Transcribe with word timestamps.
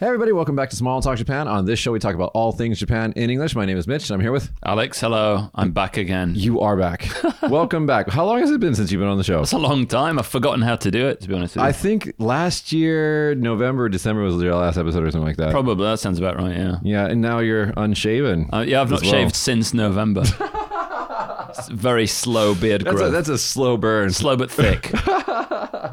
Hey 0.00 0.06
everybody, 0.06 0.30
welcome 0.30 0.54
back 0.54 0.70
to 0.70 0.76
Small 0.76 1.02
Talk 1.02 1.18
Japan. 1.18 1.48
On 1.48 1.64
this 1.64 1.80
show, 1.80 1.90
we 1.90 1.98
talk 1.98 2.14
about 2.14 2.30
all 2.32 2.52
things 2.52 2.78
Japan 2.78 3.12
in 3.16 3.30
English. 3.30 3.56
My 3.56 3.64
name 3.64 3.76
is 3.76 3.88
Mitch, 3.88 4.08
and 4.08 4.14
I'm 4.14 4.20
here 4.20 4.30
with 4.30 4.52
Alex, 4.64 5.00
hello. 5.00 5.50
I'm 5.56 5.72
back 5.72 5.96
again. 5.96 6.34
you. 6.36 6.60
Are 6.60 6.76
back. 6.76 7.08
welcome 7.42 7.84
back. 7.84 8.08
How 8.08 8.24
long 8.24 8.38
has 8.38 8.48
it 8.52 8.60
been 8.60 8.76
since 8.76 8.92
you've 8.92 9.00
been 9.00 9.08
on 9.08 9.18
the 9.18 9.24
show? 9.24 9.40
It's 9.40 9.50
a 9.50 9.58
long 9.58 9.88
time. 9.88 10.16
I've 10.20 10.28
forgotten 10.28 10.62
how 10.62 10.76
to 10.76 10.90
do 10.92 11.08
it, 11.08 11.20
to 11.22 11.28
be 11.28 11.34
honest 11.34 11.56
with 11.56 11.62
you. 11.64 11.68
I 11.68 11.72
think 11.72 12.14
last 12.18 12.70
year, 12.72 13.34
November, 13.34 13.88
December 13.88 14.22
was 14.22 14.40
your 14.40 14.54
last 14.54 14.76
episode 14.78 15.02
or 15.02 15.10
something 15.10 15.26
like 15.26 15.36
that. 15.38 15.50
Probably. 15.50 15.84
That 15.84 15.98
sounds 15.98 16.20
about 16.20 16.36
right, 16.36 16.56
yeah. 16.56 16.76
Yeah, 16.84 17.06
and 17.06 17.20
now 17.20 17.40
you're 17.40 17.72
unshaven. 17.76 18.48
Uh, 18.52 18.60
yeah, 18.60 18.80
I've 18.82 18.90
not 18.90 19.02
well. 19.02 19.10
shaved 19.10 19.34
since 19.34 19.74
November. 19.74 20.22
Very 21.72 22.06
slow 22.06 22.54
beard 22.54 22.82
That's 22.84 22.94
growth. 22.96 23.08
a, 23.08 23.10
that's 23.10 23.28
a 23.28 23.38
slow 23.38 23.76
burn. 23.76 24.12
slow 24.12 24.36
but 24.36 24.48
thick. 24.48 24.92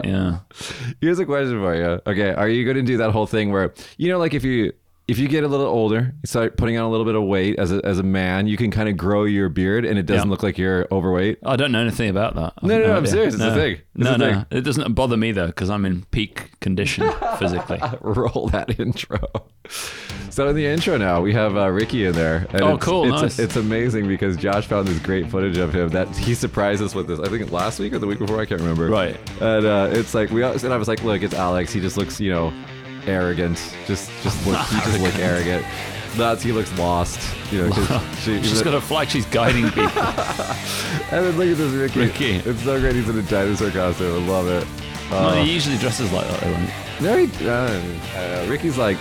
yeah. 0.03 0.39
Here's 1.01 1.19
a 1.19 1.25
question 1.25 1.59
for 1.61 1.75
you. 1.75 2.01
Okay, 2.07 2.33
are 2.33 2.49
you 2.49 2.63
going 2.63 2.77
to 2.77 2.83
do 2.83 2.97
that 2.97 3.11
whole 3.11 3.27
thing 3.27 3.51
where 3.51 3.73
you 3.97 4.09
know, 4.09 4.17
like 4.17 4.33
if 4.33 4.43
you 4.43 4.73
if 5.07 5.19
you 5.19 5.27
get 5.27 5.43
a 5.43 5.47
little 5.47 5.67
older, 5.67 6.13
you 6.23 6.27
start 6.27 6.57
putting 6.57 6.77
on 6.77 6.83
a 6.85 6.89
little 6.89 7.05
bit 7.05 7.13
of 7.15 7.23
weight 7.23 7.59
as 7.59 7.71
a, 7.71 7.79
as 7.85 7.99
a 7.99 8.03
man, 8.03 8.47
you 8.47 8.57
can 8.57 8.71
kind 8.71 8.89
of 8.89 8.97
grow 8.97 9.23
your 9.25 9.49
beard, 9.49 9.85
and 9.85 9.99
it 9.99 10.07
doesn't 10.07 10.27
Yeah. 10.27 10.31
look 10.31 10.41
like 10.41 10.57
you're 10.57 10.87
overweight. 10.91 11.39
I 11.45 11.55
don't 11.55 11.71
know 11.71 11.81
anything 11.81 12.09
about 12.09 12.33
that. 12.35 12.53
I've 12.57 12.63
No, 12.63 12.79
no, 12.79 12.87
no, 12.87 12.97
I'm 12.97 13.05
serious. 13.05 13.35
It's 13.35 13.43
a 13.43 13.53
thing. 13.53 13.73
It's 13.95 14.03
no, 14.03 14.13
a 14.15 14.17
no. 14.17 14.33
thing. 14.33 14.45
It 14.51 14.61
doesn't 14.61 14.93
bother 14.93 15.15
me, 15.17 15.31
though, 15.31 15.47
because 15.47 15.69
I'm 15.69 15.85
in 15.85 16.05
peak 16.05 16.59
condition 16.59 17.09
physically. 17.39 17.79
Roll 18.01 18.49
that 18.51 18.79
intro. 18.79 19.19
So 20.31 20.49
in 20.49 20.55
the 20.55 20.65
intro 20.65 20.97
now, 20.97 21.21
we 21.21 21.33
have 21.33 21.55
uh, 21.55 21.69
Ricky 21.69 22.05
in 22.05 22.13
there. 22.13 22.45
And 22.51 22.61
Oh, 22.61 22.75
it's, 22.75 22.83
cool, 22.83 23.03
It's, 23.13 23.21
nice. 23.21 23.39
it's 23.39 23.55
amazing 23.55 24.07
because 24.07 24.35
Josh 24.35 24.65
found 24.67 24.87
this 24.87 24.99
great 24.99 25.29
footage 25.29 25.57
of 25.57 25.73
him 25.73 25.89
that 25.89 26.09
he 26.17 26.33
surprised 26.33 26.81
us 26.81 26.93
with 26.93 27.07
this. 27.07 27.19
I 27.19 27.29
think 27.29 27.51
last 27.51 27.79
week 27.79 27.93
or 27.93 27.99
the 27.99 28.07
week 28.07 28.19
before, 28.19 28.41
I 28.41 28.45
can't 28.45 28.59
remember. 28.59 28.87
Right. 28.89 29.15
And 29.41 29.65
uh, 29.65 29.89
it's 29.91 30.13
like 30.13 30.31
we 30.31 30.43
and 30.43 30.73
I 30.73 30.77
was 30.77 30.87
like, 30.87 31.03
look, 31.03 31.21
it's 31.23 31.33
Alex. 31.33 31.71
He 31.71 31.79
just 31.79 31.95
looks, 31.95 32.19
you 32.19 32.31
know, 32.31 32.51
arrogant. 33.07 33.57
Just, 33.85 34.09
just 34.23 34.45
look. 34.47 34.59
he 34.67 34.77
just 34.81 34.99
look 34.99 35.15
arrogant. 35.15 35.65
That's 36.15 36.41
he 36.41 36.51
looks 36.53 36.71
lost. 36.77 37.19
You 37.51 37.63
know, 37.67 37.71
'cause 37.73 38.19
she, 38.23 38.41
She's 38.41 38.61
got 38.61 38.73
a 38.73 38.79
flag. 38.81 39.09
She's 39.09 39.25
guiding 39.25 39.65
people. 39.65 39.81
and 39.99 41.25
then 41.25 41.37
look 41.37 41.47
at 41.49 41.57
this 41.57 41.71
Ricky. 41.73 41.99
Ricky. 41.99 42.31
It's 42.49 42.63
so 42.63 42.79
great. 42.79 42.95
He's 42.95 43.09
in 43.09 43.17
a 43.19 43.21
dinosaur 43.23 43.69
costume. 43.71 44.23
I 44.23 44.27
love 44.27 44.47
it. 44.47 44.65
no, 45.11 45.17
Uh, 45.17 45.43
he 45.43 45.53
usually 45.53 45.77
dresses 45.77 46.11
like 46.13 46.27
that, 46.27 46.41
right? 46.41 46.69
very. 46.99 47.25
Uh, 47.45 47.81
uh, 48.17 48.45
Ricky's 48.49 48.77
like, 48.77 48.97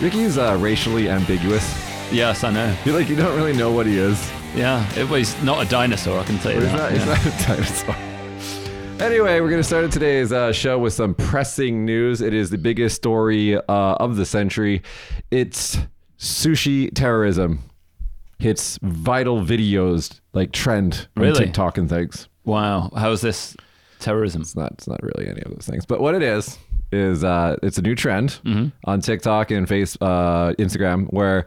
Ricky's 0.00 0.38
uh, 0.38 0.56
racially 0.60 1.08
ambiguous. 1.10 1.64
Yes, 2.10 2.42
I 2.44 2.50
know. 2.52 2.74
You 2.84 2.92
like 2.92 3.08
you 3.10 3.16
don't 3.16 3.36
really 3.36 3.52
know 3.52 3.70
what 3.72 3.84
he 3.86 3.98
is. 3.98 4.30
Yeah, 4.54 4.88
it, 4.94 5.04
well, 5.04 5.16
he's 5.16 5.40
not 5.42 5.66
a 5.66 5.68
dinosaur, 5.68 6.18
I 6.20 6.24
can 6.24 6.38
tell 6.38 6.52
you 6.52 6.60
He's 6.60 6.70
that. 6.72 6.78
not, 6.78 6.92
he's 6.92 7.04
not 7.06 7.26
a 7.26 7.46
dinosaur. 7.46 7.96
Anyway, 8.98 9.40
we're 9.40 9.50
going 9.50 9.60
to 9.60 9.64
start 9.64 9.90
today's 9.92 10.32
uh, 10.32 10.50
show 10.52 10.78
with 10.78 10.92
some 10.92 11.14
pressing 11.14 11.84
news. 11.84 12.20
It 12.22 12.32
is 12.32 12.48
the 12.50 12.56
biggest 12.58 12.96
story 12.96 13.54
uh, 13.56 13.62
of 13.68 14.16
the 14.16 14.24
century. 14.24 14.82
It's 15.30 15.78
sushi 16.18 16.92
terrorism. 16.94 17.60
Hits 18.38 18.78
vital 18.82 19.40
videos 19.42 20.20
like 20.32 20.50
trend 20.52 21.08
on 21.16 21.22
Really? 21.24 21.44
TikTok 21.44 21.78
and 21.78 21.88
things. 21.88 22.28
Wow, 22.44 22.90
how 22.96 23.10
is 23.12 23.20
this 23.20 23.54
terrorism? 23.98 24.42
It's 24.42 24.56
not. 24.56 24.72
It's 24.72 24.88
not 24.88 25.02
really 25.02 25.28
any 25.28 25.42
of 25.42 25.52
those 25.52 25.66
things. 25.66 25.84
But 25.86 26.00
what 26.00 26.14
it 26.14 26.22
is 26.22 26.58
is 26.90 27.22
uh, 27.22 27.56
it's 27.62 27.78
a 27.78 27.82
new 27.82 27.94
trend 27.94 28.38
Mm-hmm. 28.44 28.68
on 28.90 29.00
TikTok 29.02 29.50
and 29.50 29.68
Face, 29.68 29.96
uh, 30.00 30.52
Instagram, 30.58 31.06
where 31.12 31.46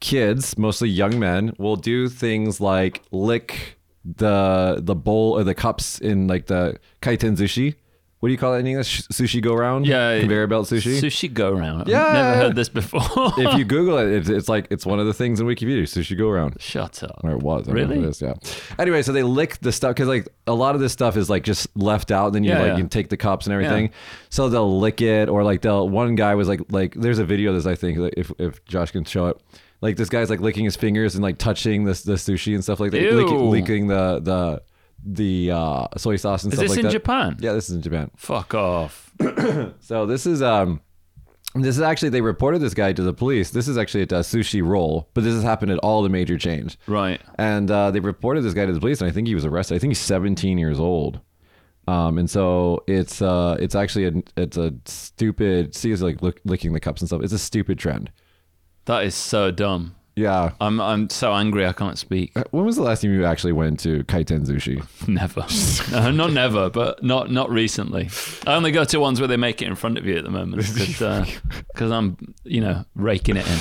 kids, 0.00 0.56
mostly 0.58 0.88
young 0.88 1.18
men, 1.18 1.52
will 1.58 1.76
do 1.76 2.08
things 2.08 2.60
like 2.60 3.02
lick 3.10 3.78
the 4.04 4.78
the 4.82 4.94
bowl 4.94 5.38
or 5.38 5.44
the 5.44 5.54
cups 5.54 5.98
in 5.98 6.26
like 6.26 6.46
the 6.46 6.78
kaiten 7.02 7.36
sushi. 7.36 7.74
What 8.20 8.28
do 8.28 8.32
you 8.32 8.38
call 8.38 8.52
it 8.54 8.58
in 8.58 8.66
English? 8.66 9.00
Sushi 9.08 9.40
go 9.40 9.54
round. 9.54 9.86
Yeah, 9.86 10.20
conveyor 10.20 10.46
belt 10.46 10.66
sushi. 10.68 11.00
Sushi 11.00 11.32
go 11.32 11.52
round. 11.52 11.88
Yeah. 11.88 12.04
I've 12.04 12.12
never 12.12 12.36
heard 12.36 12.54
this 12.54 12.68
before. 12.68 13.00
if 13.38 13.56
you 13.56 13.64
Google 13.76 13.96
it, 13.96 14.10
it's, 14.12 14.28
it's 14.28 14.46
like 14.46 14.66
it's 14.68 14.84
one 14.84 15.00
of 15.00 15.06
the 15.06 15.14
things 15.14 15.40
in 15.40 15.46
Wikipedia. 15.46 15.84
Sushi 15.84 16.18
go 16.18 16.28
round. 16.28 16.60
Shut 16.60 17.02
up. 17.02 17.20
Or 17.24 17.30
it 17.30 17.38
was. 17.38 17.66
I 17.66 17.72
don't 17.72 17.76
know 17.76 17.82
if 17.84 17.88
Really? 17.88 18.04
it 18.04 18.08
is, 18.10 18.20
yeah. 18.20 18.34
Anyway, 18.78 19.00
so 19.00 19.12
they 19.12 19.22
lick 19.22 19.58
the 19.62 19.72
stuff 19.72 19.92
because 19.94 20.06
like 20.08 20.28
a 20.46 20.52
lot 20.52 20.74
of 20.74 20.82
this 20.82 20.92
stuff 20.92 21.16
is 21.16 21.30
like 21.30 21.44
just 21.44 21.74
left 21.78 22.10
out. 22.10 22.26
And 22.26 22.34
then 22.34 22.44
you 22.44 22.50
Yeah, 22.50 22.58
like 22.58 22.66
yeah. 22.72 22.76
you 22.76 22.88
take 22.88 23.08
the 23.08 23.16
cups 23.16 23.46
and 23.46 23.54
everything. 23.54 23.90
So 24.28 24.50
they'll 24.50 24.78
lick 24.78 25.00
it 25.00 25.30
or 25.30 25.42
like 25.42 25.62
they'll. 25.62 25.88
One 25.88 26.14
guy 26.14 26.34
was 26.34 26.46
like 26.46 26.60
like 26.68 26.92
there's 26.96 27.20
a 27.20 27.24
video 27.24 27.50
of 27.52 27.56
this 27.56 27.64
I 27.66 27.74
think 27.74 27.96
like, 27.96 28.14
if 28.18 28.30
if 28.38 28.62
Josh 28.66 28.90
can 28.90 29.04
show 29.04 29.28
it. 29.28 29.40
Like 29.80 29.96
this 29.96 30.08
guy's 30.08 30.30
like 30.30 30.40
licking 30.40 30.64
his 30.64 30.76
fingers 30.76 31.14
and 31.14 31.22
like 31.22 31.38
touching 31.38 31.84
this 31.84 32.02
the 32.02 32.14
sushi 32.14 32.54
and 32.54 32.62
stuff 32.62 32.80
like 32.80 32.90
that. 32.92 33.00
Licking, 33.00 33.50
licking 33.50 33.86
the 33.86 34.20
the 34.20 34.62
the 35.04 35.50
uh, 35.50 35.86
soy 35.96 36.16
sauce 36.16 36.44
and 36.44 36.52
Is 36.52 36.58
stuff 36.58 36.68
like 36.68 36.76
that. 36.76 36.78
Is 36.80 36.84
this 36.84 36.84
in. 36.84 36.90
Japan? 36.90 37.36
Yeah, 37.40 37.52
this 37.52 37.70
is 37.70 37.76
in 37.76 37.82
Japan. 37.82 38.10
Fuck 38.16 38.54
off. 38.54 39.12
So 39.80 40.06
this 40.06 40.26
is 40.26 40.42
um 40.42 40.80
this 41.54 41.76
is 41.76 41.82
actually 41.82 42.10
they 42.10 42.20
reported 42.20 42.60
this 42.60 42.74
guy 42.74 42.92
to 42.92 43.02
the 43.02 43.12
police. 43.12 43.50
This 43.50 43.66
is 43.66 43.76
actually 43.76 44.02
at 44.02 44.12
uh, 44.12 44.20
Sushiro, 44.20 45.06
but 45.14 45.24
this 45.24 45.34
has 45.34 45.42
happened 45.42 45.72
at 45.72 45.78
all 45.78 46.02
the 46.02 46.08
major 46.08 46.38
chains. 46.38 46.76
Right. 46.86 47.20
And 47.38 47.70
uh, 47.70 47.90
they 47.90 48.00
reported 48.00 48.42
this 48.42 48.54
guy 48.54 48.66
to 48.66 48.72
the 48.72 48.78
police, 48.78 49.00
and 49.00 49.10
I 49.10 49.12
think 49.12 49.26
he 49.26 49.34
was 49.34 49.44
arrested. 49.44 49.74
I 49.74 49.78
think 49.78 49.90
he's 49.90 49.98
17 49.98 50.58
years 50.58 50.78
old. 50.78 51.20
Um, 51.88 52.18
and 52.18 52.30
so 52.30 52.84
it's 52.86 53.20
uh, 53.20 53.56
it's 53.58 53.74
actually 53.74 54.06
a 54.06 54.12
it's 54.36 54.56
a 54.56 54.72
stupid. 54.84 55.74
See, 55.74 55.90
he's 55.90 56.02
like 56.02 56.18
licking 56.44 56.72
the 56.72 56.80
cups 56.80 57.00
and 57.02 57.08
stuff. 57.08 57.22
It's 57.22 57.32
a 57.32 57.38
stupid 57.38 57.78
trend. 57.78 58.12
That 58.90 59.04
is 59.04 59.14
so 59.14 59.50
dumb. 59.52 59.94
Yeah. 60.16 60.50
I'm 60.60 60.80
I'm 60.80 61.08
so 61.08 61.32
angry 61.32 61.64
I 61.64 61.72
can't 61.72 61.96
speak. 61.96 62.32
When 62.50 62.64
was 62.66 62.74
the 62.76 62.82
last 62.82 63.00
time 63.02 63.12
you 63.14 63.24
actually 63.24 63.52
went 63.52 63.78
to 63.80 64.02
Kaiten 64.04 64.44
Sushi? 64.44 64.82
Never. 65.08 65.46
no, 65.92 66.10
not 66.10 66.32
never, 66.32 66.68
but 66.68 67.02
not 67.02 67.30
not 67.30 67.48
recently. 67.50 68.10
I 68.46 68.54
only 68.56 68.72
go 68.72 68.84
to 68.84 68.98
ones 68.98 69.20
where 69.20 69.28
they 69.28 69.36
make 69.38 69.62
it 69.62 69.68
in 69.68 69.76
front 69.76 69.96
of 69.96 70.04
you 70.04 70.16
at 70.18 70.24
the 70.24 70.30
moment 70.30 70.62
because 70.74 71.00
I'm 71.92 72.16
you 72.44 72.60
know 72.60 72.84
raking 72.96 73.36
it 73.36 73.46
in. 73.46 73.58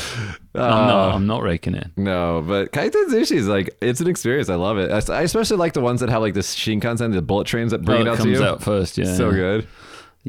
I'm 0.56 0.62
Uh, 0.74 0.86
not. 0.88 1.16
I'm 1.16 1.28
not 1.28 1.44
raking 1.44 1.76
it. 1.76 1.88
in. 1.96 2.04
No, 2.04 2.44
but 2.46 2.72
Kaiten 2.74 3.06
Sushi 3.10 3.38
is 3.38 3.48
like 3.48 3.70
it's 3.82 4.02
an 4.02 4.08
experience. 4.10 4.50
I 4.50 4.56
love 4.56 4.80
it. 4.80 4.90
I 4.92 5.14
I 5.14 5.22
especially 5.22 5.58
like 5.58 5.74
the 5.74 5.82
ones 5.82 6.00
that 6.02 6.10
have 6.10 6.22
like 6.22 6.34
this 6.34 6.56
Shinkansen, 6.56 7.14
the 7.14 7.22
bullet 7.22 7.46
trains 7.48 7.72
that 7.72 7.84
bring 7.86 8.00
Oh, 8.00 8.02
it 8.02 8.08
out 8.10 8.18
to 8.18 8.24
comes 8.24 8.40
you. 8.40 8.44
out 8.44 8.64
first. 8.64 8.98
Yeah. 8.98 9.14
so 9.16 9.30
yeah. 9.30 9.36
good. 9.36 9.68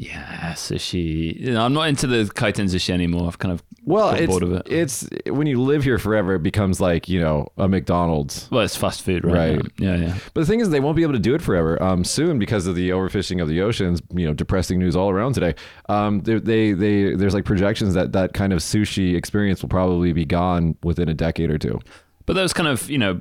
Yeah, 0.03 0.53
sushi. 0.53 1.39
You 1.39 1.51
know, 1.53 1.63
I'm 1.63 1.73
not 1.73 1.87
into 1.87 2.07
the 2.07 2.23
kaiten 2.33 2.65
sushi 2.65 2.89
anymore. 2.89 3.27
I've 3.27 3.37
kind 3.37 3.51
of 3.53 3.61
Well, 3.85 4.09
it's, 4.15 4.25
bored 4.25 4.41
of 4.41 4.51
it. 4.53 4.67
it's 4.67 5.07
when 5.27 5.45
you 5.45 5.61
live 5.61 5.83
here 5.83 5.99
forever, 5.99 6.33
it 6.33 6.41
becomes 6.41 6.81
like 6.81 7.07
you 7.07 7.19
know 7.19 7.49
a 7.57 7.67
McDonald's. 7.67 8.47
well, 8.49 8.61
it's 8.63 8.75
fast 8.75 9.03
food, 9.03 9.23
right? 9.23 9.57
Right. 9.57 9.71
Yeah, 9.77 9.95
yeah. 9.97 10.17
But 10.33 10.41
the 10.41 10.47
thing 10.47 10.59
is, 10.59 10.71
they 10.71 10.79
won't 10.79 10.95
be 10.95 11.03
able 11.03 11.13
to 11.13 11.19
do 11.19 11.35
it 11.35 11.41
forever. 11.43 11.81
Um, 11.83 12.03
soon 12.03 12.39
because 12.39 12.65
of 12.65 12.73
the 12.75 12.89
overfishing 12.89 13.39
of 13.43 13.47
the 13.47 13.61
oceans. 13.61 14.01
You 14.11 14.25
know, 14.25 14.33
depressing 14.33 14.79
news 14.79 14.95
all 14.95 15.11
around 15.11 15.33
today. 15.33 15.53
Um, 15.87 16.21
they, 16.21 16.39
they, 16.39 16.73
they 16.73 17.13
there's 17.15 17.35
like 17.35 17.45
projections 17.45 17.93
that 17.93 18.11
that 18.13 18.33
kind 18.33 18.53
of 18.53 18.59
sushi 18.59 19.15
experience 19.15 19.61
will 19.61 19.69
probably 19.69 20.13
be 20.13 20.25
gone 20.25 20.75
within 20.81 21.09
a 21.09 21.13
decade 21.13 21.51
or 21.51 21.59
two. 21.59 21.79
But 22.25 22.33
those 22.33 22.53
kind 22.53 22.67
of, 22.67 22.89
you 22.89 22.97
know, 22.97 23.19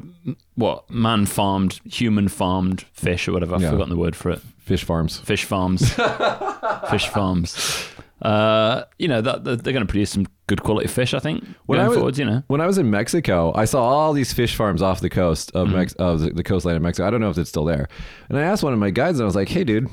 what 0.54 0.88
man 0.90 1.26
farmed, 1.26 1.80
human 1.84 2.28
farmed 2.28 2.82
fish 2.92 3.26
or 3.28 3.32
whatever. 3.32 3.54
I've 3.54 3.62
Yeah. 3.62 3.70
forgotten 3.70 3.90
the 3.90 3.98
word 4.00 4.14
for 4.16 4.30
it. 4.30 4.40
Fish 4.70 4.84
farms. 4.84 5.18
Fish 5.18 5.44
farms. 5.44 5.92
fish 6.90 7.08
farms. 7.08 7.88
Uh, 8.22 8.84
you 8.98 9.08
know, 9.08 9.20
that, 9.20 9.42
that 9.44 9.64
they're 9.64 9.72
going 9.72 9.84
to 9.84 9.90
produce 9.90 10.10
some 10.10 10.26
good 10.46 10.62
quality 10.62 10.86
fish, 10.86 11.12
I 11.12 11.18
think, 11.18 11.42
When 11.66 11.78
going 11.78 11.86
I 11.86 11.88
was- 11.88 11.98
forwards, 11.98 12.18
you 12.20 12.24
know. 12.24 12.42
When 12.46 12.60
I 12.60 12.66
was 12.66 12.78
in 12.78 12.88
Mexico, 12.90 13.52
I 13.56 13.64
saw 13.64 13.82
all 13.82 14.12
these 14.12 14.32
fish 14.32 14.54
farms 14.54 14.80
off 14.80 15.00
the 15.00 15.10
coast 15.10 15.52
Mm-hmm. 15.54 15.58
of 15.70 15.74
Mex- 15.74 15.92
of 15.94 16.20
the, 16.20 16.30
the 16.30 16.44
coastline 16.44 16.76
of 16.76 16.82
Mexico. 16.82 17.08
I 17.08 17.10
don't 17.10 17.20
know 17.20 17.30
if 17.30 17.38
it's 17.38 17.48
still 17.50 17.64
there. 17.64 17.88
And 18.28 18.38
I 18.38 18.42
asked 18.42 18.62
one 18.62 18.72
of 18.72 18.78
my 18.78 18.90
guides, 18.90 19.18
and 19.18 19.24
I 19.24 19.26
was 19.26 19.34
like, 19.34 19.48
"Hey, 19.48 19.64
dude." 19.64 19.88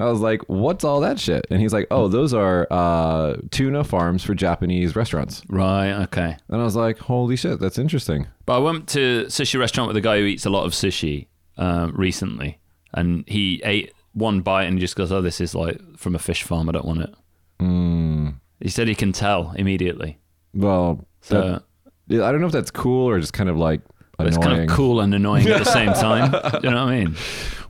I 0.00 0.06
was 0.06 0.20
like, 0.20 0.40
"What's 0.48 0.84
all 0.84 1.00
that 1.00 1.20
shit?" 1.20 1.46
And 1.50 1.60
he's 1.60 1.72
like, 1.74 1.86
"Oh, 1.90 2.08
those 2.08 2.32
are 2.32 2.66
uh, 2.70 3.36
tuna 3.50 3.84
farms 3.84 4.24
for 4.24 4.34
Japanese 4.34 4.96
restaurants." 4.96 5.42
Right, 5.48 5.92
okay. 6.04 6.36
And 6.48 6.60
I 6.60 6.64
was 6.64 6.74
like, 6.76 6.98
"Holy 6.98 7.36
shit, 7.36 7.60
that's 7.60 7.78
interesting." 7.78 8.26
But 8.46 8.54
I 8.56 8.58
went 8.60 8.88
to 8.90 9.24
a 9.24 9.26
sushi 9.26 9.58
restaurant 9.60 9.88
with 9.88 9.96
a 9.96 10.00
guy 10.00 10.18
who 10.18 10.24
eats 10.24 10.46
a 10.46 10.50
lot 10.50 10.64
of 10.64 10.72
sushi 10.72 11.26
uh, 11.58 11.90
recently, 11.92 12.58
and 12.94 13.24
he 13.28 13.60
ate 13.64 13.92
one 14.14 14.40
bite 14.40 14.64
and 14.64 14.74
he 14.74 14.80
just 14.80 14.96
goes, 14.96 15.10
"Oh, 15.12 15.20
this 15.22 15.40
is 15.40 15.54
like 15.54 15.78
from 15.96 16.14
a 16.14 16.18
fish 16.18 16.42
farm. 16.42 16.68
I 16.68 16.72
don't 16.72 16.84
want 16.86 17.00
it." 17.02 17.14
Mm, 17.60 18.34
He 18.60 18.68
said 18.68 18.88
he 18.88 18.94
can 18.94 19.12
tell 19.12 19.52
immediately. 19.56 20.18
well, 20.54 21.06
So 21.20 21.60
that- 22.08 22.22
I 22.22 22.30
don't 22.32 22.40
know 22.40 22.46
if 22.46 22.52
that's 22.52 22.70
cool 22.70 23.08
or 23.08 23.18
just 23.20 23.32
kind 23.32 23.48
of 23.48 23.56
like 23.56 23.80
annoying. 24.18 24.28
it's 24.28 24.44
kind 24.44 24.60
of 24.60 24.68
cool 24.76 25.00
and 25.00 25.14
annoying 25.14 25.46
at 25.48 25.58
the 25.64 25.64
same 25.70 25.92
time. 25.94 26.32
You 26.62 26.70
know 26.70 26.84
what 26.84 26.92
I 26.92 27.04
mean? 27.04 27.16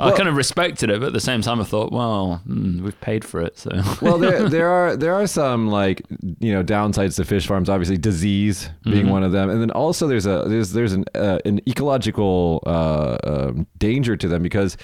I 0.00 0.11
kind 0.17 0.29
of 0.29 0.35
respected 0.37 0.91
it, 0.91 0.99
but 0.99 1.09
at 1.09 1.12
the 1.12 1.21
same 1.21 1.43
time, 1.43 1.61
I 1.61 1.65
thought, 1.65 1.93
well, 1.93 2.43
mm, 2.49 2.81
we've 2.81 3.00
paid 3.00 3.25
for 3.25 3.41
it, 3.41 3.56
so 3.56 3.71
well, 4.00 4.19
there 4.19 4.49
there 4.56 4.69
are 4.69 4.97
there 4.97 5.15
are 5.15 5.29
some 5.29 5.69
like 5.69 6.03
you 6.41 6.53
know 6.53 6.65
downsides 6.65 7.15
to 7.17 7.25
fish 7.25 7.47
farms. 7.47 7.69
Obviously, 7.69 7.99
disease 7.99 8.69
being 8.83 9.06
Mhm. 9.06 9.11
one 9.11 9.23
of 9.23 9.31
them, 9.31 9.49
and 9.49 9.61
then 9.61 9.71
also 9.71 10.09
there's 10.09 10.27
a 10.27 10.45
there's 10.49 10.73
there's 10.73 10.93
an 10.93 11.05
uh, 11.15 11.38
an 11.45 11.61
ecological 11.69 12.62
uh, 12.67 13.17
um, 13.23 13.67
danger 13.79 14.17
to 14.17 14.27
them 14.27 14.43
because 14.43 14.77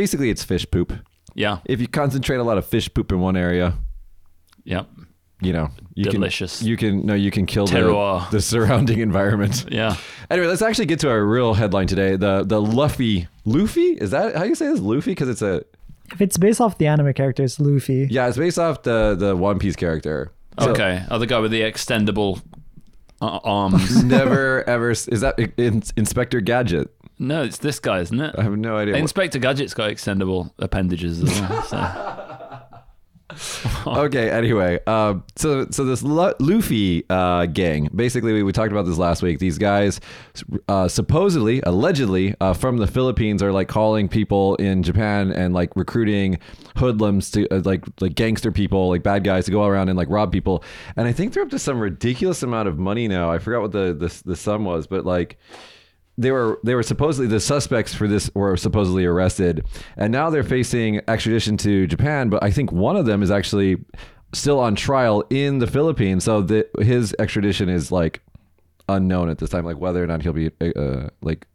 basically 0.00 0.28
it's 0.30 0.44
fish 0.44 0.66
poop. 0.70 0.92
yeah, 1.34 1.58
If 1.64 1.80
you 1.80 1.88
concentrate 1.88 2.36
a 2.44 2.44
lot 2.50 2.58
of 2.58 2.64
fish 2.66 2.88
poop 2.94 3.10
in 3.12 3.18
one 3.20 3.36
area, 3.36 3.74
yeah, 4.64 4.84
you 5.40 5.52
know 5.52 5.68
you 5.94 6.04
delicious. 6.10 6.58
can 6.58 6.68
you 6.68 6.76
can 6.76 6.92
no 7.06 7.14
you 7.14 7.30
can 7.30 7.44
kill 7.46 7.66
the, 7.66 7.76
Terroir. 7.78 8.30
the 8.30 8.40
surrounding 8.40 9.00
environment. 9.10 9.64
yeah, 9.70 9.96
Anyway, 10.30 10.46
let's 10.48 10.62
actually 10.62 10.86
get 10.86 11.00
to 11.00 11.08
our 11.10 11.22
real 11.24 11.54
headline 11.54 11.86
today. 11.86 12.16
The 12.16 12.44
the 12.44 12.60
Luffy 12.60 13.28
Luffy 13.44 13.88
is 14.04 14.10
that 14.10 14.36
how 14.36 14.44
you 14.44 14.54
say 14.54 14.66
this 14.72 14.80
Luffy 14.80 15.12
because 15.12 15.28
it's 15.28 15.42
a 15.42 15.62
If 16.12 16.20
it's 16.20 16.36
based 16.38 16.60
off 16.60 16.78
the 16.78 16.86
anime 16.86 17.12
character, 17.14 17.42
it's 17.44 17.58
Luffy. 17.60 18.08
yeah 18.10 18.28
it's 18.28 18.38
based 18.38 18.58
off 18.58 18.82
the 18.82 19.14
the 19.18 19.34
One 19.36 19.58
Piece 19.58 19.76
character. 19.76 20.32
Okay. 20.58 21.04
Oh, 21.10 21.18
the 21.18 21.26
guy 21.26 21.38
with 21.40 21.50
the 21.50 21.60
extendable 21.60 22.40
uh, 23.20 23.38
arms. 23.44 24.02
Never 24.16 24.66
ever 24.68 24.90
s- 24.92 25.06
is 25.08 25.20
that 25.20 25.38
in, 25.58 25.82
Inspector 25.96 26.40
Gadget? 26.40 26.88
No, 27.18 27.42
it's 27.42 27.58
this 27.58 27.78
guy, 27.78 28.00
isn't 28.00 28.20
it? 28.20 28.34
I 28.36 28.42
have 28.42 28.56
no 28.56 28.76
idea. 28.76 28.96
Inspector 28.96 29.38
Gadget's 29.38 29.74
got 29.74 29.90
extendable 29.90 30.52
appendages 30.58 31.22
as 31.22 31.40
well. 31.40 31.62
So. 31.62 32.22
okay 33.86 34.30
anyway 34.30 34.78
uh, 34.86 35.14
so 35.34 35.66
so 35.70 35.84
this 35.84 36.02
Lu- 36.02 36.34
luffy 36.38 37.04
uh, 37.10 37.46
gang 37.46 37.88
basically 37.94 38.32
we, 38.32 38.44
we 38.44 38.52
talked 38.52 38.70
about 38.70 38.86
this 38.86 38.98
last 38.98 39.20
week 39.20 39.40
these 39.40 39.58
guys 39.58 40.00
uh, 40.68 40.86
supposedly 40.86 41.60
allegedly 41.62 42.36
uh, 42.40 42.52
from 42.52 42.76
the 42.76 42.86
philippines 42.86 43.42
are 43.42 43.50
like 43.50 43.66
calling 43.66 44.08
people 44.08 44.54
in 44.56 44.82
japan 44.82 45.32
and 45.32 45.54
like 45.54 45.74
recruiting 45.74 46.38
hoodlums 46.76 47.30
to 47.32 47.48
uh, 47.48 47.60
like 47.64 47.84
like 48.00 48.14
gangster 48.14 48.52
people 48.52 48.88
like 48.88 49.02
bad 49.02 49.24
guys 49.24 49.44
to 49.44 49.50
go 49.50 49.64
around 49.64 49.88
and 49.88 49.98
like 49.98 50.08
rob 50.08 50.30
people 50.30 50.62
and 50.94 51.08
i 51.08 51.12
think 51.12 51.32
they're 51.32 51.42
up 51.42 51.50
to 51.50 51.58
some 51.58 51.80
ridiculous 51.80 52.44
amount 52.44 52.68
of 52.68 52.78
money 52.78 53.08
now 53.08 53.28
i 53.30 53.38
forgot 53.38 53.60
what 53.60 53.72
the 53.72 53.92
the, 53.92 54.22
the 54.24 54.36
sum 54.36 54.64
was 54.64 54.86
but 54.86 55.04
like 55.04 55.36
they 56.18 56.30
were 56.30 56.58
they 56.64 56.74
were 56.74 56.82
supposedly 56.82 57.26
the 57.28 57.40
suspects 57.40 57.94
for 57.94 58.08
this 58.08 58.30
were 58.34 58.56
supposedly 58.56 59.04
arrested. 59.04 59.66
And 59.96 60.12
now 60.12 60.30
they're 60.30 60.42
facing 60.42 61.00
extradition 61.08 61.56
to 61.58 61.86
Japan 61.86 62.28
but 62.28 62.42
I 62.42 62.50
think 62.50 62.72
one 62.72 62.96
of 62.96 63.06
them 63.06 63.22
is 63.22 63.30
actually 63.30 63.84
still 64.32 64.58
on 64.58 64.74
trial 64.74 65.24
in 65.30 65.58
the 65.58 65.66
Philippines. 65.66 66.24
So 66.24 66.42
the, 66.42 66.68
his 66.80 67.14
extradition 67.18 67.68
is 67.68 67.92
like 67.92 68.22
unknown 68.88 69.28
at 69.28 69.38
this 69.38 69.50
time 69.50 69.64
like 69.64 69.78
whether 69.78 70.02
or 70.02 70.06
not 70.06 70.22
he'll 70.22 70.32
be 70.32 70.50
uh, 70.60 71.08
like 71.20 71.46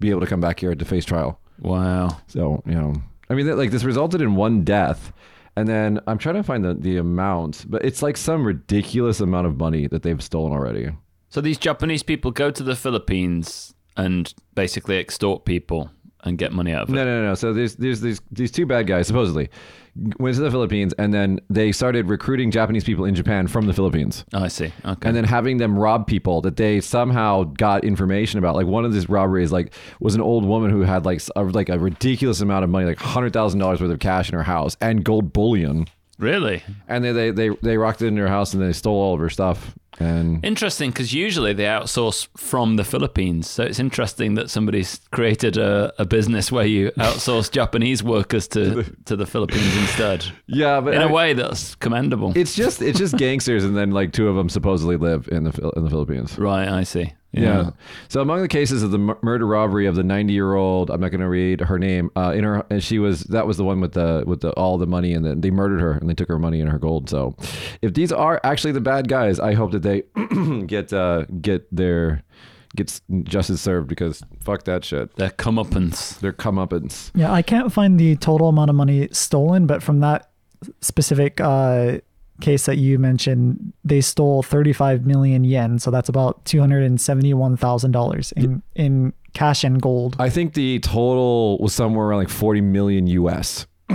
be 0.00 0.10
able 0.10 0.20
to 0.20 0.26
come 0.26 0.40
back 0.40 0.60
here 0.60 0.74
to 0.74 0.84
face 0.84 1.04
trial. 1.04 1.40
Wow. 1.60 2.18
so 2.28 2.62
you 2.66 2.74
know 2.74 2.94
I 3.28 3.34
mean 3.34 3.54
like 3.56 3.70
this 3.70 3.84
resulted 3.84 4.20
in 4.20 4.34
one 4.34 4.64
death. 4.64 5.12
And 5.56 5.66
then 5.68 5.98
I'm 6.06 6.18
trying 6.18 6.36
to 6.36 6.44
find 6.44 6.64
the, 6.64 6.74
the 6.74 6.98
amount 6.98 7.66
but 7.68 7.84
it's 7.84 8.00
like 8.00 8.16
some 8.16 8.44
ridiculous 8.44 9.20
amount 9.20 9.46
of 9.46 9.58
money 9.58 9.88
that 9.88 10.02
they've 10.04 10.22
stolen 10.22 10.52
already 10.52 10.92
So 11.28 11.40
these 11.40 11.58
Japanese 11.58 12.02
people 12.02 12.30
go 12.30 12.50
to 12.50 12.62
the 12.62 12.76
Philippines 12.76 13.74
and 13.96 14.32
basically 14.54 14.98
extort 14.98 15.44
people 15.44 15.90
and 16.24 16.38
get 16.38 16.52
money 16.52 16.72
out 16.72 16.84
of 16.84 16.88
it. 16.88 16.92
No, 16.92 17.04
no, 17.04 17.22
no. 17.22 17.34
So 17.34 17.52
there's 17.52 17.76
there's 17.76 18.00
these 18.00 18.20
these 18.32 18.50
two 18.50 18.66
bad 18.66 18.86
guys 18.86 19.06
supposedly 19.06 19.50
went 20.18 20.36
to 20.36 20.42
the 20.42 20.50
Philippines 20.50 20.94
and 20.98 21.12
then 21.12 21.40
they 21.50 21.72
started 21.72 22.08
recruiting 22.08 22.50
Japanese 22.50 22.84
people 22.84 23.04
in 23.04 23.14
Japan 23.14 23.48
from 23.48 23.66
the 23.66 23.72
Philippines. 23.72 24.24
Oh, 24.32 24.44
I 24.44 24.48
see. 24.48 24.72
Okay. 24.84 25.08
And 25.08 25.16
then 25.16 25.24
having 25.24 25.58
them 25.58 25.78
rob 25.78 26.06
people 26.06 26.40
that 26.42 26.56
they 26.56 26.80
somehow 26.80 27.44
got 27.44 27.84
information 27.84 28.38
about. 28.38 28.54
Like 28.54 28.66
one 28.66 28.84
of 28.84 28.92
these 28.92 29.08
robberies, 29.08 29.50
like 29.50 29.74
was 30.00 30.14
an 30.14 30.20
old 30.20 30.44
woman 30.44 30.70
who 30.70 30.82
had 30.82 31.04
like 31.04 31.20
a, 31.34 31.42
like 31.42 31.68
a 31.68 31.78
ridiculous 31.78 32.40
amount 32.40 32.64
of 32.64 32.70
money, 32.70 32.86
like 32.86 32.98
hundred 32.98 33.32
thousand 33.32 33.60
dollars 33.60 33.80
worth 33.80 33.90
of 33.90 33.98
cash 33.98 34.28
in 34.28 34.36
her 34.36 34.44
house 34.44 34.76
and 34.80 35.04
gold 35.04 35.32
bullion. 35.32 35.86
Really 36.18 36.62
And 36.88 37.04
they 37.04 37.12
they 37.12 37.30
they, 37.30 37.48
they 37.62 37.76
rocked 37.78 38.02
it 38.02 38.06
into 38.08 38.22
her 38.22 38.28
house 38.28 38.54
and 38.54 38.62
they 38.62 38.72
stole 38.72 38.96
all 39.00 39.14
of 39.14 39.20
her 39.20 39.30
stuff. 39.30 39.74
And 40.00 40.44
interesting 40.44 40.90
because 40.90 41.12
usually 41.12 41.52
they 41.54 41.64
outsource 41.64 42.28
from 42.36 42.76
the 42.76 42.84
Philippines. 42.84 43.50
So 43.50 43.64
it's 43.64 43.80
interesting 43.80 44.34
that 44.34 44.48
somebody's 44.48 45.00
created 45.10 45.56
a, 45.56 45.92
a 45.98 46.04
business 46.04 46.52
where 46.52 46.64
you 46.66 46.90
outsource 46.98 47.50
Japanese 47.50 48.04
workers 48.04 48.46
to 48.48 48.84
to 49.06 49.16
the 49.16 49.26
Philippines 49.26 49.76
instead. 49.76 50.24
yeah, 50.46 50.80
but 50.80 50.94
In 50.94 51.00
I- 51.02 51.08
a 51.08 51.12
way, 51.12 51.32
that's 51.32 51.74
commendable. 51.74 52.32
it's 52.36 52.54
just 52.54 52.80
it's 52.80 52.98
just 52.98 53.16
gangsters, 53.16 53.64
and 53.64 53.76
then 53.76 53.90
like 53.90 54.12
two 54.12 54.28
of 54.28 54.36
them 54.36 54.48
supposedly 54.48 54.96
live 54.96 55.28
in 55.32 55.42
the 55.44 55.72
in 55.76 55.82
the 55.82 55.90
Philippines. 55.90 56.38
right. 56.38 56.68
I 56.68 56.84
see. 56.84 57.12
Yeah. 57.32 57.70
So 58.08 58.20
among 58.20 58.40
the 58.40 58.48
cases 58.48 58.82
of 58.82 58.90
the 58.90 58.98
murder 58.98 59.46
robbery 59.46 59.86
of 59.86 59.94
the 59.96 60.02
90 60.02 60.32
year 60.32 60.54
old, 60.54 60.90
I'm 60.90 61.00
not 61.00 61.10
going 61.10 61.20
to 61.20 61.28
read 61.28 61.60
her 61.60 61.78
name. 61.78 62.10
Uh, 62.16 62.32
in 62.34 62.44
her, 62.44 62.64
and 62.70 62.82
she 62.82 62.98
was 62.98 63.20
that 63.24 63.46
was 63.46 63.56
the 63.56 63.64
one 63.64 63.80
with 63.80 63.92
the 63.92 64.24
with 64.26 64.40
the 64.40 64.50
all 64.52 64.78
the 64.78 64.86
money, 64.86 65.12
and 65.12 65.24
then 65.24 65.40
they 65.40 65.50
murdered 65.50 65.80
her 65.80 65.92
and 65.92 66.08
they 66.08 66.14
took 66.14 66.28
her 66.28 66.38
money 66.38 66.60
and 66.60 66.70
her 66.70 66.78
gold. 66.78 67.10
So, 67.10 67.36
if 67.82 67.94
these 67.94 68.12
are 68.12 68.40
actually 68.44 68.72
the 68.72 68.80
bad 68.80 69.08
guys, 69.08 69.38
I 69.38 69.54
hope 69.54 69.72
that 69.72 69.82
they 69.82 70.02
get 70.66 70.92
uh, 70.92 71.26
get 71.40 71.66
their 71.74 72.24
gets 72.76 73.00
justice 73.24 73.60
served 73.60 73.88
because 73.88 74.22
fuck 74.42 74.64
that 74.64 74.84
shit. 74.84 75.14
They're 75.16 75.30
comeuppance. 75.30 76.18
They're 76.20 76.32
comeuppance. 76.32 77.10
Yeah, 77.14 77.32
I 77.32 77.42
can't 77.42 77.72
find 77.72 77.98
the 77.98 78.16
total 78.16 78.48
amount 78.48 78.70
of 78.70 78.76
money 78.76 79.08
stolen, 79.12 79.66
but 79.66 79.82
from 79.82 80.00
that 80.00 80.30
specific 80.80 81.40
uh, 81.40 81.98
case 82.40 82.66
that 82.66 82.76
you 82.76 82.98
mentioned, 82.98 83.72
they 83.84 84.00
stole 84.00 84.42
35 84.42 85.06
million 85.06 85.44
yen, 85.44 85.78
so 85.78 85.90
that's 85.90 86.08
about 86.08 86.44
$271,000 86.44 88.32
in 88.32 88.62
in 88.74 89.12
cash 89.34 89.64
and 89.64 89.80
gold. 89.80 90.16
I 90.18 90.30
think 90.30 90.54
the 90.54 90.78
total 90.80 91.58
was 91.58 91.74
somewhere 91.74 92.06
around 92.06 92.18
like 92.18 92.28
40 92.28 92.60
million 92.60 93.06
US. 93.06 93.66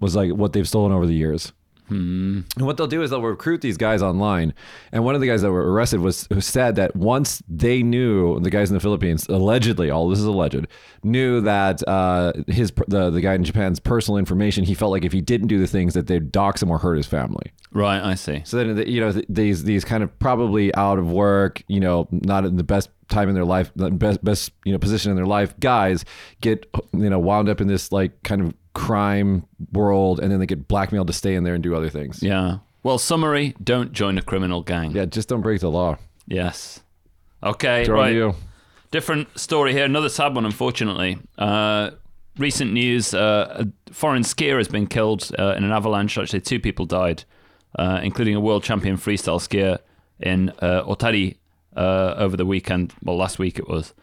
was 0.00 0.14
like 0.14 0.32
what 0.32 0.52
they've 0.52 0.68
stolen 0.68 0.92
over 0.92 1.06
the 1.06 1.14
years. 1.14 1.52
And 1.92 2.66
what 2.66 2.76
they'll 2.76 2.86
do 2.86 3.02
is 3.02 3.10
they'll 3.10 3.22
recruit 3.22 3.60
these 3.60 3.76
guys 3.76 4.02
online. 4.02 4.54
And 4.92 5.04
one 5.04 5.14
of 5.14 5.20
the 5.20 5.26
guys 5.26 5.42
that 5.42 5.50
were 5.50 5.72
arrested 5.72 6.00
was 6.00 6.26
who 6.32 6.40
said 6.40 6.76
that 6.76 6.96
once 6.96 7.42
they 7.48 7.82
knew 7.82 8.40
the 8.40 8.50
guys 8.50 8.70
in 8.70 8.74
the 8.74 8.80
Philippines 8.80 9.26
allegedly, 9.28 9.90
all 9.90 10.08
this 10.08 10.18
is 10.18 10.24
alleged, 10.24 10.66
knew 11.02 11.40
that 11.40 11.86
uh, 11.88 12.32
his 12.46 12.72
the 12.88 13.10
the 13.10 13.20
guy 13.20 13.34
in 13.34 13.44
Japan's 13.44 13.80
personal 13.80 14.18
information, 14.18 14.64
he 14.64 14.74
felt 14.74 14.90
like 14.90 15.04
if 15.04 15.12
he 15.12 15.20
didn't 15.20 15.48
do 15.48 15.58
the 15.58 15.66
things 15.66 15.94
that 15.94 16.06
they'd 16.06 16.32
dox 16.32 16.62
him 16.62 16.70
or 16.70 16.78
hurt 16.78 16.96
his 16.96 17.06
family. 17.06 17.52
Right. 17.72 18.02
I 18.02 18.14
see. 18.14 18.42
So 18.44 18.58
then, 18.58 18.86
you 18.86 19.00
know, 19.00 19.12
th- 19.12 19.26
these 19.28 19.64
these 19.64 19.84
kind 19.84 20.02
of 20.02 20.18
probably 20.18 20.74
out 20.74 20.98
of 20.98 21.10
work, 21.10 21.62
you 21.68 21.80
know, 21.80 22.08
not 22.10 22.44
in 22.44 22.56
the 22.56 22.64
best 22.64 22.90
time 23.08 23.28
in 23.28 23.34
their 23.34 23.44
life, 23.44 23.70
the 23.76 23.90
best 23.90 24.24
best 24.24 24.52
you 24.64 24.72
know 24.72 24.78
position 24.78 25.10
in 25.10 25.16
their 25.16 25.26
life, 25.26 25.58
guys 25.60 26.04
get 26.40 26.66
you 26.92 27.10
know 27.10 27.18
wound 27.18 27.48
up 27.48 27.60
in 27.60 27.68
this 27.68 27.92
like 27.92 28.22
kind 28.22 28.40
of 28.40 28.54
crime 28.74 29.46
world, 29.72 30.20
and 30.20 30.30
then 30.30 30.40
they 30.40 30.46
get 30.46 30.68
blackmailed 30.68 31.06
to 31.08 31.12
stay 31.12 31.34
in 31.34 31.44
there 31.44 31.54
and 31.54 31.62
do 31.62 31.74
other 31.74 31.90
things. 31.90 32.22
Yeah. 32.22 32.58
Well, 32.82 32.98
summary: 32.98 33.54
don't 33.62 33.92
join 33.92 34.18
a 34.18 34.22
criminal 34.22 34.62
gang. 34.62 34.92
Yeah, 34.92 35.04
just 35.04 35.28
don't 35.28 35.42
break 35.42 35.60
the 35.60 35.70
law. 35.70 35.98
Yes. 36.26 36.82
Okay. 37.42 37.84
Throw 37.84 38.00
right. 38.00 38.14
you. 38.14 38.34
Different 38.90 39.38
story 39.38 39.72
here. 39.72 39.84
Another 39.84 40.08
sad 40.08 40.34
one, 40.34 40.44
unfortunately. 40.44 41.18
Uh, 41.38 41.90
recent 42.38 42.72
news: 42.72 43.14
uh, 43.14 43.64
a 43.64 43.92
foreign 43.92 44.22
skier 44.22 44.58
has 44.58 44.68
been 44.68 44.86
killed 44.86 45.30
uh, 45.38 45.54
in 45.56 45.64
an 45.64 45.72
avalanche. 45.72 46.18
Actually, 46.18 46.40
two 46.40 46.60
people 46.60 46.86
died, 46.86 47.24
uh, 47.78 48.00
including 48.02 48.34
a 48.34 48.40
world 48.40 48.64
champion 48.64 48.96
freestyle 48.96 49.40
skier 49.40 49.78
in 50.20 50.50
uh, 50.60 50.82
Otari 50.84 51.36
uh, 51.76 52.14
over 52.16 52.36
the 52.36 52.46
weekend. 52.46 52.92
Well, 53.02 53.16
last 53.16 53.38
week 53.38 53.58
it 53.58 53.68
was. 53.68 53.94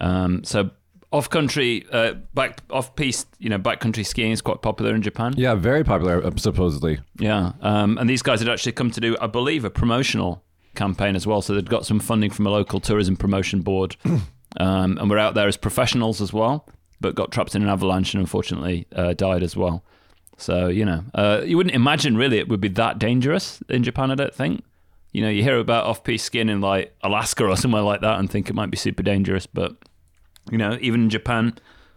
Um, 0.00 0.44
so, 0.44 0.70
off 1.10 1.30
country, 1.30 1.86
uh, 1.90 2.14
back 2.34 2.60
off 2.70 2.94
piste, 2.94 3.28
you 3.38 3.48
know, 3.48 3.58
backcountry 3.58 4.04
skiing 4.04 4.32
is 4.32 4.40
quite 4.42 4.60
popular 4.62 4.94
in 4.94 5.02
Japan. 5.02 5.34
Yeah, 5.36 5.54
very 5.54 5.84
popular 5.84 6.24
uh, 6.24 6.30
supposedly. 6.36 7.00
Yeah, 7.18 7.52
um, 7.60 7.98
and 7.98 8.08
these 8.08 8.22
guys 8.22 8.40
had 8.40 8.48
actually 8.48 8.72
come 8.72 8.90
to 8.90 9.00
do, 9.00 9.16
I 9.20 9.26
believe, 9.26 9.64
a 9.64 9.70
promotional 9.70 10.42
campaign 10.74 11.16
as 11.16 11.26
well. 11.26 11.40
So 11.40 11.54
they'd 11.54 11.68
got 11.68 11.86
some 11.86 11.98
funding 11.98 12.30
from 12.30 12.46
a 12.46 12.50
local 12.50 12.80
tourism 12.80 13.16
promotion 13.16 13.62
board, 13.62 13.96
um, 14.04 14.98
and 14.98 15.08
were 15.08 15.18
out 15.18 15.34
there 15.34 15.48
as 15.48 15.56
professionals 15.56 16.20
as 16.20 16.32
well, 16.32 16.68
but 17.00 17.14
got 17.14 17.32
trapped 17.32 17.54
in 17.54 17.62
an 17.62 17.68
avalanche 17.68 18.12
and 18.14 18.20
unfortunately 18.20 18.86
uh, 18.94 19.14
died 19.14 19.42
as 19.42 19.56
well. 19.56 19.84
So 20.36 20.68
you 20.68 20.84
know, 20.84 21.04
uh, 21.14 21.42
you 21.44 21.56
wouldn't 21.56 21.74
imagine 21.74 22.16
really 22.16 22.38
it 22.38 22.48
would 22.48 22.60
be 22.60 22.68
that 22.68 22.98
dangerous 22.98 23.62
in 23.68 23.82
Japan. 23.82 24.10
I 24.10 24.14
don't 24.14 24.34
think. 24.34 24.62
You 25.10 25.22
know, 25.22 25.30
you 25.30 25.42
hear 25.42 25.58
about 25.58 25.86
off-piste 25.86 26.26
skiing 26.26 26.50
in 26.50 26.60
like 26.60 26.94
Alaska 27.02 27.46
or 27.46 27.56
somewhere 27.56 27.80
like 27.80 28.02
that, 28.02 28.18
and 28.18 28.30
think 28.30 28.50
it 28.50 28.54
might 28.54 28.70
be 28.70 28.76
super 28.76 29.02
dangerous, 29.02 29.46
but 29.46 29.74
you 30.50 30.58
know, 30.58 30.78
even 30.80 31.04
in 31.04 31.10
Japan, 31.10 31.54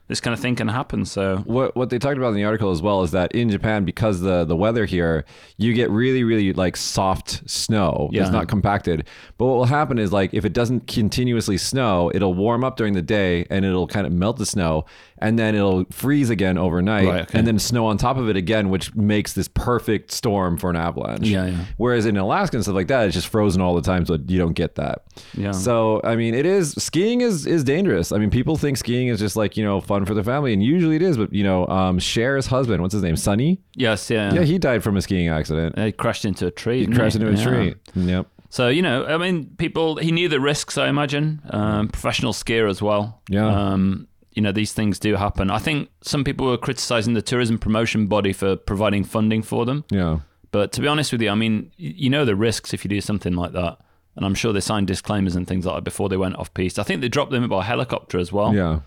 this 0.07 0.19
kind 0.19 0.33
of 0.33 0.41
thing 0.41 0.57
can 0.57 0.67
happen. 0.67 1.05
So 1.05 1.37
What 1.45 1.73
what 1.75 1.89
they 1.89 1.97
talked 1.97 2.17
about 2.17 2.29
in 2.29 2.35
the 2.35 2.43
article 2.43 2.69
as 2.71 2.81
well 2.81 3.01
is 3.03 3.11
that 3.11 3.31
in 3.33 3.49
Japan, 3.49 3.85
because 3.85 4.19
the 4.19 4.43
the 4.43 4.57
weather 4.57 4.85
here, 4.85 5.23
you 5.57 5.73
get 5.73 5.89
really 5.89 6.25
really 6.25 6.51
like 6.51 6.75
soft 6.75 7.49
snow. 7.49 8.09
Yeah. 8.11 8.23
It's 8.23 8.31
not 8.31 8.49
compacted. 8.49 9.07
But 9.37 9.45
what 9.45 9.55
will 9.55 9.65
happen 9.65 9.97
is 9.97 10.11
like 10.11 10.33
if 10.33 10.43
it 10.43 10.51
doesn't 10.51 10.87
continuously 10.87 11.57
snow, 11.57 12.11
it'll 12.13 12.33
warm 12.33 12.65
up 12.65 12.75
during 12.75 12.93
the 12.93 13.01
day 13.01 13.45
and 13.49 13.63
it'll 13.63 13.87
kind 13.87 14.05
of 14.05 14.11
melt 14.11 14.37
the 14.37 14.45
snow, 14.45 14.83
and 15.21 15.37
then 15.39 15.55
it'll 15.55 15.85
freeze 15.91 16.29
again 16.29 16.57
overnight, 16.57 17.07
Right, 17.07 17.21
okay. 17.21 17.37
and 17.37 17.47
then 17.47 17.59
snow 17.59 17.85
on 17.85 17.97
top 17.97 18.17
of 18.17 18.27
it 18.29 18.35
again, 18.35 18.69
which 18.69 18.93
makes 18.95 19.33
this 19.33 19.47
perfect 19.47 20.11
storm 20.11 20.57
for 20.57 20.69
an 20.69 20.75
avalanche. 20.75 21.27
Yeah, 21.27 21.45
yeah. 21.45 21.65
Whereas 21.77 22.05
in 22.05 22.17
Alaska 22.17 22.57
and 22.57 22.63
stuff 22.63 22.75
like 22.75 22.87
that, 22.87 23.05
it's 23.05 23.13
just 23.15 23.27
frozen 23.27 23.61
all 23.61 23.75
the 23.75 23.81
time, 23.81 24.05
so 24.05 24.17
you 24.27 24.37
don't 24.39 24.53
get 24.53 24.75
that. 24.75 25.03
Yeah. 25.37 25.51
So 25.51 26.01
I 26.03 26.15
mean, 26.15 26.33
it 26.33 26.45
is 26.45 26.71
skiing 26.77 27.21
is 27.21 27.45
is 27.45 27.63
dangerous. 27.63 28.11
I 28.11 28.17
mean, 28.17 28.29
people 28.29 28.57
think 28.57 28.77
skiing 28.77 29.07
is 29.07 29.19
just 29.19 29.35
like 29.35 29.55
you 29.57 29.63
know 29.63 29.79
fun 29.81 30.05
for 30.05 30.13
the 30.13 30.23
family, 30.23 30.53
and 30.53 30.63
usually 30.63 30.95
it 30.95 31.01
is. 31.01 31.17
But 31.17 31.31
you 31.33 31.43
know, 31.43 31.67
um, 31.67 31.99
Cher's 31.99 32.47
husband, 32.47 32.81
what's 32.81 32.93
his 32.93 33.03
name, 33.03 33.15
Sonny? 33.15 33.61
yes, 33.75 34.09
yeah, 34.09 34.33
Yeah, 34.33 34.41
he 34.43 34.57
died 34.57 34.83
from 34.83 34.97
a 34.97 35.01
skiing 35.01 35.29
accident. 35.29 35.77
he 35.77 35.91
crashed 35.91 36.25
into 36.25 36.47
a 36.47 36.51
tree. 36.51 36.85
He 36.85 36.87
crashed 36.91 37.15
into 37.15 37.29
a 37.29 37.33
Yeah. 37.33 37.43
tree. 37.43 37.75
Yep. 37.95 38.27
So 38.49 38.67
you 38.67 38.81
know, 38.81 39.05
I 39.05 39.17
mean, 39.17 39.51
people. 39.57 39.95
He 39.97 40.11
knew 40.11 40.27
the 40.27 40.39
risks. 40.41 40.77
I 40.77 40.89
imagine. 40.89 41.41
Um, 41.51 41.87
professional 41.87 42.33
skier 42.33 42.69
as 42.69 42.81
well. 42.81 43.21
Yeah. 43.29 43.47
Um, 43.47 44.07
you 44.33 44.41
know, 44.41 44.51
these 44.51 44.73
things 44.73 44.99
do 44.99 45.15
happen. 45.15 45.49
I 45.51 45.59
think 45.59 45.89
some 46.01 46.23
people 46.23 46.47
were 46.47 46.57
criticizing 46.57 47.13
the 47.13 47.21
tourism 47.21 47.57
promotion 47.57 48.07
body 48.07 48.33
for 48.33 48.55
providing 48.55 49.03
funding 49.03 49.41
for 49.43 49.65
them. 49.65 49.83
Yeah. 49.89 50.19
But 50.51 50.71
to 50.73 50.81
be 50.81 50.87
honest 50.87 51.11
with 51.11 51.21
you, 51.21 51.29
I 51.29 51.35
mean, 51.35 51.71
you 51.77 52.09
know 52.09 52.25
the 52.25 52.35
risks 52.35 52.73
if 52.73 52.83
you 52.85 52.89
do 52.89 53.01
something 53.01 53.33
like 53.35 53.53
that. 53.53 53.77
And 54.15 54.25
I'm 54.25 54.35
sure 54.35 54.51
they 54.51 54.59
signed 54.59 54.87
disclaimers 54.87 55.35
and 55.37 55.47
things 55.47 55.65
like 55.65 55.75
that 55.75 55.83
before 55.83 56.09
they 56.09 56.17
went 56.17 56.35
off 56.35 56.53
piste. 56.53 56.77
I 56.79 56.83
think 56.83 56.99
they 57.01 57.07
dropped 57.07 57.31
them 57.31 57.47
by 57.47 57.63
helicopter 57.63 58.19
as 58.19 58.31
well. 58.33 58.53
Yeah. 58.53 58.81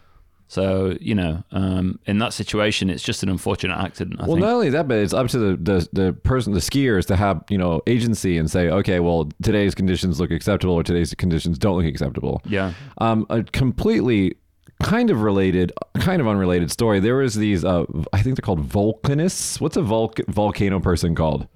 So 0.46 0.96
you 1.00 1.14
know, 1.14 1.42
um, 1.52 1.98
in 2.04 2.18
that 2.18 2.34
situation, 2.34 2.90
it's 2.90 3.02
just 3.02 3.22
an 3.22 3.30
unfortunate 3.30 3.78
accident. 3.78 4.20
I 4.20 4.24
Well, 4.26 4.36
think. 4.36 4.44
not 4.44 4.52
only 4.52 4.68
that, 4.70 4.86
but 4.86 4.98
it's 4.98 5.14
up 5.14 5.28
to 5.28 5.38
the, 5.38 5.56
the 5.56 5.88
the 5.94 6.12
person, 6.12 6.52
the 6.52 6.60
skiers, 6.60 7.06
to 7.06 7.16
have 7.16 7.42
you 7.48 7.56
know 7.56 7.80
agency 7.86 8.36
and 8.36 8.50
say, 8.50 8.68
okay, 8.68 9.00
well, 9.00 9.30
today's 9.42 9.74
conditions 9.74 10.20
look 10.20 10.30
acceptable, 10.30 10.74
or 10.74 10.82
today's 10.82 11.14
conditions 11.14 11.58
don't 11.58 11.78
look 11.78 11.86
acceptable. 11.86 12.42
Yeah. 12.44 12.74
Um, 12.98 13.26
a 13.30 13.42
completely 13.42 14.36
kind 14.82 15.10
of 15.10 15.22
related, 15.22 15.72
kind 15.94 16.20
of 16.20 16.28
unrelated 16.28 16.70
story. 16.70 17.00
There 17.00 17.16
was 17.16 17.34
these, 17.34 17.64
uh, 17.64 17.84
I 18.12 18.22
think 18.22 18.36
they're 18.36 18.42
called 18.44 18.68
volcanists. 18.68 19.60
What's 19.60 19.76
a 19.76 19.82
volc- 19.82 20.26
volcano 20.28 20.80
person 20.80 21.14
called? 21.14 21.46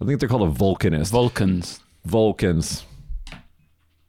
I 0.00 0.04
think 0.04 0.20
they're 0.20 0.28
called 0.28 0.48
a 0.48 0.52
volcanist. 0.52 1.10
Vulcans. 1.10 1.80
Vulcans. 2.04 2.84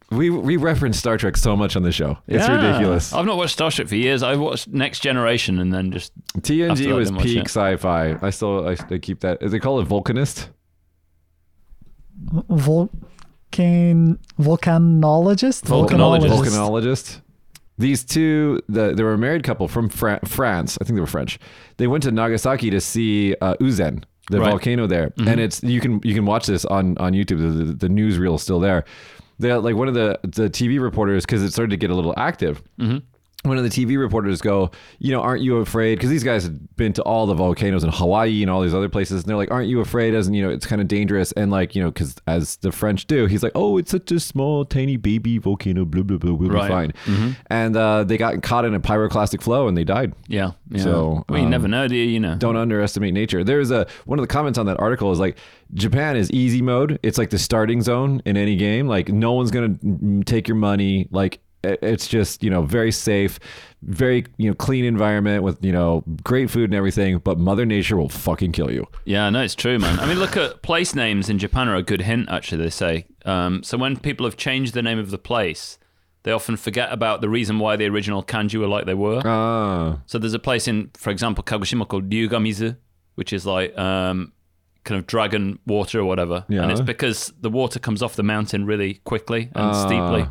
We 0.09 0.29
we 0.29 0.55
reference 0.55 0.97
Star 0.97 1.17
Trek 1.17 1.35
so 1.35 1.57
much 1.57 1.75
on 1.75 1.83
the 1.83 1.91
show. 1.91 2.17
It's 2.27 2.47
Yeah. 2.47 2.55
ridiculous. 2.65 3.11
I've 3.11 3.25
not 3.25 3.35
watched 3.35 3.53
Star 3.53 3.69
Trek 3.69 3.89
for 3.89 3.95
years. 3.95 4.23
I 4.23 4.35
watched 4.35 4.69
Next 4.69 4.99
Generation 4.99 5.59
and 5.59 5.73
then 5.73 5.91
just 5.91 6.13
TNG 6.39 6.85
that, 6.87 6.95
was 6.95 7.11
peak 7.11 7.43
sci-fi. 7.49 8.17
I 8.21 8.29
still 8.29 8.67
I, 8.69 8.77
I 8.89 8.99
keep 8.99 9.19
that. 9.21 9.41
Is 9.43 9.51
they 9.51 9.59
call 9.59 9.81
it 9.81 9.87
volcanist? 9.89 10.47
Vulcan 13.51 14.19
volcanologist. 14.39 15.63
Volcanologist. 15.65 16.29
volcanologist. 16.29 17.21
These 17.77 18.03
two, 18.05 18.61
the, 18.67 18.93
they 18.93 19.03
were 19.03 19.13
a 19.13 19.17
married 19.17 19.43
couple 19.43 19.67
from 19.67 19.89
Fra- 19.89 20.19
France. 20.25 20.77
I 20.81 20.83
think 20.83 20.95
they 20.95 21.01
were 21.01 21.05
French. 21.07 21.37
They 21.77 21.87
went 21.87 22.03
to 22.03 22.11
Nagasaki 22.11 22.69
to 22.71 22.81
see 22.81 23.35
uh, 23.41 23.53
Unzen, 23.61 24.03
the 24.31 24.39
Right. 24.39 24.49
volcano 24.49 24.87
there, 24.87 25.13
and 25.17 25.39
it's 25.39 25.61
you 25.63 25.79
can 25.79 26.01
you 26.03 26.13
can 26.15 26.25
watch 26.25 26.47
this 26.47 26.65
on 26.65 26.97
on 26.97 27.13
YouTube. 27.13 27.37
The, 27.39 27.63
the, 27.65 27.73
the 27.73 27.87
newsreel 27.87 28.35
is 28.35 28.41
still 28.41 28.59
there. 28.59 28.83
They 29.39 29.53
like 29.53 29.75
one 29.75 29.87
of 29.87 29.93
the 29.93 30.19
the 30.23 30.49
TV 30.49 30.81
reporters 30.81 31.23
because 31.25 31.43
it 31.43 31.51
started 31.51 31.69
to 31.69 31.77
get 31.77 31.91
a 31.91 31.95
little 31.95 32.13
active. 32.17 32.63
One 33.43 33.57
of 33.57 33.63
the 33.63 33.69
TV 33.69 33.97
reporters 33.97 34.41
go, 34.41 34.71
you 34.99 35.11
know, 35.11 35.21
aren't 35.21 35.41
you 35.41 35.57
afraid? 35.57 35.95
Because 35.95 36.09
these 36.09 36.23
guys 36.23 36.43
had 36.43 36.75
been 36.75 36.91
to 36.93 37.03
all 37.03 37.27
the 37.27 37.35
volcanoes 37.35 37.83
in 37.83 37.89
Hawaii 37.91 38.41
and 38.41 38.49
all 38.51 38.61
these 38.61 38.73
other 38.73 38.89
places, 38.89 39.21
and 39.21 39.29
they're 39.29 39.37
like, 39.37 39.51
aren't 39.51 39.69
you 39.69 39.79
afraid? 39.79 40.15
As 40.15 40.27
you 40.29 40.41
know, 40.41 40.49
it's 40.49 40.65
kind 40.65 40.81
of 40.81 40.87
dangerous, 40.89 41.31
and 41.33 41.49
like, 41.51 41.73
you 41.75 41.81
know, 41.81 41.89
because 41.91 42.15
as 42.27 42.57
the 42.57 42.71
French 42.73 43.05
do, 43.05 43.25
he's 43.27 43.43
like, 43.43 43.51
oh, 43.55 43.77
it's 43.77 43.91
such 43.91 44.11
a 44.11 44.19
small, 44.19 44.65
tiny 44.65 44.97
baby 44.97 45.37
volcano, 45.37 45.85
blah 45.85 46.01
blah 46.03 46.17
blah, 46.17 46.33
we'll 46.33 46.49
Right. 46.49 46.91
be 46.93 47.01
fine. 47.03 47.35
And 47.49 47.77
uh, 47.77 48.03
they 48.03 48.17
got 48.17 48.41
caught 48.41 48.65
in 48.65 48.73
a 48.73 48.79
pyroclastic 48.81 49.41
flow 49.41 49.67
and 49.67 49.77
they 49.77 49.83
died. 49.85 50.13
yeah. 50.27 50.51
yeah. 50.71 50.83
So, 50.83 51.23
well, 51.29 51.39
you 51.39 51.45
um, 51.45 51.51
never 51.51 51.67
know, 51.69 51.87
do 51.87 51.95
you? 51.95 52.03
You 52.05 52.19
know. 52.19 52.35
Don't 52.35 52.57
underestimate 52.57 53.13
nature. 53.13 53.43
There's 53.45 53.71
a 53.71 53.87
one 54.05 54.19
of 54.19 54.23
the 54.23 54.33
comments 54.33 54.57
on 54.57 54.65
that 54.65 54.79
article 54.79 55.11
is 55.11 55.19
like 55.19 55.37
Japan 55.73 56.17
is 56.17 56.29
easy 56.31 56.61
mode. 56.63 56.99
It's 57.03 57.17
like 57.19 57.29
the 57.29 57.39
starting 57.39 57.81
zone 57.81 58.21
in 58.25 58.35
any 58.35 58.55
game. 58.57 58.87
Like 58.87 59.09
no 59.09 59.33
one's 59.33 59.51
gonna 59.51 60.23
take 60.25 60.47
your 60.49 60.57
money. 60.57 61.07
Like 61.11 61.39
it's 61.63 62.07
just 62.07 62.43
you 62.43 62.49
know 62.49 62.61
very 62.63 62.91
safe, 62.91 63.39
very 63.81 64.25
you 64.37 64.49
know 64.49 64.55
clean 64.55 64.85
environment 64.85 65.43
with 65.43 65.63
you 65.63 65.71
know 65.71 66.03
great 66.23 66.49
food 66.49 66.65
and 66.65 66.75
everything. 66.75 67.17
But 67.19 67.39
Mother 67.39 67.65
Nature 67.65 67.97
will 67.97 68.09
fucking 68.09 68.51
kill 68.51 68.71
you. 68.71 68.85
Yeah, 69.05 69.29
no, 69.29 69.41
it's 69.41 69.55
true, 69.55 69.79
man. 69.79 69.99
I 69.99 70.05
mean, 70.05 70.19
look 70.19 70.37
at 70.37 70.61
place 70.61 70.95
names 70.95 71.29
in 71.29 71.37
Japan 71.39 71.67
are 71.67 71.75
a 71.75 71.83
good 71.83 72.01
hint, 72.01 72.29
actually, 72.29 72.63
they 72.63 72.69
say. 72.69 73.05
Um, 73.25 73.63
so 73.63 73.77
when 73.77 73.97
people 73.97 74.25
have 74.25 74.37
changed 74.37 74.73
the 74.73 74.81
name 74.81 74.99
of 74.99 75.11
the 75.11 75.17
place, 75.17 75.77
they 76.23 76.31
often 76.31 76.55
forget 76.57 76.91
about 76.91 77.21
the 77.21 77.29
reason 77.29 77.59
why 77.59 77.75
the 77.75 77.85
original 77.87 78.23
kanji 78.23 78.59
were 78.59 78.67
like 78.67 78.85
they 78.85 78.93
were. 78.93 79.21
Ah, 79.25 79.99
So 80.05 80.17
there's 80.17 80.33
a 80.33 80.39
place 80.39 80.67
in, 80.67 80.91
for 80.95 81.09
example, 81.09 81.43
Kagoshima 81.43 81.87
called 81.87 82.09
Ryugamizu, 82.09 82.77
which 83.15 83.33
is 83.33 83.45
like 83.45 83.77
um, 83.77 84.31
kind 84.83 84.97
of 84.99 85.07
dragon 85.07 85.59
water 85.65 85.99
or 85.99 86.05
whatever. 86.05 86.45
Yeah. 86.47 86.61
And 86.63 86.71
it's 86.71 86.81
because 86.81 87.33
the 87.41 87.49
water 87.49 87.79
comes 87.79 88.01
off 88.01 88.15
the 88.15 88.23
mountain 88.23 88.65
really 88.65 88.95
quickly 89.03 89.43
and 89.55 89.71
Ah. 89.71 89.85
steeply. 89.85 90.29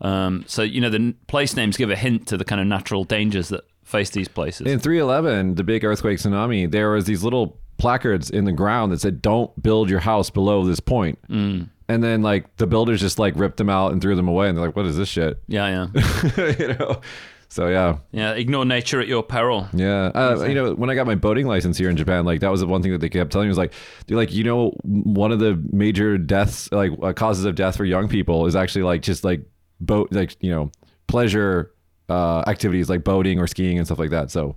Um, 0.00 0.44
so, 0.46 0.62
you 0.62 0.80
know, 0.80 0.90
the 0.90 1.14
place 1.28 1.56
names 1.56 1.76
give 1.76 1.90
a 1.90 1.96
hint 1.96 2.26
to 2.28 2.36
the 2.36 2.44
kind 2.44 2.60
of 2.60 2.66
natural 2.66 3.04
dangers 3.04 3.48
that 3.48 3.64
face 3.84 4.10
these 4.10 4.28
places. 4.28 4.66
in 4.66 4.78
311, 4.78 5.54
the 5.54 5.64
big 5.64 5.84
earthquake 5.84 6.18
tsunami, 6.18 6.70
there 6.70 6.90
was 6.90 7.04
these 7.04 7.22
little 7.22 7.58
placards 7.76 8.30
in 8.30 8.44
the 8.44 8.52
ground 8.52 8.92
that 8.92 9.00
said, 9.00 9.22
"Don't 9.22 9.62
build 9.62 9.90
your 9.90 10.00
house 10.00 10.30
below 10.30 10.64
this 10.64 10.80
point." 10.80 11.18
Mm. 11.28 11.68
And 11.88 12.02
then 12.02 12.22
like 12.22 12.56
the 12.56 12.66
builders 12.66 13.00
just 13.00 13.18
like 13.18 13.34
ripped 13.36 13.58
them 13.58 13.68
out 13.68 13.92
and 13.92 14.00
threw 14.00 14.16
them 14.16 14.28
away, 14.28 14.48
and 14.48 14.56
they're 14.56 14.66
like, 14.66 14.76
"What 14.76 14.86
is 14.86 14.96
this 14.96 15.08
shit?" 15.08 15.38
yeah, 15.46 15.88
yeah. 15.94 16.54
you 16.58 16.68
know. 16.74 17.00
So 17.48 17.68
yeah, 17.68 17.98
Yeah, 18.10 18.32
ignore 18.32 18.64
nature 18.64 19.00
at 19.00 19.06
your 19.06 19.22
peril. 19.22 19.68
Yeah, 19.72 20.10
uh, 20.12 20.44
you 20.48 20.54
know, 20.54 20.74
when 20.74 20.90
I 20.90 20.96
got 20.96 21.06
my 21.06 21.14
boating 21.14 21.46
license 21.46 21.78
here 21.78 21.88
in 21.88 21.96
Japan, 21.96 22.24
like 22.24 22.40
that 22.40 22.50
was 22.50 22.60
the 22.60 22.66
one 22.66 22.82
thing 22.82 22.90
that 22.90 22.98
they 22.98 23.08
kept 23.08 23.30
telling 23.30 23.46
me 23.46 23.50
was 23.50 23.58
like, 23.58 23.72
they're 24.06 24.16
like, 24.16 24.32
you 24.32 24.42
know, 24.42 24.70
one 24.82 25.30
of 25.30 25.38
the 25.38 25.62
major 25.70 26.18
deaths, 26.18 26.68
like 26.72 26.90
uh, 27.00 27.12
causes 27.12 27.44
of 27.44 27.54
death 27.54 27.76
for 27.76 27.84
young 27.84 28.08
people, 28.08 28.46
is 28.46 28.56
actually 28.56 28.82
like 28.82 29.02
just 29.02 29.22
like 29.22 29.42
boat, 29.80 30.08
like 30.12 30.36
you 30.40 30.50
know, 30.50 30.70
pleasure 31.06 31.72
uh, 32.08 32.40
activities 32.46 32.88
like 32.88 33.04
boating 33.04 33.38
or 33.38 33.46
skiing 33.46 33.78
and 33.78 33.86
stuff 33.86 33.98
like 33.98 34.10
that. 34.10 34.30
So, 34.30 34.56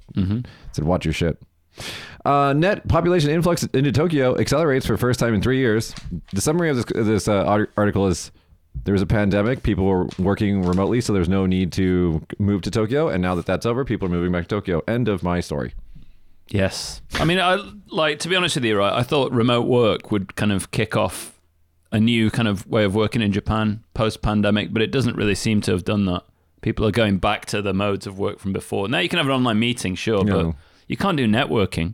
said 0.71 0.86
watch 0.86 1.05
your 1.05 1.13
shit. 1.13 1.41
Uh, 2.25 2.53
net 2.53 2.88
population 2.88 3.29
influx 3.29 3.63
into 3.63 3.91
Tokyo 3.91 4.38
accelerates 4.38 4.86
for 4.86 4.97
first 4.97 5.19
time 5.19 5.33
in 5.33 5.41
three 5.41 5.59
years. 5.59 5.93
The 6.33 6.41
summary 6.41 6.69
of 6.69 6.75
this, 6.75 6.86
this 6.93 7.27
uh, 7.27 7.65
article 7.77 8.07
is 8.07 8.31
there 8.83 8.93
was 8.93 9.01
a 9.01 9.07
pandemic. 9.07 9.63
People 9.63 9.86
were 9.86 10.07
working 10.19 10.63
remotely, 10.63 11.01
so 11.01 11.13
there's 11.13 11.29
no 11.29 11.45
need 11.45 11.71
to 11.74 12.25
move 12.39 12.62
to 12.63 12.71
Tokyo. 12.71 13.09
And 13.09 13.21
now 13.21 13.36
that 13.36 13.45
that's 13.45 13.65
over, 13.65 13.86
people 13.86 14.07
are 14.07 14.12
moving 14.12 14.31
back 14.31 14.43
to 14.43 14.47
Tokyo. 14.47 14.81
End 14.88 15.07
of 15.07 15.24
my 15.24 15.39
story. 15.39 15.74
Yes. 16.50 17.01
I 17.13 17.25
mean, 17.25 17.39
I 17.39 17.57
like 17.89 18.19
to 18.19 18.29
be 18.29 18.36
honest 18.36 18.55
with 18.55 18.65
you, 18.65 18.77
right? 18.77 18.93
I 18.93 19.03
thought 19.03 19.31
remote 19.31 19.67
work 19.67 20.12
would 20.12 20.36
kind 20.36 20.51
of 20.51 20.71
kick 20.71 20.95
off 20.95 21.37
a 21.91 22.00
new 22.00 22.29
kind 22.29 22.48
of 22.48 22.67
way 22.67 22.84
of 22.84 22.96
working 22.96 23.22
in 23.22 23.32
Japan 23.32 23.84
post 23.94 24.22
pandemic, 24.22 24.74
but 24.74 24.82
it 24.82 24.91
doesn't 24.91 25.15
really 25.15 25.36
seem 25.36 25.62
to 25.62 25.72
have 25.72 25.86
done 25.86 26.06
that. 26.06 26.24
People 26.62 26.86
are 26.86 26.91
going 26.91 27.17
back 27.17 27.46
to 27.48 27.62
the 27.62 27.74
modes 27.74 28.08
of 28.08 28.17
work 28.20 28.39
from 28.39 28.51
before. 28.51 28.88
Now 28.89 29.00
you 29.00 29.10
can 29.10 29.17
have 29.17 29.27
an 29.27 29.32
online 29.32 29.60
meeting, 29.60 29.96
sure, 29.96 30.24
No. 30.24 30.44
but 30.51 30.56
you 30.88 30.98
can't 30.98 31.15
do 31.17 31.27
networking 31.27 31.94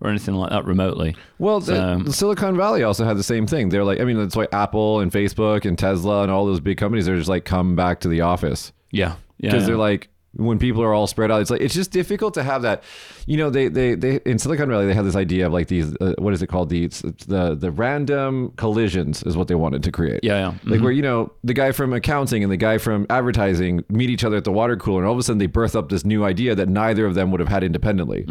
or 0.00 0.10
anything 0.10 0.34
like 0.34 0.50
that 0.50 0.64
remotely. 0.64 1.14
Well, 1.38 1.60
the, 1.60 1.66
So- 1.98 2.02
the 2.04 2.12
Silicon 2.12 2.56
Valley 2.56 2.82
also 2.82 3.04
had 3.04 3.16
the 3.16 3.22
same 3.22 3.46
thing. 3.46 3.68
They're 3.68 3.84
like, 3.84 4.00
I 4.00 4.04
mean, 4.04 4.18
that's 4.18 4.34
why 4.36 4.48
Apple 4.52 5.00
and 5.00 5.12
Facebook 5.12 5.64
and 5.64 5.78
Tesla 5.78 6.22
and 6.22 6.30
all 6.30 6.46
those 6.46 6.60
big 6.60 6.76
companies 6.78 7.08
are 7.08 7.16
just 7.16 7.28
like, 7.28 7.44
come 7.44 7.76
back 7.76 8.00
to 8.00 8.08
the 8.08 8.22
office 8.22 8.72
Yeah. 8.90 9.14
Yeah. 9.38 9.50
because 9.50 9.62
yeah. 9.62 9.66
they're 9.68 9.76
like, 9.76 10.08
when 10.34 10.58
people 10.58 10.82
are 10.82 10.94
all 10.94 11.06
spread 11.06 11.30
out, 11.30 11.40
it's 11.40 11.50
like 11.50 11.60
it's 11.60 11.74
just 11.74 11.90
difficult 11.90 12.34
to 12.34 12.42
have 12.42 12.62
that. 12.62 12.84
You 13.26 13.36
know, 13.36 13.50
they 13.50 13.68
they 13.68 13.94
they 13.94 14.20
in 14.24 14.38
Silicon 14.38 14.68
Valley 14.68 14.86
they 14.86 14.94
have 14.94 15.04
this 15.04 15.16
idea 15.16 15.46
of 15.46 15.52
like 15.52 15.66
these 15.66 15.94
uh, 16.00 16.14
what 16.18 16.32
is 16.32 16.40
it 16.40 16.46
called 16.46 16.68
the 16.68 16.86
the 17.26 17.56
the 17.58 17.70
random 17.70 18.52
collisions 18.56 19.22
is 19.24 19.36
what 19.36 19.48
they 19.48 19.56
wanted 19.56 19.82
to 19.82 19.92
create. 19.92 20.20
Yeah, 20.22 20.38
yeah. 20.38 20.54
Like 20.64 20.80
where 20.82 20.92
you 20.92 21.02
know 21.02 21.32
the 21.42 21.54
guy 21.54 21.72
from 21.72 21.92
accounting 21.92 22.44
and 22.44 22.52
the 22.52 22.56
guy 22.56 22.78
from 22.78 23.06
advertising 23.10 23.84
meet 23.88 24.08
each 24.08 24.22
other 24.22 24.36
at 24.36 24.44
the 24.44 24.52
water 24.52 24.76
cooler, 24.76 25.00
and 25.00 25.06
all 25.06 25.12
of 25.12 25.18
a 25.18 25.22
sudden 25.22 25.38
they 25.38 25.46
birth 25.46 25.74
up 25.74 25.88
this 25.88 26.04
new 26.04 26.24
idea 26.24 26.54
that 26.54 26.68
neither 26.68 27.06
of 27.06 27.14
them 27.14 27.30
would 27.32 27.40
have 27.40 27.48
had 27.48 27.64
independently. 27.64 28.24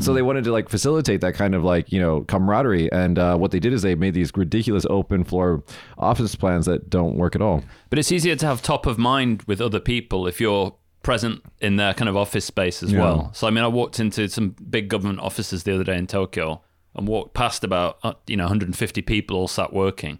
So 0.00 0.12
they 0.12 0.22
wanted 0.22 0.44
to 0.44 0.52
like 0.52 0.68
facilitate 0.68 1.20
that 1.20 1.34
kind 1.34 1.54
of 1.54 1.62
like 1.62 1.92
you 1.92 2.00
know 2.00 2.22
camaraderie, 2.22 2.90
and 2.90 3.18
uh, 3.18 3.36
what 3.36 3.52
they 3.52 3.60
did 3.60 3.72
is 3.72 3.82
they 3.82 3.94
made 3.94 4.14
these 4.14 4.32
ridiculous 4.36 4.84
open 4.90 5.22
floor 5.22 5.62
office 5.96 6.34
plans 6.34 6.66
that 6.66 6.90
don't 6.90 7.16
work 7.16 7.36
at 7.36 7.42
all. 7.42 7.62
But 7.88 8.00
it's 8.00 8.10
easier 8.10 8.34
to 8.34 8.46
have 8.46 8.62
top 8.62 8.86
of 8.86 8.98
mind 8.98 9.42
with 9.46 9.60
other 9.60 9.80
people 9.80 10.26
if 10.26 10.40
you're 10.40 10.74
present 11.06 11.40
in 11.60 11.76
their 11.76 11.94
kind 11.94 12.08
of 12.08 12.16
office 12.16 12.44
space 12.44 12.82
as 12.82 12.90
Yeah. 12.92 13.00
well. 13.00 13.30
So 13.32 13.46
I 13.46 13.50
mean, 13.50 13.62
I 13.62 13.68
walked 13.68 14.00
into 14.00 14.28
some 14.28 14.56
big 14.68 14.88
government 14.88 15.20
offices 15.20 15.62
the 15.62 15.72
other 15.72 15.84
day 15.84 15.96
in 15.96 16.08
Tokyo 16.08 16.62
and 16.96 17.06
walked 17.06 17.32
past 17.32 17.62
about 17.62 17.98
uh, 18.02 18.14
you 18.26 18.36
know 18.36 18.44
150 18.44 19.02
people 19.02 19.36
all 19.36 19.46
sat 19.46 19.72
working, 19.72 20.18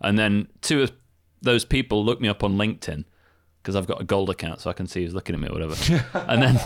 and 0.00 0.18
then 0.18 0.48
two 0.60 0.82
of 0.82 0.90
those 1.40 1.64
people 1.64 2.04
looked 2.04 2.20
me 2.20 2.26
up 2.28 2.42
on 2.42 2.56
LinkedIn 2.56 3.04
because 3.62 3.76
I've 3.76 3.86
got 3.86 4.00
a 4.00 4.04
gold 4.04 4.28
account, 4.28 4.60
so 4.60 4.68
I 4.70 4.72
can 4.72 4.88
see 4.88 5.04
who's 5.04 5.14
looking 5.14 5.34
at 5.36 5.40
me 5.40 5.46
or 5.48 5.52
whatever. 5.52 5.76
and 6.28 6.42
then 6.42 6.60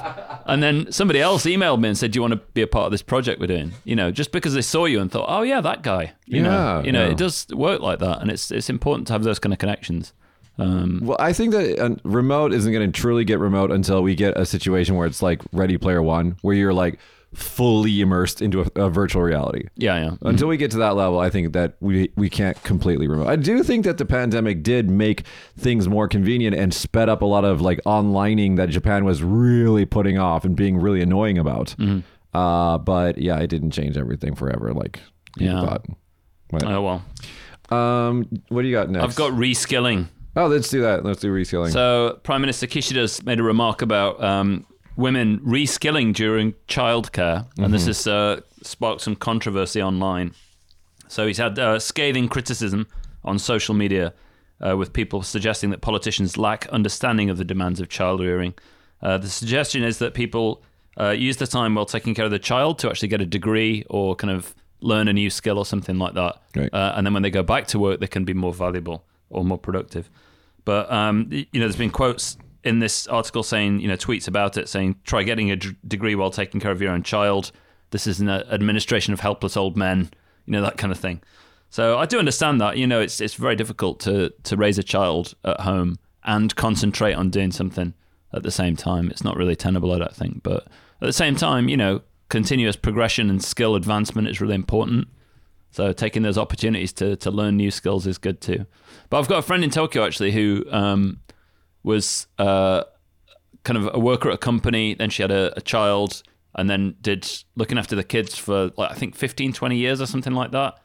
and 0.46 0.62
then 0.62 0.90
somebody 0.90 1.20
else 1.20 1.44
emailed 1.44 1.78
me 1.80 1.88
and 1.90 1.98
said, 1.98 2.12
"Do 2.12 2.16
you 2.16 2.22
want 2.22 2.32
to 2.32 2.40
be 2.54 2.62
a 2.62 2.66
part 2.66 2.86
of 2.86 2.90
this 2.92 3.02
project 3.02 3.38
we're 3.38 3.48
doing?" 3.48 3.72
You 3.84 3.96
know, 3.96 4.10
just 4.10 4.32
because 4.32 4.54
they 4.54 4.62
saw 4.62 4.86
you 4.86 4.98
and 5.02 5.12
thought, 5.12 5.26
"Oh 5.28 5.42
yeah, 5.42 5.60
that 5.60 5.82
guy." 5.82 6.14
You 6.24 6.42
know, 6.42 6.82
you 6.86 6.90
know, 6.92 7.04
yeah. 7.04 7.12
it 7.12 7.18
does 7.18 7.46
work 7.52 7.82
like 7.82 7.98
that, 7.98 8.22
and 8.22 8.30
it's 8.30 8.50
it's 8.50 8.70
important 8.70 9.06
to 9.08 9.12
have 9.12 9.24
those 9.24 9.38
kind 9.38 9.52
of 9.52 9.58
connections. 9.58 10.14
Um, 10.58 11.00
Well, 11.04 11.16
I 11.20 11.32
think 11.32 11.52
that 11.52 11.78
uh, 11.78 11.94
remote 12.04 12.52
isn't 12.52 12.72
going 12.72 12.90
to 12.90 13.00
truly 13.00 13.24
get 13.24 13.38
remote 13.38 13.70
until 13.70 14.02
we 14.02 14.14
get 14.14 14.36
a 14.36 14.44
situation 14.44 14.96
where 14.96 15.06
it's 15.06 15.22
like 15.22 15.42
Ready 15.52 15.78
Player 15.78 16.02
One, 16.02 16.36
where 16.42 16.54
you're 16.56 16.74
like 16.74 16.98
fully 17.34 18.00
immersed 18.00 18.40
into 18.40 18.62
a, 18.62 18.86
a 18.86 18.88
virtual 18.90 19.20
reality. 19.22 19.68
yeah, 19.76 20.02
yeah. 20.02 20.10
Until 20.22 20.48
we 20.48 20.56
get 20.56 20.70
to 20.70 20.78
that 20.78 20.96
level, 20.96 21.20
I 21.20 21.28
think 21.28 21.52
that 21.52 21.74
we 21.80 22.10
we 22.16 22.30
can't 22.30 22.60
completely 22.64 23.06
remote. 23.06 23.28
I 23.28 23.36
do 23.36 23.62
think 23.62 23.84
that 23.84 23.98
the 23.98 24.06
pandemic 24.06 24.62
did 24.62 24.90
make 24.90 25.24
things 25.56 25.86
more 25.88 26.08
convenient 26.08 26.56
and 26.56 26.72
sped 26.72 27.08
up 27.10 27.20
a 27.20 27.26
lot 27.26 27.44
of 27.44 27.60
like 27.60 27.80
onlining 27.84 28.56
that 28.56 28.70
Japan 28.70 29.04
was 29.04 29.22
really 29.22 29.84
putting 29.84 30.18
off 30.18 30.44
and 30.46 30.56
being 30.56 30.78
really 30.78 31.02
annoying 31.02 31.36
about. 31.38 31.76
Uh, 32.34 32.78
but 32.78 33.18
yeah, 33.18 33.38
it 33.38 33.48
didn't 33.48 33.72
change 33.72 33.96
everything 33.96 34.34
forever 34.34 34.72
like 34.72 34.98
Yeah. 35.36 35.60
thought. 35.60 35.84
But, 36.50 36.64
Oh 36.64 36.82
well. 37.70 37.78
um, 37.78 38.26
what 38.48 38.62
do 38.62 38.68
you 38.68 38.74
got 38.74 38.88
next? 38.88 39.04
I've 39.04 39.16
got 39.16 39.32
reskilling. 39.32 40.08
Oh, 40.38 40.46
let's 40.46 40.68
do 40.68 40.80
that. 40.82 41.04
Let's 41.04 41.20
do 41.20 41.32
reskilling. 41.34 41.72
So 41.72 42.20
Prime 42.22 42.40
Minister 42.40 42.68
Kishida's 42.68 43.24
made 43.24 43.40
a 43.40 43.42
remark 43.42 43.82
about 43.82 44.22
um, 44.22 44.64
women 44.96 45.40
reskilling 45.40 46.14
during 46.14 46.54
childcare, 46.68 47.46
and 47.58 47.74
this 47.74 47.86
has 47.86 48.06
uh, 48.06 48.40
sparked 48.62 49.00
some 49.00 49.16
controversy 49.16 49.82
online. 49.82 50.32
So 51.08 51.26
he's 51.26 51.38
had 51.38 51.58
uh, 51.58 51.80
scathing 51.80 52.28
criticism 52.28 52.86
on 53.24 53.38
social 53.38 53.74
media, 53.74 54.14
uh, 54.64 54.76
with 54.76 54.92
people 54.92 55.22
suggesting 55.22 55.70
that 55.70 55.80
politicians 55.80 56.36
lack 56.36 56.68
understanding 56.68 57.30
of 57.30 57.36
the 57.36 57.44
demands 57.44 57.80
of 57.80 57.88
child 57.88 58.20
rearing, 58.20 58.54
Uh, 59.00 59.18
the 59.18 59.28
suggestion 59.28 59.84
is 59.84 59.98
that 59.98 60.12
people 60.14 60.62
uh, 61.00 61.10
use 61.10 61.36
the 61.36 61.46
time 61.46 61.74
while 61.76 61.86
taking 61.86 62.14
care 62.14 62.24
of 62.24 62.30
the 62.30 62.38
child 62.38 62.78
to 62.78 62.88
actually 62.88 63.08
get 63.08 63.20
a 63.20 63.26
degree 63.26 63.84
or 63.88 64.16
kind 64.16 64.32
of 64.32 64.54
learn 64.80 65.08
a 65.08 65.12
new 65.12 65.30
skill 65.30 65.58
or 65.58 65.64
something 65.64 65.98
like 65.98 66.14
that. 66.14 66.34
Right. 66.56 66.72
Uh, 66.72 66.92
and 66.96 67.06
then 67.06 67.14
when 67.14 67.22
they 67.22 67.30
go 67.30 67.42
back 67.42 67.66
to 67.68 67.78
work, 67.78 68.00
they 68.00 68.08
can 68.08 68.24
be 68.24 68.34
more 68.34 68.52
valuable 68.52 69.04
or 69.30 69.44
more 69.44 69.58
productive. 69.58 70.10
But 70.68 70.92
um, 70.92 71.28
you 71.30 71.46
know, 71.54 71.60
there's 71.60 71.76
been 71.76 71.88
quotes 71.88 72.36
in 72.62 72.78
this 72.78 73.06
article 73.06 73.42
saying, 73.42 73.80
you 73.80 73.88
know, 73.88 73.96
tweets 73.96 74.28
about 74.28 74.58
it 74.58 74.68
saying, 74.68 74.96
try 75.04 75.22
getting 75.22 75.50
a 75.50 75.56
d- 75.56 75.74
degree 75.86 76.14
while 76.14 76.30
taking 76.30 76.60
care 76.60 76.70
of 76.70 76.82
your 76.82 76.92
own 76.92 77.02
child. 77.02 77.52
This 77.88 78.06
is 78.06 78.20
an 78.20 78.28
uh, 78.28 78.44
administration 78.50 79.14
of 79.14 79.20
helpless 79.20 79.56
old 79.56 79.78
men. 79.78 80.10
You 80.44 80.52
know 80.52 80.60
that 80.60 80.76
kind 80.76 80.92
of 80.92 80.98
thing. 80.98 81.22
So 81.70 81.96
I 81.96 82.04
do 82.04 82.18
understand 82.18 82.60
that. 82.60 82.76
You 82.76 82.86
know, 82.86 83.00
it's 83.00 83.18
it's 83.18 83.32
very 83.32 83.56
difficult 83.56 83.98
to 84.00 84.28
to 84.42 84.58
raise 84.58 84.76
a 84.76 84.82
child 84.82 85.32
at 85.42 85.60
home 85.60 85.96
and 86.24 86.54
concentrate 86.54 87.14
on 87.14 87.30
doing 87.30 87.50
something 87.50 87.94
at 88.34 88.42
the 88.42 88.50
same 88.50 88.76
time. 88.76 89.10
It's 89.10 89.24
not 89.24 89.38
really 89.38 89.56
tenable, 89.56 89.92
I 89.92 89.98
don't 90.00 90.14
think. 90.14 90.42
But 90.42 90.64
at 91.00 91.06
the 91.06 91.14
same 91.14 91.34
time, 91.34 91.70
you 91.70 91.78
know, 91.78 92.02
continuous 92.28 92.76
progression 92.76 93.30
and 93.30 93.42
skill 93.42 93.74
advancement 93.74 94.28
is 94.28 94.42
really 94.42 94.54
important. 94.54 95.08
So 95.70 95.92
taking 95.92 96.22
those 96.22 96.38
opportunities 96.38 96.92
to 96.94 97.16
to 97.16 97.30
learn 97.30 97.56
new 97.56 97.70
skills 97.70 98.06
is 98.06 98.18
good 98.18 98.40
too. 98.40 98.66
But 99.10 99.18
I've 99.18 99.28
got 99.28 99.38
a 99.38 99.42
friend 99.42 99.62
in 99.62 99.70
Tokyo 99.70 100.04
actually 100.04 100.32
who 100.32 100.64
um, 100.70 101.20
was 101.82 102.26
uh, 102.38 102.84
kind 103.64 103.76
of 103.76 103.90
a 103.92 103.98
worker 103.98 104.28
at 104.28 104.34
a 104.34 104.38
company. 104.38 104.94
Then 104.94 105.10
she 105.10 105.22
had 105.22 105.30
a, 105.30 105.52
a 105.56 105.60
child, 105.60 106.22
and 106.54 106.68
then 106.68 106.96
did 107.00 107.30
looking 107.56 107.78
after 107.78 107.94
the 107.96 108.04
kids 108.04 108.36
for 108.36 108.70
like 108.76 108.90
I 108.90 108.94
think 108.94 109.14
15, 109.14 109.52
20 109.52 109.76
years 109.76 110.00
or 110.00 110.06
something 110.06 110.32
like 110.34 110.50
that. 110.52 110.78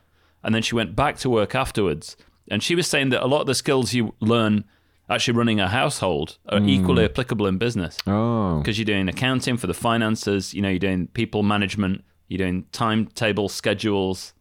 And 0.43 0.53
then 0.53 0.61
she 0.61 0.75
went 0.75 0.95
back 0.95 1.17
to 1.19 1.29
work 1.29 1.55
afterwards. 1.55 2.17
And 2.51 2.61
she 2.61 2.75
was 2.75 2.87
saying 2.87 3.09
that 3.09 3.23
a 3.23 3.27
lot 3.27 3.41
of 3.41 3.47
the 3.47 3.55
skills 3.55 3.93
you 3.93 4.13
learn 4.19 4.65
actually 5.09 5.37
running 5.37 5.59
a 5.59 5.69
household 5.69 6.37
are 6.49 6.59
equally 6.61 7.05
applicable 7.05 7.45
in 7.47 7.57
business 7.57 7.97
Oh, 8.07 8.57
because 8.57 8.77
you're 8.77 8.85
doing 8.85 9.07
accounting 9.09 9.57
for 9.57 9.67
the 9.67 9.73
finances, 9.73 10.53
you 10.53 10.61
know, 10.61 10.69
you're 10.69 10.79
doing 10.79 11.07
people 11.07 11.43
management, 11.43 12.03
you're 12.27 12.37
doing 12.39 12.65
timetable 12.71 13.47
schedules, 13.49 14.33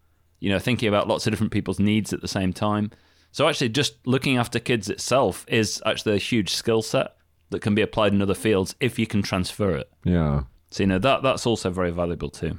you 0.43 0.51
know, 0.51 0.59
thinking 0.59 0.89
about 0.89 1.07
lots 1.07 1.25
of 1.25 1.33
different 1.33 1.53
people's 1.53 1.79
needs 1.79 2.13
at 2.13 2.21
the 2.21 2.27
same 2.27 2.53
time. 2.53 2.91
So 3.31 3.49
actually 3.49 3.69
just 3.69 4.05
looking 4.05 4.37
after 4.37 4.59
kids 4.59 4.91
itself 4.91 5.47
is 5.47 5.81
actually 5.87 6.17
a 6.17 6.19
huge 6.19 6.53
skill 6.53 6.83
set 6.83 7.15
that 7.51 7.63
can 7.63 7.77
be 7.77 7.81
applied 7.81 8.13
in 8.13 8.21
other 8.21 8.35
fields 8.35 8.75
if 8.81 8.99
you 8.99 9.07
can 9.07 9.23
transfer 9.23 9.71
it. 9.71 9.89
yeah. 10.05 10.43
So 10.73 10.83
you 10.83 10.89
know 10.89 10.99
that 10.99 11.23
that's 11.23 11.47
also 11.47 11.71
very 11.71 11.91
valuable 11.91 12.31
too. 12.31 12.59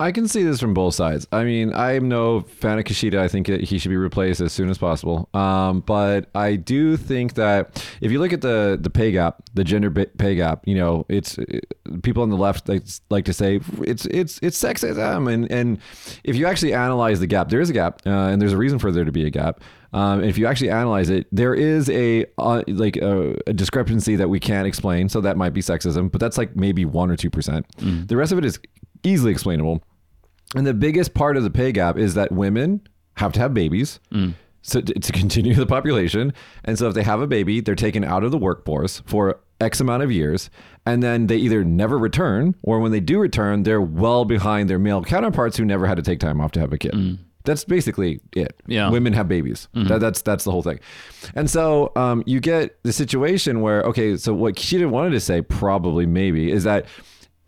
I 0.00 0.12
can 0.12 0.28
see 0.28 0.44
this 0.44 0.60
from 0.60 0.74
both 0.74 0.94
sides. 0.94 1.26
I 1.32 1.42
mean, 1.42 1.74
I'm 1.74 2.08
no 2.08 2.42
fan 2.42 2.78
of 2.78 2.84
Kishida. 2.84 3.18
I 3.18 3.26
think 3.26 3.48
that 3.48 3.62
he 3.62 3.78
should 3.78 3.88
be 3.88 3.96
replaced 3.96 4.40
as 4.40 4.52
soon 4.52 4.70
as 4.70 4.78
possible. 4.78 5.28
Um, 5.34 5.80
but 5.80 6.28
I 6.36 6.54
do 6.54 6.96
think 6.96 7.34
that 7.34 7.84
if 8.00 8.12
you 8.12 8.20
look 8.20 8.32
at 8.32 8.40
the 8.40 8.78
the 8.80 8.90
pay 8.90 9.10
gap, 9.10 9.42
the 9.54 9.64
gender 9.64 9.90
pay 9.90 10.36
gap, 10.36 10.62
you 10.66 10.76
know, 10.76 11.04
it's 11.08 11.36
it, 11.38 11.74
people 12.02 12.22
on 12.22 12.30
the 12.30 12.36
left 12.36 12.68
like, 12.68 12.84
like 13.10 13.24
to 13.24 13.32
say 13.32 13.60
it's 13.80 14.06
it's 14.06 14.38
it's 14.40 14.62
sexism, 14.62 15.32
and 15.32 15.50
and 15.50 15.78
if 16.22 16.36
you 16.36 16.46
actually 16.46 16.74
analyze 16.74 17.18
the 17.18 17.26
gap, 17.26 17.48
there 17.48 17.60
is 17.60 17.68
a 17.68 17.72
gap, 17.72 18.02
uh, 18.06 18.10
and 18.10 18.40
there's 18.40 18.52
a 18.52 18.58
reason 18.58 18.78
for 18.78 18.92
there 18.92 19.04
to 19.04 19.12
be 19.12 19.26
a 19.26 19.30
gap. 19.30 19.60
Um, 19.92 20.22
if 20.22 20.36
you 20.36 20.46
actually 20.46 20.70
analyze 20.70 21.08
it, 21.08 21.26
there 21.32 21.54
is 21.54 21.88
a 21.90 22.26
uh, 22.36 22.62
like 22.68 22.98
a, 22.98 23.36
a 23.46 23.52
discrepancy 23.52 24.16
that 24.16 24.28
we 24.28 24.38
can't 24.38 24.66
explain. 24.66 25.08
So 25.08 25.20
that 25.22 25.36
might 25.36 25.54
be 25.54 25.60
sexism, 25.62 26.12
but 26.12 26.20
that's 26.20 26.38
like 26.38 26.54
maybe 26.54 26.84
one 26.84 27.10
or 27.10 27.16
two 27.16 27.30
percent. 27.30 27.66
The 28.06 28.16
rest 28.16 28.30
of 28.30 28.38
it 28.38 28.44
is 28.44 28.60
easily 29.02 29.32
explainable. 29.32 29.82
And 30.54 30.66
the 30.66 30.74
biggest 30.74 31.14
part 31.14 31.36
of 31.36 31.42
the 31.42 31.50
pay 31.50 31.72
gap 31.72 31.98
is 31.98 32.14
that 32.14 32.32
women 32.32 32.80
have 33.16 33.32
to 33.32 33.40
have 33.40 33.52
babies. 33.52 34.00
Mm. 34.12 34.34
So 34.62 34.80
to, 34.80 34.94
to 34.94 35.12
continue 35.12 35.54
the 35.54 35.66
population, 35.66 36.32
and 36.64 36.78
so 36.78 36.88
if 36.88 36.94
they 36.94 37.02
have 37.02 37.20
a 37.20 37.26
baby, 37.26 37.60
they're 37.60 37.74
taken 37.74 38.04
out 38.04 38.24
of 38.24 38.30
the 38.30 38.38
workforce 38.38 39.02
for 39.06 39.40
X 39.60 39.80
amount 39.80 40.02
of 40.02 40.12
years, 40.12 40.50
and 40.86 41.02
then 41.02 41.26
they 41.26 41.36
either 41.36 41.64
never 41.64 41.98
return, 41.98 42.54
or 42.62 42.80
when 42.80 42.92
they 42.92 43.00
do 43.00 43.18
return, 43.18 43.62
they're 43.62 43.80
well 43.80 44.24
behind 44.24 44.68
their 44.68 44.78
male 44.78 45.02
counterparts 45.02 45.56
who 45.56 45.64
never 45.64 45.86
had 45.86 45.96
to 45.96 46.02
take 46.02 46.20
time 46.20 46.40
off 46.40 46.52
to 46.52 46.60
have 46.60 46.72
a 46.72 46.78
kid. 46.78 46.92
Mm. 46.92 47.18
That's 47.44 47.64
basically 47.64 48.20
it. 48.32 48.60
Yeah. 48.66 48.90
women 48.90 49.14
have 49.14 49.26
babies. 49.26 49.68
Mm-hmm. 49.74 49.88
That, 49.88 50.00
that's 50.00 50.20
that's 50.22 50.44
the 50.44 50.50
whole 50.50 50.62
thing. 50.62 50.80
And 51.34 51.48
so 51.48 51.92
um, 51.96 52.22
you 52.26 52.40
get 52.40 52.82
the 52.82 52.92
situation 52.92 53.62
where 53.62 53.82
okay, 53.84 54.16
so 54.16 54.34
what 54.34 54.54
Kishida 54.54 54.88
wanted 54.88 55.10
to 55.10 55.20
say, 55.20 55.40
probably 55.40 56.04
maybe, 56.04 56.52
is 56.52 56.64
that 56.64 56.84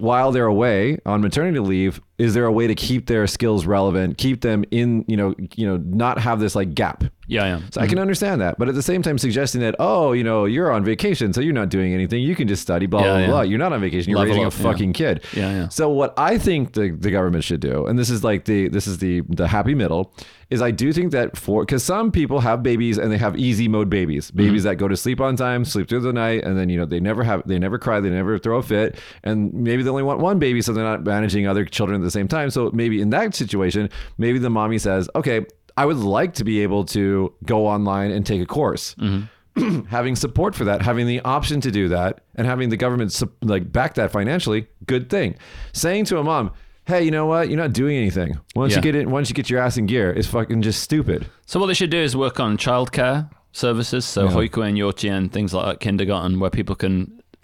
while 0.01 0.33
they're 0.33 0.47
away 0.47 0.99
on 1.07 1.21
maternity 1.21 1.59
leave, 1.59 2.01
is 2.19 2.35
there 2.35 2.45
a 2.45 2.53
way 2.53 2.67
to 2.67 2.75
keep 2.75 3.07
their 3.07 3.27
skills 3.27 3.67
relevant, 3.67 4.19
keep 4.19 4.41
them 4.41 4.65
in, 4.71 5.05
you 5.07 5.17
know, 5.17 5.35
you 5.55 5.67
know, 5.67 5.77
not 5.77 6.19
have 6.19 6.41
this 6.41 6.55
like 6.55 6.75
gap? 6.75 7.05
Yeah, 7.31 7.45
I 7.45 7.49
am. 7.49 7.71
So 7.71 7.81
I 7.81 7.87
can 7.87 7.95
mm-hmm. 7.95 8.03
understand 8.03 8.41
that, 8.41 8.59
but 8.59 8.69
at 8.69 8.75
the 8.75 8.83
same 8.83 9.03
time, 9.03 9.17
suggesting 9.17 9.61
that 9.61 9.77
oh, 9.79 10.13
you 10.13 10.25
know, 10.25 10.47
you're 10.47 10.73
on 10.73 10.85
vacation, 10.85 11.33
so 11.33 11.41
you're 11.41 11.53
not 11.53 11.69
doing 11.69 11.95
anything. 11.95 12.23
You 12.23 12.35
can 12.35 12.49
just 12.49 12.61
study, 12.61 12.87
blah 12.87 13.03
Yeah, 13.03 13.07
blah 13.07 13.19
yeah. 13.19 13.27
blah. 13.29 13.41
You're 13.43 13.59
not 13.59 13.73
on 13.73 13.81
vacation. 13.81 14.11
You're 14.11 14.19
Level 14.19 14.35
raising 14.35 14.47
up, 14.47 14.53
a 14.53 14.57
yeah. 14.57 14.63
fucking 14.63 14.93
kid. 14.95 15.25
Yeah, 15.33 15.51
yeah. 15.53 15.69
So 15.69 15.89
what 15.91 16.13
I 16.19 16.39
think 16.39 16.73
the, 16.73 16.91
the 16.91 17.13
government 17.13 17.45
should 17.45 17.61
do, 17.61 17.87
and 17.87 17.97
this 17.97 18.11
is 18.11 18.25
like 18.25 18.47
the 18.47 18.69
this 18.69 18.89
is 18.89 18.99
the 18.99 19.23
the 19.29 19.47
happy 19.47 19.77
middle, 19.77 20.13
is 20.51 20.61
I 20.61 20.73
do 20.73 20.93
think 20.93 21.13
that 21.13 21.37
for 21.37 21.65
because 21.65 21.85
some 21.85 22.11
people 22.11 22.41
have 22.41 22.65
babies 22.65 22.99
and 22.99 23.13
they 23.13 23.19
have 23.19 23.37
easy 23.37 23.69
mode 23.69 23.89
babies, 23.89 24.27
mm-hmm. 24.27 24.39
babies 24.39 24.65
that 24.65 24.75
go 24.77 24.89
to 24.89 24.97
sleep 24.97 25.21
on 25.21 25.37
time, 25.37 25.65
sleep 25.65 25.89
through 25.89 26.01
the 26.01 26.13
night, 26.13 26.43
and 26.43 26.59
then 26.59 26.69
you 26.69 26.79
know 26.79 26.85
they 26.85 26.99
never 26.99 27.23
have 27.23 27.47
they 27.47 27.61
never 27.61 27.79
cry, 27.79 28.01
they 28.01 28.11
never 28.11 28.41
throw 28.41 28.59
a 28.59 28.63
fit, 28.63 28.99
and 29.23 29.55
maybe 29.55 29.85
they 29.85 29.91
only 29.91 30.03
want 30.03 30.19
one 30.19 30.41
baby, 30.41 30.63
so 30.63 30.73
they're 30.73 30.83
not 30.83 31.05
managing 31.05 31.47
other 31.47 31.65
children 31.65 32.01
at 32.01 32.05
the 32.05 32.11
same 32.11 32.27
time. 32.27 32.51
So 32.51 32.73
maybe 32.75 33.01
in 33.01 33.11
that 33.11 33.37
situation, 33.37 33.89
maybe 34.19 34.41
the 34.41 34.51
mommy 34.51 34.79
says, 34.79 35.09
okay. 35.15 35.47
I 35.81 35.87
would 35.87 35.97
like 35.97 36.35
to 36.35 36.45
be 36.45 36.61
able 36.61 36.85
to 36.97 37.33
go 37.47 37.67
online 37.67 38.11
and 38.11 38.27
take 38.27 38.43
a 38.43 38.47
course 38.47 38.95
mm-hmm. 38.97 39.81
having 39.89 40.15
support 40.15 40.55
for 40.55 40.65
that, 40.65 40.83
having 40.83 41.07
the 41.07 41.21
option 41.21 41.61
to 41.63 41.71
do 41.71 41.89
that, 41.89 42.21
and 42.35 42.47
having 42.47 42.69
the 42.69 42.77
government 42.77 43.11
like 43.43 43.73
back 43.73 43.95
that 43.95 44.13
financially, 44.13 44.67
good 44.87 45.09
thing. 45.09 45.35
Saying 45.73 46.05
to 46.07 46.19
a 46.19 46.23
mom, 46.23 46.53
"Hey, 46.85 47.03
you 47.07 47.11
know 47.11 47.25
what? 47.25 47.49
You're 47.49 47.63
not 47.67 47.73
doing 47.73 47.97
anything. 47.97 48.39
Once 48.55 48.73
Yeah. 48.73 48.79
you 48.79 48.83
get 48.83 48.95
in, 48.95 49.11
once 49.11 49.29
you 49.31 49.35
get 49.35 49.49
your 49.49 49.61
ass 49.61 49.79
in 49.79 49.87
gear, 49.87 50.11
it's 50.11 50.29
fucking 50.29 50.61
just 50.63 50.83
stupid." 50.83 51.27
So 51.47 51.59
what 51.59 51.67
they 51.69 51.75
should 51.81 51.91
do 51.91 52.03
is 52.09 52.15
work 52.15 52.39
on 52.41 52.59
childcare 52.59 53.31
services, 53.53 54.05
so 54.05 54.25
Yeah. 54.25 54.33
hoikuen, 54.37 54.75
yochien, 54.77 55.33
things 55.33 55.55
like 55.55 55.65
that, 55.65 55.81
kindergarten, 55.81 56.39
where 56.41 56.51
people 56.51 56.77
can 56.77 56.95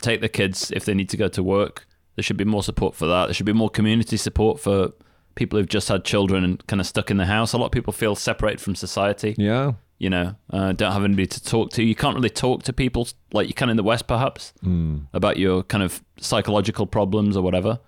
take 0.03 0.21
the 0.21 0.29
kids 0.29 0.71
if 0.77 0.85
they 0.85 0.95
need 0.95 1.09
to 1.09 1.17
go 1.17 1.29
to 1.29 1.43
work. 1.43 1.87
There 2.17 2.23
should 2.23 2.37
be 2.37 2.45
more 2.45 2.63
support 2.63 2.95
for 2.95 3.07
that. 3.07 3.27
There 3.27 3.35
should 3.35 3.47
be 3.47 3.53
more 3.65 3.71
community 3.71 4.17
support 4.19 4.61
for 4.61 4.93
people 5.37 5.59
who've 5.59 5.69
just 5.69 5.89
had 5.89 6.05
children 6.05 6.43
and 6.45 6.67
kind 6.67 6.81
of 6.81 6.87
stuck 6.87 7.11
in 7.11 7.17
the 7.19 7.27
house. 7.27 7.53
A 7.53 7.59
lot 7.59 7.67
of 7.67 7.73
people 7.73 7.93
feel 7.93 8.15
separated 8.17 8.61
from 8.61 8.75
society. 8.75 9.35
Yeah, 9.39 9.73
You 9.99 10.11
know, 10.11 10.35
uh, 10.51 10.73
don't 10.73 10.93
have 10.93 11.05
anybody 11.05 11.27
to 11.29 11.43
talk 11.45 11.71
to. 11.75 11.83
You 11.85 11.95
can't 11.95 12.17
really 12.17 12.29
talk 12.31 12.63
to 12.65 12.73
people 12.73 13.07
like 13.33 13.47
you 13.49 13.55
can 13.55 13.71
in 13.71 13.77
the 13.77 13.83
West, 13.85 14.07
perhaps, 14.09 14.53
about 15.15 15.37
your 15.39 15.63
kind 15.63 15.83
of 15.85 16.03
psychological 16.19 16.87
problems 16.87 17.37
or 17.37 17.43
whatever. 17.43 17.79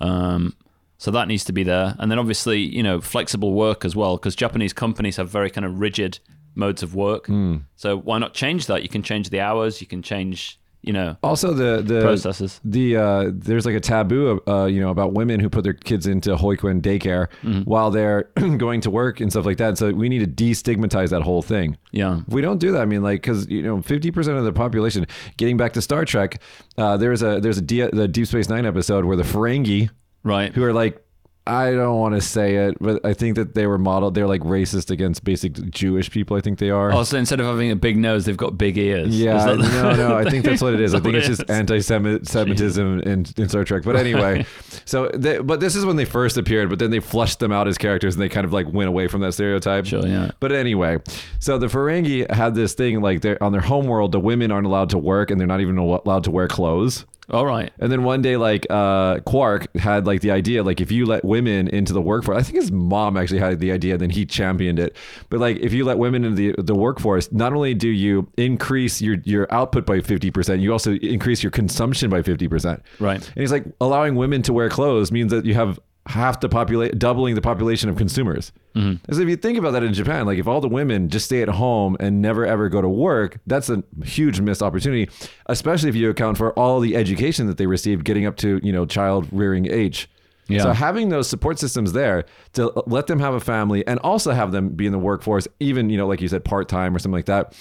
Um, 0.00 0.54
so 0.98 1.10
that 1.10 1.28
needs 1.28 1.44
to 1.44 1.52
be 1.52 1.62
there. 1.62 1.94
And 1.98 2.10
then 2.10 2.18
obviously, 2.18 2.58
you 2.60 2.82
know, 2.82 3.00
flexible 3.00 3.52
work 3.52 3.84
as 3.84 3.94
well, 3.94 4.16
because 4.16 4.34
Japanese 4.34 4.72
companies 4.72 5.16
have 5.16 5.28
very 5.30 5.50
kind 5.50 5.64
of 5.64 5.78
rigid 5.80 6.18
modes 6.54 6.82
of 6.82 6.94
work. 6.94 7.28
So 7.76 7.96
why 7.98 8.18
not 8.18 8.32
change 8.34 8.66
that? 8.66 8.82
You 8.82 8.88
can 8.88 9.02
change 9.02 9.28
the 9.30 9.40
hours, 9.40 9.80
you 9.82 9.86
can 9.86 10.02
change, 10.02 10.58
you 10.86 10.92
know, 10.92 11.16
Also, 11.22 11.52
the 11.52 11.82
the 11.82 12.00
processes. 12.00 12.60
the 12.64 12.96
uh, 12.96 13.30
there's 13.34 13.66
like 13.66 13.74
a 13.74 13.80
taboo, 13.80 14.40
uh, 14.46 14.64
you 14.66 14.80
know, 14.80 14.90
about 14.90 15.12
women 15.12 15.40
who 15.40 15.50
put 15.50 15.64
their 15.64 15.72
kids 15.74 16.06
into 16.06 16.36
hoikuen 16.36 16.80
daycare 16.80 17.26
while 17.64 17.90
they're 17.90 18.30
going 18.56 18.80
to 18.82 18.90
work 18.90 19.20
and 19.20 19.30
stuff 19.30 19.44
like 19.44 19.56
that. 19.58 19.76
So 19.78 19.90
we 19.92 20.08
need 20.08 20.20
to 20.20 20.44
destigmatize 20.44 21.10
that 21.10 21.22
whole 21.22 21.42
thing. 21.42 21.76
Yeah. 21.92 22.20
If 22.26 22.32
we 22.32 22.40
don't 22.40 22.58
do 22.58 22.72
that, 22.72 22.82
I 22.82 22.84
mean, 22.86 23.02
like, 23.02 23.20
because 23.20 23.48
you 23.48 23.62
know, 23.62 23.82
fifty 23.82 24.10
percent 24.10 24.38
of 24.38 24.44
the 24.44 24.52
population. 24.52 25.06
Getting 25.36 25.56
back 25.56 25.72
to 25.74 25.82
Star 25.82 26.04
Trek, 26.04 26.40
uh, 26.78 26.96
there's 26.96 27.22
a 27.22 27.40
there's 27.40 27.58
a 27.58 27.62
D- 27.62 27.88
the 27.92 28.08
Deep 28.08 28.26
Space 28.26 28.48
Nine 28.48 28.64
episode 28.64 29.04
where 29.04 29.16
the 29.16 29.22
Ferengi, 29.24 29.90
Right. 30.22 30.52
who 30.54 30.62
are 30.64 30.72
like, 30.72 31.02
I 31.48 31.70
don't 31.70 31.98
want 32.00 32.16
to 32.16 32.20
say 32.20 32.56
it, 32.56 32.76
but 32.80 33.04
I 33.06 33.14
think 33.14 33.36
that 33.36 33.54
they 33.54 33.68
were 33.68 33.78
modeled. 33.78 34.14
They're 34.16 34.26
like 34.26 34.42
racist 34.42 34.90
against 34.90 35.22
basic 35.22 35.52
Jewish 35.70 36.10
people. 36.10 36.36
I 36.36 36.40
think 36.40 36.58
they 36.58 36.70
are. 36.70 36.90
Oh, 36.92 36.96
also, 36.98 37.16
instead 37.18 37.38
of 37.38 37.46
having 37.46 37.70
a 37.70 37.76
big 37.76 37.96
nose, 37.96 38.24
they've 38.24 38.36
got 38.36 38.58
big 38.58 38.76
ears. 38.76 39.16
Yeah, 39.16 39.44
that- 39.54 39.58
no, 39.58 39.94
no. 39.94 40.16
I 40.16 40.28
think 40.28 40.44
that's 40.44 40.60
what 40.60 40.74
it 40.74 40.80
is. 40.86 40.92
I 40.94 40.98
think 41.00 41.14
it's 41.14 41.28
just 41.28 41.48
anti-Semitism 41.48 43.00
in, 43.00 43.26
in 43.36 43.48
Star 43.48 43.64
Trek. 43.64 43.82
But 43.84 43.96
anyway, 43.96 44.44
so 44.84 45.08
they, 45.14 45.38
but 45.38 45.60
this 45.60 45.76
is 45.76 45.84
when 45.84 45.96
they 45.96 46.04
first 46.04 46.36
appeared. 46.36 46.68
But 46.68 46.78
then 46.78 46.90
they 46.90 47.00
flushed 47.00 47.38
them 47.38 47.52
out 47.52 47.68
as 47.68 47.78
characters, 47.78 48.14
and 48.14 48.22
they 48.22 48.28
kind 48.28 48.44
of 48.44 48.52
like 48.52 48.66
went 48.72 48.88
away 48.88 49.06
from 49.08 49.20
that 49.22 49.32
stereotype. 49.32 49.86
Sure, 49.86 50.06
yeah. 50.06 50.30
But 50.40 50.52
anyway, 50.52 50.98
so 51.38 51.58
the 51.58 51.66
Ferengi 51.66 52.28
had 52.30 52.54
this 52.54 52.74
thing 52.74 53.00
like 53.00 53.20
they're 53.20 53.42
on 53.42 53.52
their 53.52 53.60
homeworld. 53.60 54.12
The 54.12 54.20
women 54.20 54.50
aren't 54.50 54.66
allowed 54.66 54.90
to 54.90 54.98
work, 54.98 55.30
and 55.30 55.38
they're 55.38 55.46
not 55.46 55.60
even 55.60 55.78
allowed 55.78 56.24
to 56.24 56.30
wear 56.30 56.48
clothes. 56.48 57.04
All 57.28 57.44
right. 57.44 57.72
And 57.80 57.90
then 57.90 58.04
one 58.04 58.22
day, 58.22 58.36
like 58.36 58.66
uh, 58.70 59.18
Quark 59.20 59.74
had 59.76 60.06
like 60.06 60.20
the 60.20 60.30
idea, 60.30 60.62
like 60.62 60.80
if 60.80 60.92
you 60.92 61.06
let 61.06 61.24
women 61.24 61.66
into 61.68 61.92
the 61.92 62.00
workforce, 62.00 62.38
I 62.38 62.42
think 62.42 62.56
his 62.56 62.70
mom 62.70 63.16
actually 63.16 63.40
had 63.40 63.58
the 63.58 63.72
idea, 63.72 63.98
then 63.98 64.10
he 64.10 64.24
championed 64.24 64.78
it. 64.78 64.96
But 65.28 65.40
like 65.40 65.56
if 65.56 65.72
you 65.72 65.84
let 65.84 65.98
women 65.98 66.24
into 66.24 66.36
the 66.36 66.62
the 66.62 66.74
workforce, 66.74 67.30
not 67.32 67.52
only 67.52 67.74
do 67.74 67.88
you 67.88 68.30
increase 68.36 69.02
your 69.02 69.16
your 69.24 69.52
output 69.52 69.86
by 69.86 70.00
fifty 70.00 70.30
percent, 70.30 70.60
you 70.60 70.72
also 70.72 70.94
increase 70.94 71.42
your 71.42 71.50
consumption 71.50 72.10
by 72.10 72.22
fifty 72.22 72.46
percent. 72.46 72.82
Right. 73.00 73.16
And 73.16 73.40
he's 73.40 73.52
like 73.52 73.64
allowing 73.80 74.14
women 74.14 74.42
to 74.42 74.52
wear 74.52 74.68
clothes 74.68 75.10
means 75.10 75.32
that 75.32 75.44
you 75.44 75.54
have 75.54 75.80
half 76.06 76.40
the 76.40 76.48
population, 76.48 76.96
doubling 76.98 77.34
the 77.34 77.40
population 77.40 77.88
of 77.88 77.96
consumers. 77.96 78.52
Mm-hmm. 78.74 78.94
Because 78.94 79.18
if 79.18 79.28
you 79.28 79.36
think 79.36 79.58
about 79.58 79.72
that 79.72 79.82
in 79.82 79.92
Japan, 79.92 80.26
like 80.26 80.38
if 80.38 80.46
all 80.46 80.60
the 80.60 80.68
women 80.68 81.08
just 81.08 81.26
stay 81.26 81.42
at 81.42 81.48
home 81.48 81.96
and 82.00 82.22
never 82.22 82.46
ever 82.46 82.68
go 82.68 82.80
to 82.80 82.88
work, 82.88 83.38
that's 83.46 83.68
a 83.68 83.82
huge 84.04 84.40
missed 84.40 84.62
opportunity. 84.62 85.10
Especially 85.46 85.88
if 85.88 85.96
you 85.96 86.08
account 86.10 86.38
for 86.38 86.52
all 86.58 86.80
the 86.80 86.96
education 86.96 87.46
that 87.46 87.58
they 87.58 87.66
received 87.66 88.04
getting 88.04 88.26
up 88.26 88.36
to 88.36 88.60
you 88.62 88.72
know 88.72 88.86
child 88.86 89.28
rearing 89.32 89.70
age. 89.70 90.08
Yeah. 90.48 90.62
So 90.62 90.72
having 90.72 91.08
those 91.08 91.28
support 91.28 91.58
systems 91.58 91.92
there 91.92 92.24
to 92.52 92.72
let 92.86 93.08
them 93.08 93.18
have 93.18 93.34
a 93.34 93.40
family 93.40 93.84
and 93.86 93.98
also 94.00 94.30
have 94.30 94.52
them 94.52 94.68
be 94.70 94.86
in 94.86 94.92
the 94.92 94.98
workforce, 94.98 95.48
even 95.58 95.90
you 95.90 95.96
know 95.96 96.06
like 96.06 96.20
you 96.20 96.28
said 96.28 96.44
part 96.44 96.68
time 96.68 96.94
or 96.94 96.98
something 96.98 97.16
like 97.16 97.26
that, 97.26 97.54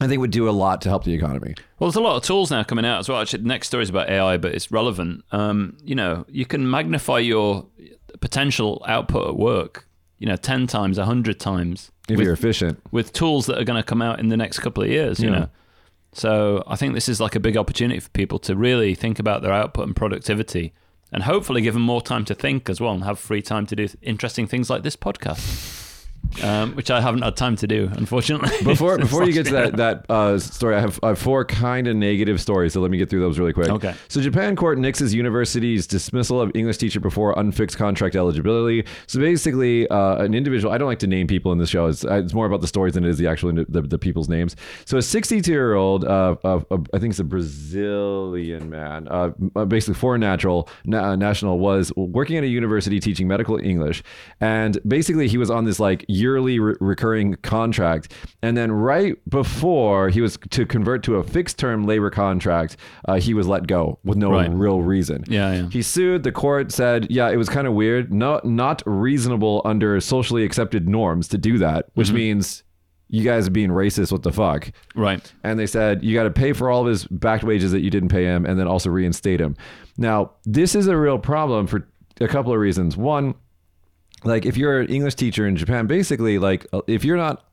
I 0.00 0.06
think 0.06 0.20
would 0.20 0.30
do 0.30 0.48
a 0.48 0.50
lot 0.50 0.82
to 0.82 0.88
help 0.90 1.04
the 1.04 1.14
economy. 1.14 1.54
Well, 1.78 1.88
there's 1.90 1.96
a 1.96 2.00
lot 2.02 2.16
of 2.16 2.22
tools 2.22 2.50
now 2.50 2.62
coming 2.64 2.84
out 2.84 2.98
as 2.98 3.08
well. 3.08 3.20
Actually, 3.20 3.42
the 3.42 3.48
next 3.48 3.68
story 3.68 3.82
is 3.82 3.88
about 3.90 4.10
AI, 4.10 4.36
but 4.36 4.54
it's 4.54 4.70
relevant. 4.70 5.24
Um, 5.32 5.78
you 5.82 5.94
know, 5.94 6.26
you 6.28 6.44
can 6.44 6.70
magnify 6.70 7.18
your 7.20 7.66
potential 8.20 8.82
output 8.86 9.28
at 9.28 9.36
work, 9.36 9.88
you 10.18 10.26
know, 10.26 10.36
10 10.36 10.66
times, 10.66 10.98
100 10.98 11.40
times 11.40 11.90
If 12.08 12.16
with, 12.18 12.24
you're 12.24 12.34
efficient. 12.34 12.80
with 12.92 13.12
tools 13.12 13.46
that 13.46 13.58
are 13.58 13.64
going 13.64 13.78
to 13.80 13.82
come 13.82 14.02
out 14.02 14.20
in 14.20 14.28
the 14.28 14.36
next 14.36 14.58
couple 14.58 14.82
of 14.82 14.88
years, 14.90 15.18
you 15.20 15.30
Yeah. 15.30 15.38
know. 15.38 15.48
So 16.12 16.62
I 16.66 16.76
think 16.76 16.94
this 16.94 17.08
is 17.08 17.20
like 17.20 17.34
a 17.34 17.40
big 17.40 17.56
opportunity 17.56 18.00
for 18.00 18.08
people 18.10 18.38
to 18.40 18.56
really 18.56 18.94
think 18.94 19.18
about 19.18 19.42
their 19.42 19.52
output 19.52 19.86
and 19.86 19.94
productivity 19.94 20.72
and 21.12 21.22
hopefully 21.24 21.60
give 21.60 21.74
them 21.74 21.82
more 21.82 22.00
time 22.00 22.24
to 22.26 22.34
think 22.34 22.68
as 22.70 22.80
well 22.80 22.92
and 22.92 23.04
have 23.04 23.18
free 23.18 23.42
time 23.42 23.66
to 23.66 23.76
do 23.76 23.86
interesting 24.02 24.46
things 24.46 24.68
like 24.70 24.82
this 24.82 24.96
podcast. 24.96 25.85
Um, 26.42 26.74
which 26.74 26.90
I 26.90 27.00
haven't 27.00 27.22
had 27.22 27.36
time 27.36 27.56
to 27.56 27.66
do, 27.66 27.90
unfortunately. 27.92 28.50
Before 28.64 28.98
before 29.06 29.24
you 29.24 29.32
get 29.32 29.46
to 29.46 29.52
that 29.52 29.76
that 29.76 30.06
uh, 30.10 30.38
story, 30.38 30.76
I 30.76 30.80
have, 30.80 31.00
I 31.02 31.08
have 31.08 31.18
four 31.18 31.44
kind 31.44 31.86
of 31.86 31.96
negative 31.96 32.40
stories. 32.40 32.72
So 32.72 32.80
let 32.80 32.90
me 32.90 32.98
get 32.98 33.08
through 33.08 33.20
those 33.20 33.38
really 33.38 33.52
quick. 33.52 33.68
Okay. 33.68 33.94
So 34.08 34.20
Japan 34.20 34.56
court 34.56 34.78
nixes 34.78 35.14
university's 35.14 35.86
dismissal 35.86 36.40
of 36.40 36.52
English 36.54 36.78
teacher 36.78 37.00
before 37.00 37.38
unfixed 37.38 37.76
contract 37.78 38.16
eligibility. 38.16 38.84
So 39.06 39.20
basically, 39.20 39.88
uh, 39.88 40.16
an 40.16 40.34
individual. 40.34 40.72
I 40.72 40.78
don't 40.78 40.88
like 40.88 40.98
to 41.00 41.06
name 41.06 41.26
people 41.26 41.52
in 41.52 41.58
this 41.58 41.70
show. 41.70 41.86
It's, 41.86 42.04
it's 42.04 42.34
more 42.34 42.46
about 42.46 42.60
the 42.60 42.66
stories 42.66 42.94
than 42.94 43.04
it 43.04 43.10
is 43.10 43.18
the 43.18 43.26
actual 43.26 43.52
the, 43.52 43.82
the 43.82 43.98
people's 43.98 44.28
names. 44.28 44.56
So 44.84 44.98
a 44.98 45.02
62 45.02 45.50
year 45.50 45.74
old, 45.74 46.04
uh, 46.04 46.36
uh, 46.44 46.60
uh, 46.70 46.78
I 46.92 46.98
think 46.98 47.10
it's 47.12 47.20
a 47.20 47.24
Brazilian 47.24 48.70
man, 48.70 49.08
uh, 49.08 49.28
basically 49.64 49.94
foreign 49.94 50.20
natural 50.20 50.68
na- 50.84 51.16
national, 51.16 51.58
was 51.58 51.92
working 51.96 52.36
at 52.36 52.44
a 52.44 52.48
university 52.48 53.00
teaching 53.00 53.28
medical 53.28 53.58
English, 53.58 54.02
and 54.40 54.78
basically 54.86 55.28
he 55.28 55.38
was 55.38 55.50
on 55.50 55.64
this 55.64 55.80
like 55.80 56.04
yearly 56.16 56.58
re- 56.58 56.74
recurring 56.80 57.34
contract, 57.42 58.12
and 58.42 58.56
then 58.56 58.72
right 58.72 59.14
before 59.28 60.08
he 60.08 60.20
was 60.20 60.38
to 60.50 60.66
convert 60.66 61.02
to 61.04 61.16
a 61.16 61.22
fixed 61.24 61.58
term 61.58 61.84
labor 61.86 62.10
contract, 62.10 62.76
uh, 63.08 63.14
he 63.20 63.34
was 63.34 63.46
let 63.46 63.66
go 63.66 63.98
with 64.04 64.18
no 64.18 64.30
Right. 64.30 64.50
real 64.52 64.80
reason. 64.82 65.24
Yeah, 65.28 65.52
yeah. 65.54 65.68
He 65.70 65.82
sued. 65.82 66.22
The 66.22 66.32
court 66.32 66.72
said, 66.72 67.06
yeah, 67.10 67.28
it 67.30 67.36
was 67.36 67.48
kind 67.48 67.66
of 67.66 67.74
weird, 67.74 68.12
not 68.12 68.44
not 68.44 68.82
reasonable 68.86 69.62
under 69.64 70.00
socially 70.00 70.44
accepted 70.44 70.88
norms 70.88 71.28
to 71.28 71.38
do 71.38 71.58
that, 71.58 71.86
which 71.94 72.08
Mm-hmm. 72.08 72.16
means 72.16 72.62
you 73.08 73.22
guys 73.22 73.46
are 73.46 73.52
being 73.52 73.70
racist. 73.70 74.10
What 74.10 74.22
the 74.24 74.32
fuck? 74.32 74.70
Right. 74.96 75.32
and 75.44 75.58
they 75.60 75.66
said 75.66 76.02
you 76.02 76.12
got 76.14 76.24
to 76.24 76.30
pay 76.30 76.52
for 76.52 76.70
all 76.70 76.80
of 76.82 76.88
his 76.88 77.04
back 77.06 77.42
wages 77.44 77.70
that 77.72 77.80
you 77.82 77.90
didn't 77.90 78.08
pay 78.08 78.24
him 78.24 78.44
and 78.46 78.58
then 78.58 78.66
also 78.66 78.90
reinstate 78.90 79.40
him 79.40 79.54
now 79.98 80.32
this 80.44 80.74
is 80.74 80.86
a 80.88 80.96
real 80.96 81.18
problem 81.18 81.66
for 81.66 81.86
a 82.20 82.26
couple 82.28 82.52
of 82.52 82.58
reasons 82.58 82.96
one 82.96 83.34
like 84.26 84.44
if 84.44 84.56
you're 84.56 84.80
an 84.80 84.88
english 84.88 85.14
teacher 85.14 85.46
in 85.46 85.56
japan 85.56 85.86
basically 85.86 86.38
like 86.38 86.66
uh, 86.72 86.80
if 86.86 87.04
you're 87.04 87.16
not 87.16 87.44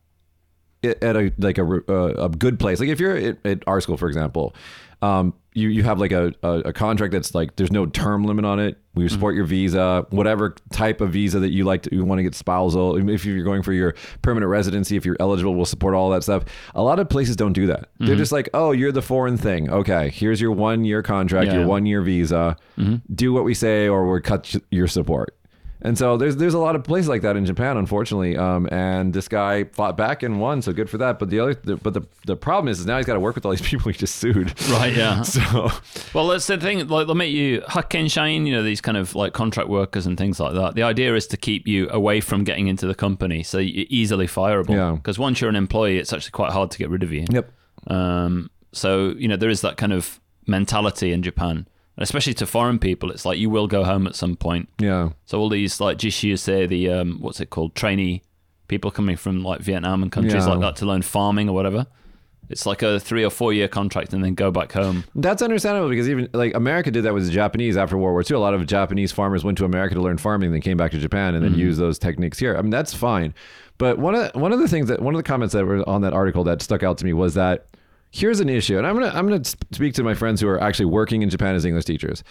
at 0.84 1.16
a 1.16 1.32
like 1.38 1.58
a, 1.58 1.64
uh, 1.88 2.26
a 2.26 2.30
good 2.30 2.60
place 2.60 2.80
like 2.80 2.90
if 2.90 3.00
you're 3.00 3.16
at, 3.16 3.38
at 3.46 3.64
our 3.68 3.80
school 3.80 3.96
for 3.98 4.08
example 4.10 4.54
um, 5.02 5.34
you 5.54 5.68
you 5.68 5.84
have 5.84 6.00
like 6.00 6.14
a, 6.14 6.32
a, 6.44 6.50
a 6.60 6.74
contract 6.74 7.12
that's 7.12 7.36
like 7.36 7.58
there's 7.58 7.74
no 7.74 7.86
term 7.86 8.24
limit 8.24 8.46
on 8.46 8.58
it. 8.62 8.78
We 8.96 9.10
support 9.10 9.36
your 9.36 9.44
visa 9.44 10.08
whatever 10.12 10.56
type 10.72 11.02
of 11.02 11.12
visa 11.12 11.40
that 11.42 11.52
you 11.52 11.66
like 11.66 11.82
to 11.84 11.94
you 11.94 12.06
want 12.06 12.20
to 12.20 12.24
get 12.24 12.34
spousal 12.36 13.10
if 13.10 13.26
you're 13.26 13.44
going 13.44 13.64
for 13.64 13.74
your 13.74 13.96
permanent 14.22 14.50
residency 14.50 14.96
if 14.96 15.06
you're 15.06 15.18
eligible 15.20 15.56
we'll 15.56 15.66
support 15.66 15.94
all 15.94 16.10
that 16.12 16.24
stuff. 16.24 16.46
A 16.74 16.82
lot 16.82 17.00
of 17.00 17.10
places 17.10 17.36
don't 17.36 17.52
do 17.52 17.68
that. 17.68 17.90
They're 18.00 18.16
just 18.16 18.32
like 18.32 18.48
oh 18.54 18.72
you're 18.72 18.94
the 18.94 19.02
foreign 19.02 19.36
thing. 19.36 19.70
Okay 19.70 20.10
here's 20.10 20.40
your 20.40 20.54
one 20.54 20.86
year 20.86 21.04
contract 21.04 21.48
Yeah. 21.48 21.60
your 21.60 21.68
one 21.68 21.86
year 21.86 22.02
visa. 22.02 22.56
Do 23.14 23.34
what 23.34 23.44
we 23.44 23.54
say 23.54 23.90
or 23.90 24.10
we'll 24.10 24.22
cut 24.22 24.56
your 24.72 24.88
support 24.88 25.36
and 25.84 25.98
so 25.98 26.15
there's 26.15 26.38
there's 26.38 26.54
a 26.54 26.60
lot 26.60 26.76
of 26.78 26.84
places 26.86 27.10
like 27.10 27.22
that 27.24 27.36
in 27.36 27.46
Japan, 27.46 27.76
unfortunately. 27.76 28.38
Um, 28.38 28.69
and 28.72 29.13
this 29.13 29.28
guy 29.28 29.65
fought 29.65 29.98
back 29.98 30.24
and 30.24 30.39
won, 30.39 30.62
so 30.62 30.72
good 30.72 30.89
for 30.89 30.98
that. 31.00 31.19
But 31.19 31.30
the 31.30 31.41
other, 31.41 31.54
the, 31.56 31.76
but 31.76 31.93
the 31.93 32.02
the 32.26 32.38
problem 32.38 32.69
is, 32.69 32.80
is 32.80 32.86
now 32.86 32.96
he's 32.98 33.06
got 33.06 33.15
to 33.15 33.19
work 33.19 33.36
with 33.36 33.46
all 33.46 33.52
these 33.52 33.62
people 33.69 33.91
he 33.91 33.98
just 33.98 34.15
sued. 34.15 34.60
Right, 34.69 34.96
yeah. 34.96 35.22
So 35.34 35.69
Well, 36.13 36.28
that's 36.28 36.48
the 36.48 36.58
thing. 36.58 36.88
Like, 36.88 37.06
they'll 37.08 37.15
make 37.15 37.34
you 37.34 37.62
haken 37.62 38.06
shain, 38.06 38.46
you 38.46 38.54
know, 38.54 38.63
these 38.63 38.82
kind 38.82 38.98
of 38.98 39.13
like 39.13 39.34
contract 39.34 39.67
workers 39.67 40.06
and 40.06 40.17
things 40.17 40.39
like 40.39 40.54
that. 40.54 40.76
The 40.76 40.84
idea 40.84 41.15
is 41.15 41.28
to 41.28 41.38
keep 41.38 41.67
you 41.67 41.89
away 41.89 42.22
from 42.22 42.43
getting 42.46 42.67
into 42.67 42.88
the 42.88 42.96
company, 42.96 43.43
so 43.43 43.58
you're 43.58 43.86
easily 43.89 44.28
fireable. 44.28 44.76
Yeah. 44.76 44.93
Because 44.93 45.19
once 45.19 45.41
you're 45.41 45.50
an 45.50 45.56
employee, 45.56 45.98
it's 45.98 46.13
actually 46.13 46.32
quite 46.32 46.52
hard 46.52 46.72
to 46.72 46.78
get 46.78 46.89
rid 46.89 47.04
of 47.04 47.12
you. 47.12 47.26
yep. 47.30 47.52
Um, 47.88 48.50
so 48.72 49.10
you 49.17 49.28
know, 49.28 49.36
there 49.36 49.50
is 49.50 49.62
that 49.62 49.76
kind 49.76 49.91
of 49.91 50.22
mentality 50.48 51.12
in 51.12 51.24
Japan, 51.24 51.67
especially 51.98 52.34
to 52.36 52.46
foreign 52.46 52.80
people. 52.80 53.12
It's 53.12 53.26
like 53.26 53.38
you 53.38 53.50
will 53.50 53.68
go 53.68 53.84
home 53.84 54.08
at 54.08 54.16
some 54.16 54.36
point. 54.36 54.70
Yeah. 54.80 55.10
So 55.26 55.40
all 55.40 55.50
these 55.50 55.80
like 55.80 55.98
jisshusei 55.98 56.68
the 56.68 56.90
um, 56.90 57.18
what's 57.22 57.40
it 57.40 57.50
called 57.50 57.76
trainee 57.76 58.22
people 58.68 58.92
coming 58.92 59.16
from 59.18 59.44
like 59.44 59.62
Vietnam 59.62 60.02
and 60.04 60.12
countries 60.12 60.34
Yeah. 60.46 60.46
like 60.52 60.60
that 60.62 60.76
to 60.78 60.86
learn 60.86 61.02
farming 61.02 61.50
or 61.50 61.54
whatever. 61.56 61.86
It's 62.50 62.66
like 62.66 62.82
a 62.82 63.00
three 63.00 63.24
or 63.24 63.30
four 63.30 63.54
year 63.54 63.68
contract 63.68 64.14
and 64.14 64.24
then 64.24 64.36
go 64.36 64.52
back 64.52 64.74
home. 64.74 65.06
That's 65.16 65.42
understandable 65.42 65.90
because 65.90 66.10
even 66.10 66.30
like 66.34 66.54
America 66.56 66.92
did 66.92 67.04
that 67.06 67.14
with 67.14 67.26
the 67.26 67.32
Japanese 67.32 67.78
after 67.78 67.98
World 67.98 68.14
War 68.14 68.24
II. 68.30 68.36
A 68.38 68.40
lot 68.40 68.54
of 68.54 68.66
Japanese 68.68 69.12
farmers 69.12 69.44
went 69.44 69.58
to 69.60 69.66
America 69.66 69.96
to 69.96 70.02
learn 70.02 70.18
farming, 70.18 70.52
then 70.52 70.62
came 70.62 70.78
back 70.78 70.92
to 70.92 71.00
Japan 71.00 71.36
and 71.36 71.44
then 71.44 71.56
used 71.56 71.80
those 71.80 71.98
techniques 71.98 72.38
here. 72.38 72.56
I 72.58 72.62
mean, 72.62 72.70
that's 72.70 72.94
fine. 72.94 73.34
But 73.78 73.98
one 73.98 74.14
of 74.14 74.36
one 74.36 74.52
of 74.52 74.60
the 74.60 74.68
things 74.68 74.88
that 74.90 75.02
one 75.02 75.14
of 75.16 75.20
the 75.20 75.24
comments 75.24 75.54
that 75.54 75.66
were 75.66 75.88
on 75.90 76.02
that 76.02 76.14
article 76.14 76.44
that 76.44 76.62
stuck 76.62 76.84
out 76.84 76.98
to 77.00 77.06
me 77.06 77.14
was 77.14 77.34
that 77.36 77.66
here's 78.13 78.39
an 78.39 78.47
issue, 78.47 78.78
and 78.78 78.88
I'm 78.88 78.93
gonna 78.93 79.12
I'm 79.13 79.28
gonna 79.28 79.43
speak 79.43 79.95
to 79.95 80.04
my 80.04 80.13
friends 80.13 80.39
who 80.39 80.47
are 80.47 80.62
actually 80.62 80.86
working 80.86 81.21
in 81.21 81.30
Japan 81.30 81.56
as 81.56 81.65
English 81.65 81.86
teachers. 81.86 82.23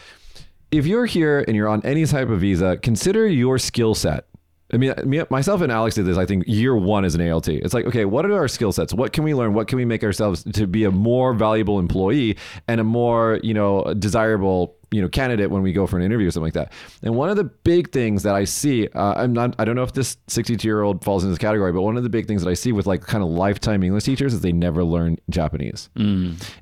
If 0.71 0.87
you're 0.87 1.05
here 1.05 1.45
and 1.47 1.55
you're 1.55 1.69
on 1.69 1.85
any 1.85 2.07
type 2.07 2.31
of 2.31 2.41
visa, 2.41 2.79
consider 2.79 3.27
your 3.27 3.59
skill 3.59 3.95
set. 3.95 4.27
I 4.73 4.79
mean, 4.79 4.95
me, 5.05 5.23
myself 5.29 5.61
and 5.61 5.71
Alex 5.71 5.97
did 5.97 6.07
this. 6.07 6.17
I 6.17 6.25
think 6.25 6.45
year 6.47 6.75
one 6.75 7.05
as 7.05 7.15
an 7.15 7.31
ALT. 7.31 7.49
It's 7.49 7.75
like, 7.75 7.85
okay, 7.85 8.07
what 8.07 8.25
are 8.25 8.33
our 8.33 8.49
skill 8.49 8.73
sets? 8.73 8.95
What 8.95 9.13
can 9.13 9.23
we 9.23 9.35
learn? 9.35 9.53
What 9.53 9.69
can 9.69 9.77
we 9.77 9.85
make 9.85 10.03
ourselves 10.03 10.45
to 10.45 10.67
be 10.67 10.85
a 10.85 10.91
more 10.91 11.35
valuable 11.35 11.79
employee 11.79 12.39
and 12.69 12.81
a 12.81 12.85
more, 12.85 13.39
you 13.43 13.53
know, 13.53 13.93
desirable, 13.99 14.75
you 14.93 15.01
know, 15.01 15.09
candidate 15.09 15.51
when 15.51 15.63
we 15.63 15.73
go 15.73 15.87
for 15.87 15.97
an 15.97 16.05
interview 16.05 16.29
or 16.29 16.31
something 16.31 16.45
like 16.47 16.53
that. 16.55 16.73
And 17.03 17.15
one 17.15 17.31
of 17.31 17.37
the 17.37 17.45
big 17.45 17.91
things 17.93 18.23
that 18.25 18.35
I 18.35 18.45
see, 18.45 18.89
uh, 18.89 19.15
I'm 19.17 19.33
not, 19.33 19.55
I 19.59 19.65
don't 19.65 19.75
know 19.75 19.83
if 19.83 19.95
this 19.95 20.19
62 20.29 20.69
year 20.69 20.83
old 20.83 21.03
falls 21.03 21.25
in 21.25 21.31
this 21.31 21.39
category, 21.39 21.73
but 21.73 21.83
one 21.83 21.97
of 21.97 22.03
the 22.03 22.11
big 22.11 22.27
things 22.27 22.43
that 22.45 22.51
I 22.51 22.55
see 22.55 22.73
with 22.73 22.87
like 22.87 23.01
kind 23.01 23.25
of 23.25 23.31
lifetime 23.31 23.83
English 23.83 24.05
teachers 24.05 24.35
is 24.35 24.43
they 24.43 24.53
never 24.53 24.85
learn 24.85 25.17
Japanese. 25.31 25.89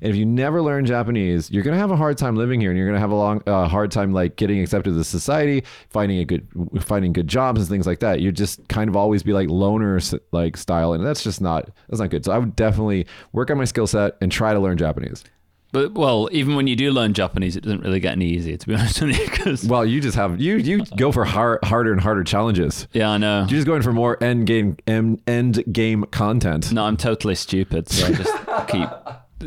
And 0.01 0.09
if 0.09 0.15
you 0.15 0.25
never 0.25 0.61
learn 0.61 0.85
Japanese, 0.85 1.51
you're 1.51 1.63
gonna 1.63 1.77
have 1.77 1.91
a 1.91 1.95
hard 1.97 2.17
time 2.17 2.35
living 2.37 2.61
here, 2.61 2.71
and 2.71 2.77
you're 2.77 2.87
gonna 2.87 2.99
have 2.99 3.11
a 3.11 3.15
long, 3.15 3.43
uh, 3.45 3.67
hard 3.67 3.91
time 3.91 4.13
like 4.13 4.37
getting 4.37 4.59
accepted 4.61 4.93
to 4.93 5.03
society, 5.03 5.63
finding 5.89 6.19
a 6.19 6.25
good, 6.25 6.47
finding 6.79 7.11
good 7.13 7.27
jobs 7.27 7.59
and 7.59 7.69
things 7.69 7.85
like 7.85 7.99
that. 7.99 8.21
You 8.21 8.31
just 8.31 8.65
kind 8.69 8.89
of 8.89 8.95
always 8.95 9.23
be 9.23 9.33
like 9.33 9.49
loner 9.49 9.99
like 10.31 10.55
style, 10.57 10.93
and 10.93 11.05
that's 11.05 11.23
just 11.23 11.41
not 11.41 11.69
that's 11.89 11.99
not 11.99 12.09
good. 12.09 12.23
So 12.23 12.31
I 12.31 12.37
would 12.37 12.55
definitely 12.55 13.07
work 13.33 13.51
on 13.51 13.57
my 13.57 13.65
skill 13.65 13.87
set 13.87 14.15
and 14.21 14.31
try 14.31 14.53
to 14.53 14.59
learn 14.59 14.77
Japanese. 14.77 15.23
But 15.73 15.93
well, 15.93 16.27
even 16.31 16.55
when 16.55 16.67
you 16.67 16.75
do 16.75 16.91
learn 16.91 17.13
Japanese, 17.13 17.55
it 17.55 17.61
doesn't 17.63 17.81
really 17.81 17.99
get 17.99 18.11
any 18.13 18.25
easier 18.25 18.57
to 18.57 18.67
be 18.67 18.75
honest 18.75 19.01
with 19.01 19.17
you. 19.17 19.27
'cause- 19.27 19.63
Well, 19.63 19.85
you 19.85 20.01
just 20.01 20.15
have 20.17 20.39
you 20.41 20.57
you 20.57 20.83
go 20.97 21.11
for 21.11 21.23
hard, 21.25 21.59
harder 21.63 21.91
and 21.93 22.01
harder 22.01 22.23
challenges. 22.23 22.87
yeah, 22.93 23.09
I 23.11 23.17
know. 23.17 23.39
You're 23.41 23.47
just 23.59 23.67
going 23.67 23.81
for 23.81 23.93
more 23.93 24.21
end 24.23 24.47
game 24.47 24.75
end, 24.87 25.21
end 25.27 25.63
game 25.71 26.03
content. 26.11 26.71
No, 26.73 26.83
I'm 26.85 26.97
totally 26.97 27.35
stupid. 27.35 27.87
So 27.89 28.07
I 28.07 28.11
just 28.11 28.33
keep, 28.67 28.89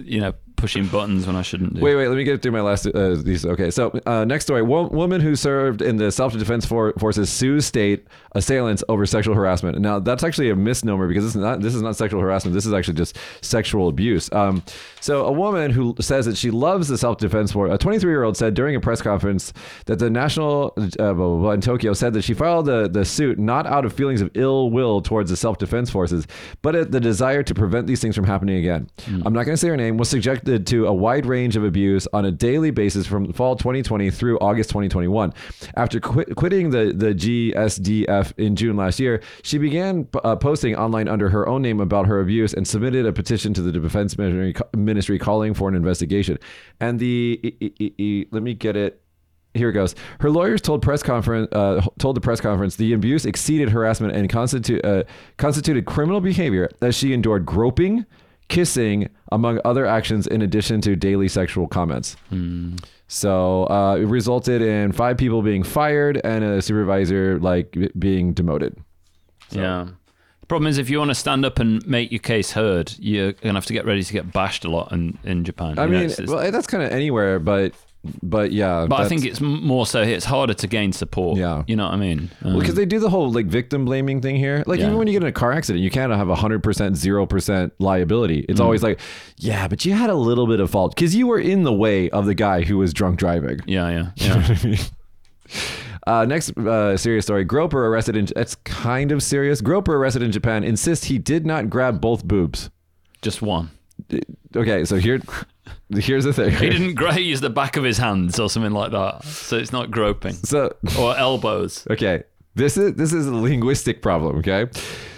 you 0.06 0.20
know, 0.20 0.32
pushing 0.64 0.86
buttons 0.86 1.26
when 1.26 1.36
I 1.36 1.42
shouldn't 1.42 1.74
do. 1.74 1.80
Wait, 1.82 1.94
wait. 1.94 2.08
Let 2.08 2.16
me 2.16 2.24
get 2.24 2.40
through 2.40 2.52
my 2.52 2.62
last. 2.62 2.86
Uh, 2.86 3.16
these. 3.16 3.44
Okay. 3.44 3.70
So 3.70 3.90
uh, 4.06 4.24
next 4.24 4.44
story: 4.46 4.62
Wo- 4.62 4.88
woman 4.88 5.20
who 5.20 5.36
served 5.36 5.82
in 5.82 5.96
the 5.98 6.10
self-defense 6.10 6.64
for- 6.64 6.94
forces 6.98 7.28
sues 7.28 7.66
state 7.66 8.06
assailants 8.32 8.82
over 8.88 9.04
sexual 9.04 9.34
harassment. 9.34 9.78
Now 9.78 9.98
that's 9.98 10.24
actually 10.24 10.48
a 10.48 10.56
misnomer 10.56 11.06
because 11.06 11.22
this 11.24 11.34
is 11.34 11.40
not. 11.42 11.60
This 11.60 11.74
is 11.74 11.82
not 11.82 11.96
sexual 11.96 12.22
harassment. 12.22 12.54
This 12.54 12.64
is 12.64 12.72
actually 12.72 12.94
just 12.94 13.18
sexual 13.42 13.88
abuse. 13.88 14.32
Um, 14.32 14.62
so 15.02 15.26
a 15.26 15.32
woman 15.32 15.70
who 15.70 15.94
says 16.00 16.24
that 16.24 16.38
she 16.38 16.50
loves 16.50 16.88
the 16.88 16.96
self-defense 16.96 17.52
force. 17.52 17.70
A 17.70 17.76
23-year-old 17.76 18.38
said 18.38 18.54
during 18.54 18.74
a 18.74 18.80
press 18.80 19.02
conference 19.02 19.52
that 19.84 19.98
the 19.98 20.08
national 20.08 20.72
uh, 20.78 20.88
blah, 20.96 21.12
blah, 21.12 21.36
blah, 21.36 21.50
in 21.50 21.60
Tokyo 21.60 21.92
said 21.92 22.14
that 22.14 22.22
she 22.22 22.32
filed 22.32 22.64
the 22.64 22.88
the 22.88 23.04
suit 23.04 23.38
not 23.38 23.66
out 23.66 23.84
of 23.84 23.92
feelings 23.92 24.22
of 24.22 24.30
ill 24.34 24.70
will 24.70 25.02
towards 25.02 25.28
the 25.28 25.36
self-defense 25.36 25.90
forces, 25.90 26.26
but 26.62 26.74
at 26.74 26.90
the 26.90 27.00
desire 27.00 27.42
to 27.42 27.54
prevent 27.54 27.86
these 27.86 28.00
things 28.00 28.14
from 28.16 28.24
happening 28.24 28.56
again. 28.56 28.88
I'm 29.06 29.32
not 29.34 29.44
going 29.44 29.54
to 29.54 29.56
say 29.58 29.68
her 29.68 29.76
name. 29.76 29.98
Was 29.98 30.08
subjected 30.54 30.66
to 30.78 30.86
a 30.86 30.92
wide 30.92 31.26
range 31.26 31.56
of 31.56 31.64
abuse 31.64 32.06
on 32.12 32.24
a 32.24 32.30
daily 32.30 32.70
basis 32.70 33.06
from 33.06 33.32
fall 33.32 33.56
2020 33.56 34.10
through 34.10 34.38
August 34.38 34.70
2021. 34.70 35.32
After 35.76 36.00
quit, 36.00 36.34
quitting 36.36 36.70
the, 36.70 36.92
the 36.94 37.14
GSDF 37.14 38.32
in 38.38 38.56
June 38.56 38.76
last 38.76 39.00
year, 39.00 39.20
she 39.42 39.58
began 39.58 40.08
uh, 40.22 40.36
posting 40.36 40.76
online 40.76 41.08
under 41.08 41.28
her 41.28 41.48
own 41.48 41.62
name 41.62 41.80
about 41.80 42.06
her 42.06 42.20
abuse 42.20 42.54
and 42.54 42.66
submitted 42.66 43.06
a 43.06 43.12
petition 43.12 43.52
to 43.54 43.62
the 43.62 43.72
Defense 43.72 44.16
Ministry, 44.16 45.18
calling 45.18 45.54
for 45.54 45.68
an 45.68 45.74
investigation. 45.74 46.38
And 46.80 46.98
the, 46.98 47.40
e- 47.42 47.72
e- 47.78 47.94
e- 47.98 48.26
let 48.30 48.42
me 48.42 48.54
get 48.54 48.76
it 48.76 49.00
here 49.54 49.68
it 49.68 49.72
goes. 49.72 49.94
Her 50.18 50.30
lawyers 50.30 50.60
told 50.60 50.82
press 50.82 51.00
conference 51.00 51.48
uh, 51.52 51.80
told 52.00 52.16
the 52.16 52.20
press 52.20 52.40
conference 52.40 52.74
the 52.74 52.92
abuse 52.92 53.24
exceeded 53.24 53.70
harassment 53.70 54.12
and 54.16 54.28
constitu- 54.28 54.84
uh, 54.84 55.04
constituted 55.36 55.86
criminal 55.86 56.20
behavior 56.20 56.68
as 56.82 56.96
she 56.96 57.12
endured 57.12 57.46
groping, 57.46 58.04
kissing, 58.48 59.08
among 59.32 59.60
other 59.64 59.86
actions, 59.86 60.26
in 60.26 60.42
addition 60.42 60.80
to 60.82 60.96
daily 60.96 61.28
sexual 61.28 61.66
comments. 61.66 62.16
So 63.06 63.64
uh, 63.68 63.96
it 63.96 64.06
resulted 64.06 64.62
in 64.62 64.92
five 64.92 65.16
people 65.18 65.42
being 65.42 65.62
fired 65.62 66.20
and 66.24 66.42
a 66.44 66.62
supervisor 66.62 67.38
like 67.38 67.76
being 67.98 68.32
demoted. 68.32 68.76
Yeah. 69.50 69.88
The 70.40 70.46
problem 70.46 70.68
is, 70.68 70.78
if 70.78 70.90
you 70.90 70.98
want 70.98 71.10
to 71.10 71.14
stand 71.14 71.44
up 71.44 71.58
and 71.58 71.86
make 71.86 72.10
your 72.12 72.18
case 72.18 72.52
heard, 72.52 72.94
you're 72.98 73.32
going 73.32 73.54
to 73.54 73.54
have 73.54 73.66
to 73.66 73.72
get 73.72 73.86
ready 73.86 74.02
to 74.02 74.12
get 74.12 74.30
bashed 74.32 74.64
a 74.64 74.70
lot 74.70 74.92
in, 74.92 75.18
in 75.24 75.42
Japan. 75.44 75.78
I 75.78 75.84
You 75.84 75.90
mean, 75.90 76.10
well, 76.26 76.50
that's 76.50 76.66
kind 76.66 76.82
of 76.82 76.90
anywhere, 76.90 77.38
but 77.38 77.72
but 78.22 78.52
yeah. 78.52 78.86
but 78.88 79.00
I 79.00 79.08
think 79.08 79.24
it's 79.24 79.40
more 79.40 79.86
so 79.86 80.04
here. 80.04 80.14
It's 80.16 80.24
harder 80.24 80.54
to 80.54 80.66
gain 80.66 80.92
support. 80.92 81.38
Yeah. 81.38 81.62
You 81.66 81.76
know 81.76 81.84
what 81.84 81.94
I 81.94 81.96
mean? 81.96 82.30
Um, 82.42 82.58
because 82.58 82.74
they 82.74 82.86
do 82.86 82.98
the 82.98 83.10
whole 83.10 83.30
like 83.32 83.46
victim 83.46 83.84
blaming 83.84 84.20
thing 84.20 84.36
here. 84.36 84.62
Like 84.66 84.80
Yeah. 84.80 84.86
even 84.86 84.98
when 84.98 85.06
you 85.06 85.12
get 85.14 85.22
in 85.22 85.28
a 85.28 85.32
car 85.32 85.52
accident, 85.52 85.82
you 85.82 85.90
can't 85.90 86.12
have 86.12 86.28
hundred 86.28 86.62
percent, 86.62 86.96
zero 86.96 87.26
percent 87.26 87.72
liability. 87.78 88.44
It's 88.48 88.60
always 88.60 88.82
like, 88.82 89.00
yeah, 89.38 89.68
but 89.68 89.84
you 89.84 89.92
had 89.92 90.10
a 90.10 90.14
little 90.14 90.46
bit 90.46 90.60
of 90.60 90.70
fault 90.70 90.94
because 90.94 91.14
you 91.14 91.26
were 91.26 91.40
in 91.40 91.62
the 91.64 91.72
way 91.72 92.10
of 92.10 92.26
the 92.26 92.34
guy 92.34 92.62
who 92.62 92.78
was 92.78 92.92
drunk 92.92 93.18
driving. 93.18 93.60
yeah, 93.66 94.10
yeah, 94.16 94.52
yeah. 94.64 94.76
Uh, 96.06 96.26
next 96.26 96.56
uh, 96.58 96.96
serious 96.96 97.24
story: 97.24 97.44
Groper 97.44 97.86
arrested 97.86 98.16
in. 98.16 98.28
It's 98.36 98.56
kind 98.56 99.10
of 99.12 99.22
serious. 99.22 99.60
Groper 99.62 99.96
arrested 99.96 100.22
in 100.22 100.32
Japan 100.32 100.62
insists 100.62 101.06
he 101.06 101.18
did 101.18 101.46
not 101.46 101.70
grab 101.70 102.00
both 102.00 102.24
boobs. 102.24 102.68
Just 103.22 103.40
one. 103.40 103.70
Okay, 104.54 104.84
so 104.84 104.96
here, 104.96 105.20
here's 105.90 106.24
the 106.24 106.32
thing. 106.32 106.50
He 106.50 106.68
didn't 106.70 106.94
gra- 106.94 107.18
use 107.18 107.40
the 107.40 107.50
back 107.50 107.76
of 107.76 107.84
his 107.84 107.98
hands 107.98 108.38
or 108.38 108.48
something 108.48 108.72
like 108.72 108.92
that. 108.92 109.24
So 109.24 109.56
it's 109.56 109.72
not 109.72 109.90
groping 109.90 110.34
So 110.34 110.74
or 110.98 111.16
elbows. 111.16 111.86
Okay. 111.90 112.24
This 112.54 112.76
is 112.76 112.94
this 112.94 113.12
is 113.12 113.26
a 113.26 113.34
linguistic 113.34 114.00
problem, 114.02 114.36
okay? 114.36 114.66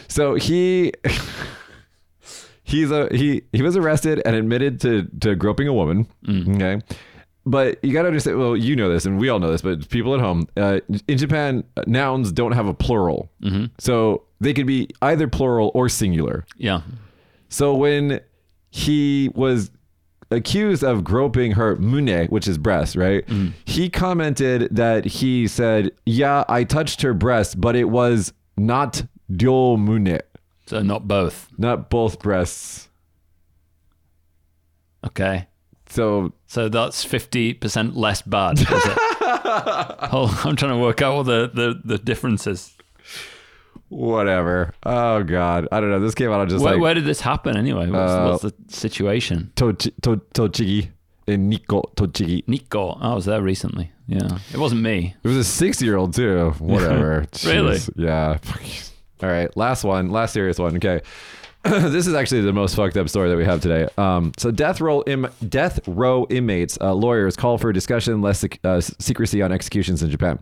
So 0.09 0.37
he 0.37 0.93
he's 2.65 2.91
a 2.91 3.09
he 3.13 3.43
he 3.53 3.63
was 3.63 3.77
arrested 3.77 4.23
and 4.25 4.35
admitted 4.35 4.81
to 4.81 5.07
to 5.21 5.35
groping 5.35 5.69
a 5.69 5.73
woman, 5.73 6.07
okay? 6.29 6.81
But 7.45 7.79
you 7.85 7.93
got 7.93 8.03
to 8.03 8.09
understand 8.09 8.39
well, 8.39 8.57
you 8.57 8.75
know 8.75 8.89
this 8.89 9.05
and 9.05 9.19
we 9.21 9.29
all 9.29 9.39
know 9.39 9.51
this, 9.53 9.63
but 9.63 9.89
people 9.89 10.15
at 10.15 10.21
home, 10.21 10.49
uh, 10.57 10.81
in 11.07 11.17
Japan 11.19 11.63
nouns 11.87 12.33
don't 12.33 12.53
have 12.53 12.67
a 12.67 12.75
plural. 12.75 13.31
So 13.79 14.23
they 14.41 14.53
could 14.53 14.67
be 14.67 14.89
either 15.03 15.29
plural 15.29 15.71
or 15.75 15.89
singular. 15.89 16.45
Yeah. 16.57 16.81
So 17.49 17.75
when 17.75 18.21
he 18.71 19.31
was 19.35 19.71
accused 20.31 20.83
of 20.83 21.05
groping 21.05 21.53
her 21.53 21.77
mune, 21.77 22.27
which 22.29 22.49
is 22.49 22.59
breast, 22.59 22.97
right? 22.97 23.27
Mm-hmm. 23.27 23.49
He 23.65 23.89
commented 23.91 24.69
that 24.75 25.05
he 25.05 25.47
said, 25.49 25.93
"Yeah, 26.05 26.45
I 26.49 26.65
touched 26.65 27.03
her 27.03 27.15
breast, 27.15 27.61
but 27.61 27.77
it 27.77 27.85
was 27.85 28.33
not 28.57 29.05
ryo 29.29 29.77
mune, 29.77 30.19
So 30.67 30.83
not 30.83 31.07
both. 31.07 31.49
not 31.59 31.91
both 31.91 32.19
breasts." 32.21 32.89
Okay. 35.05 35.47
So 35.89 36.33
So 36.47 36.69
that's 36.69 37.05
fifty 37.05 37.55
percent 37.55 37.97
less 37.97 38.23
bad. 38.23 38.59
Is 38.59 38.67
it? 38.69 38.69
oh, 40.13 40.43
I'm 40.45 40.57
trying 40.57 40.73
to 40.73 40.79
work 40.79 41.01
out 41.03 41.17
what 41.17 41.27
the, 41.27 41.51
the, 41.53 41.81
the 41.85 41.99
difference 41.99 42.47
is. 42.47 42.76
Whatever. 43.89 44.75
Oh 44.85 45.23
God, 45.23 45.69
I 45.71 45.81
don't 45.81 45.91
know. 45.91 46.01
This 46.01 46.15
came 46.15 46.31
out 46.31 46.41
of 46.41 46.49
just 46.49 46.63
Where, 46.65 46.75
like 46.75 46.83
where 46.83 46.95
did 46.95 47.05
this 47.05 47.21
happen 47.21 47.57
anyway? 47.57 47.89
What's, 47.89 48.13
Uh, 48.13 48.29
what's 48.31 48.43
the 48.43 48.55
situation? 48.77 49.53
Tochi- 49.57 49.93
to- 50.03 50.21
Tochigi 50.35 50.89
in 51.27 51.49
Nikko 51.49 51.83
Tochigi. 51.97 52.43
Nikko. 52.49 52.99
I 53.01 53.15
was 53.15 53.25
there 53.27 53.43
recently. 53.43 53.93
Yeah. 54.09 54.39
It 54.53 54.59
wasn't 54.59 54.83
me. 54.83 55.15
It 55.23 55.29
was 55.29 55.37
a 55.37 55.45
six-year-old 55.45 56.15
too. 56.15 56.51
Whatever. 56.59 57.27
Really? 57.45 57.79
Yeah. 57.97 58.39
All 59.23 59.29
right. 59.29 59.57
Last 59.57 59.85
one. 59.85 60.11
Last 60.11 60.33
serious 60.33 60.59
one. 60.59 60.77
Okay. 60.77 61.01
this 61.65 62.07
is 62.07 62.15
actually 62.15 62.43
the 62.43 62.53
most 62.53 62.77
fucked 62.77 62.97
up 62.97 63.09
story 63.09 63.29
that 63.29 63.37
we 63.37 63.45
have 63.45 63.61
today. 63.61 63.89
Um, 63.99 64.31
so 64.39 64.51
death 64.53 64.81
row 64.81 65.03
Im- 65.07 65.27
death 65.49 65.81
row 65.89 66.25
inmates, 66.31 66.79
uh, 66.81 66.93
lawyers 66.93 67.35
call 67.37 67.59
for 67.59 67.73
discussion 67.73 68.21
less 68.23 68.39
sec- 68.41 68.61
uh, 68.63 68.81
secrecy 68.81 69.43
on 69.43 69.51
executions 69.53 70.03
in 70.03 70.11
Japan. 70.11 70.39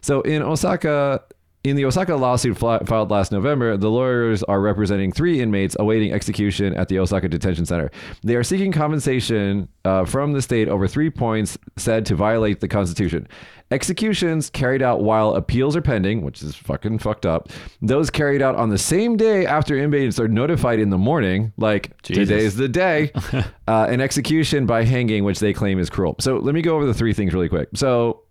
So 0.00 0.20
in 0.22 0.42
Osaka. 0.42 1.22
In 1.62 1.76
the 1.76 1.84
Osaka 1.84 2.16
lawsuit 2.16 2.56
filed 2.56 3.10
last 3.10 3.32
November, 3.32 3.76
the 3.76 3.90
lawyers 3.90 4.42
are 4.44 4.62
representing 4.62 5.12
three 5.12 5.42
inmates 5.42 5.76
awaiting 5.78 6.10
execution 6.10 6.72
at 6.74 6.88
the 6.88 6.98
Osaka 6.98 7.28
Detention 7.28 7.66
Center. 7.66 7.90
They 8.22 8.34
are 8.34 8.42
seeking 8.42 8.72
compensation 8.72 9.68
uh, 9.84 10.06
from 10.06 10.32
the 10.32 10.40
state 10.40 10.68
over 10.68 10.88
three 10.88 11.10
points 11.10 11.58
said 11.76 12.06
to 12.06 12.14
violate 12.14 12.60
the 12.60 12.68
Constitution. 12.68 13.28
Executions 13.70 14.48
carried 14.48 14.80
out 14.80 15.02
while 15.02 15.34
appeals 15.34 15.76
are 15.76 15.82
pending, 15.82 16.22
which 16.22 16.42
is 16.42 16.56
fucking 16.56 16.98
fucked 16.98 17.26
up. 17.26 17.50
Those 17.82 18.08
carried 18.08 18.40
out 18.40 18.56
on 18.56 18.70
the 18.70 18.78
same 18.78 19.18
day 19.18 19.44
after 19.44 19.76
inmates 19.76 20.18
are 20.18 20.28
notified 20.28 20.78
in 20.80 20.88
the 20.88 20.98
morning, 20.98 21.52
like 21.58 21.92
Jesus. 22.02 22.26
today's 22.26 22.56
the 22.56 22.68
day, 22.68 23.12
uh, 23.68 23.86
an 23.90 24.00
execution 24.00 24.64
by 24.64 24.84
hanging, 24.84 25.24
which 25.24 25.40
they 25.40 25.52
claim 25.52 25.78
is 25.78 25.90
cruel. 25.90 26.16
So 26.20 26.38
let 26.38 26.54
me 26.54 26.62
go 26.62 26.74
over 26.74 26.86
the 26.86 26.94
three 26.94 27.12
things 27.12 27.34
really 27.34 27.50
quick. 27.50 27.68
So 27.74 28.22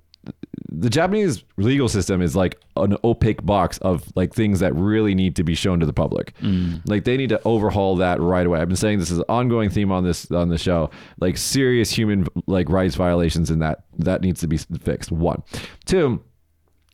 the 0.72 0.90
Japanese 0.90 1.44
legal 1.58 1.90
system 1.90 2.22
is 2.22 2.36
like 2.36 2.60
an 2.78 2.96
opaque 3.04 3.46
box 3.46 3.78
of 3.80 4.04
like 4.16 4.34
things 4.34 4.60
that 4.60 4.74
really 4.76 5.16
need 5.16 5.36
to 5.36 5.44
be 5.44 5.56
shown 5.56 5.80
to 5.80 5.86
the 5.86 5.94
public. 5.94 6.34
Mm. 6.42 6.82
Like 6.88 7.04
they 7.04 7.18
need 7.18 7.30
to 7.30 7.42
overhaul 7.44 7.96
that 7.98 8.22
right 8.22 8.46
away. 8.46 8.60
I've 8.60 8.68
been 8.68 8.78
saying 8.78 9.00
this 9.00 9.12
is 9.12 9.20
an 9.20 9.26
ongoing 9.30 9.70
theme 9.70 9.92
on 9.92 10.04
this 10.04 10.30
on 10.32 10.50
the 10.50 10.58
show. 10.58 10.92
Like 11.20 11.38
serious 11.38 11.92
human 11.92 12.28
like 12.48 12.70
rights 12.70 12.96
violations 12.96 13.52
in 13.52 13.60
that 13.60 13.84
that 13.98 14.22
needs 14.22 14.42
to 14.42 14.48
be 14.48 14.58
fixed. 14.58 15.12
One, 15.12 15.44
two 15.86 16.24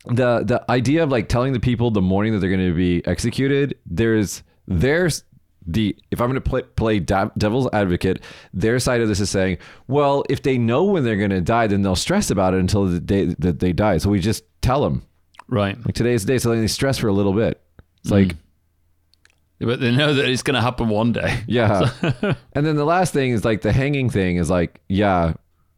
the 0.07 0.43
the 0.43 0.63
idea 0.69 1.03
of 1.03 1.09
like 1.09 1.27
telling 1.27 1.53
the 1.53 1.59
people 1.59 1.91
the 1.91 2.01
morning 2.01 2.33
that 2.33 2.39
they're 2.39 2.49
going 2.49 2.59
to 2.59 2.75
be 2.75 3.05
executed 3.07 3.75
there's 3.87 4.43
there's 4.67 5.23
the 5.67 5.95
if 6.11 6.21
i'm 6.21 6.27
going 6.27 6.35
to 6.35 6.41
play, 6.41 6.61
play 6.61 6.99
devil's 6.99 7.67
advocate 7.73 8.21
their 8.53 8.79
side 8.79 9.01
of 9.01 9.07
this 9.07 9.19
is 9.19 9.29
saying 9.29 9.57
well 9.87 10.23
if 10.29 10.43
they 10.43 10.57
know 10.57 10.83
when 10.83 11.03
they're 11.03 11.17
going 11.17 11.29
to 11.29 11.41
die 11.41 11.67
then 11.67 11.81
they'll 11.81 11.95
stress 11.95 12.29
about 12.29 12.53
it 12.53 12.59
until 12.59 12.85
the 12.85 12.99
day 12.99 13.35
that 13.39 13.59
they 13.59 13.73
die. 13.73 13.97
So 13.97 14.09
we 14.09 14.19
just 14.19 14.43
tell 14.61 14.81
them. 14.81 15.03
Right. 15.47 15.77
like 15.85 15.93
today's 15.93 16.25
the 16.25 16.33
day 16.33 16.37
so 16.39 16.49
then 16.49 16.61
they 16.61 16.67
stress 16.67 16.97
for 16.97 17.07
a 17.07 17.13
little 17.13 17.33
bit. 17.33 17.61
It's 17.99 18.09
hmm. 18.09 18.15
like 18.15 18.35
But 19.59 19.79
they 19.79 19.95
know 19.95 20.13
that 20.13 20.25
it's 20.25 20.43
going 20.43 20.55
to 20.55 20.61
happen 20.61 20.89
one 20.89 21.13
day. 21.13 21.43
yeah. 21.47 21.91
And 22.53 22.65
then 22.65 22.75
the 22.75 22.85
last 22.85 23.13
thing 23.13 23.31
is 23.31 23.45
like 23.45 23.61
the 23.61 23.71
hanging 23.71 24.09
thing 24.09 24.37
is 24.37 24.49
like 24.49 24.81
yeah 24.87 25.33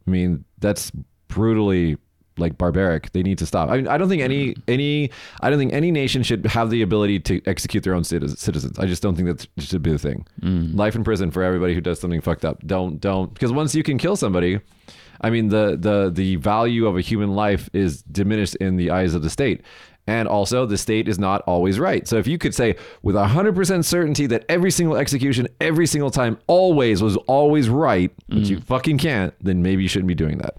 i 0.06 0.10
mean 0.10 0.44
that's 0.58 0.90
brutally 1.28 1.98
like 2.38 2.58
barbaric 2.58 3.12
they 3.12 3.22
need 3.22 3.38
to 3.38 3.46
stop. 3.46 3.68
I 3.68 3.76
mean 3.76 3.88
i 3.88 3.98
don't 3.98 4.08
think 4.08 4.22
any 4.22 4.54
mm. 4.54 4.62
any 4.68 5.10
i 5.40 5.50
don't 5.50 5.58
think 5.58 5.72
any 5.72 5.90
nation 5.90 6.22
should 6.22 6.46
have 6.46 6.70
the 6.70 6.82
ability 6.82 7.20
to 7.20 7.42
execute 7.46 7.84
their 7.84 7.94
own 7.94 8.04
citizens. 8.04 8.78
I 8.78 8.86
just 8.86 9.02
don't 9.02 9.16
think 9.16 9.28
that 9.28 9.46
should 9.62 9.82
be 9.82 9.92
the 9.92 9.98
thing. 9.98 10.26
Mm. 10.40 10.76
Life 10.76 10.94
in 10.94 11.04
prison 11.04 11.30
for 11.30 11.42
everybody 11.42 11.74
who 11.74 11.80
does 11.80 12.00
something 12.00 12.20
fucked 12.20 12.44
up. 12.44 12.64
Don't 12.66 13.00
don't 13.00 13.32
because 13.32 13.52
once 13.52 13.74
you 13.74 13.82
can 13.82 13.98
kill 13.98 14.16
somebody 14.16 14.60
i 15.20 15.30
mean 15.30 15.48
the 15.48 15.76
the 15.78 16.10
the 16.12 16.36
value 16.36 16.86
of 16.86 16.96
a 16.96 17.00
human 17.00 17.34
life 17.34 17.68
is 17.72 18.02
diminished 18.02 18.54
in 18.56 18.76
the 18.76 18.90
eyes 18.90 19.14
of 19.14 19.22
the 19.22 19.30
state. 19.30 19.62
And 20.08 20.26
also, 20.26 20.64
the 20.64 20.78
state 20.78 21.06
is 21.06 21.18
not 21.18 21.42
always 21.42 21.78
right. 21.78 22.08
So 22.08 22.16
if 22.16 22.26
you 22.26 22.38
could 22.38 22.54
say 22.54 22.76
with 23.02 23.14
100% 23.14 23.84
certainty 23.84 24.24
that 24.28 24.46
every 24.48 24.70
single 24.70 24.96
execution, 24.96 25.48
every 25.60 25.86
single 25.86 26.10
time, 26.10 26.38
always 26.46 27.02
was 27.02 27.18
always 27.26 27.68
right, 27.68 28.10
but 28.26 28.38
you 28.38 28.56
mm. 28.56 28.64
fucking 28.64 28.96
can't, 28.96 29.34
then 29.42 29.62
maybe 29.62 29.82
you 29.82 29.88
shouldn't 29.88 30.08
be 30.08 30.14
doing 30.14 30.38
that. 30.38 30.54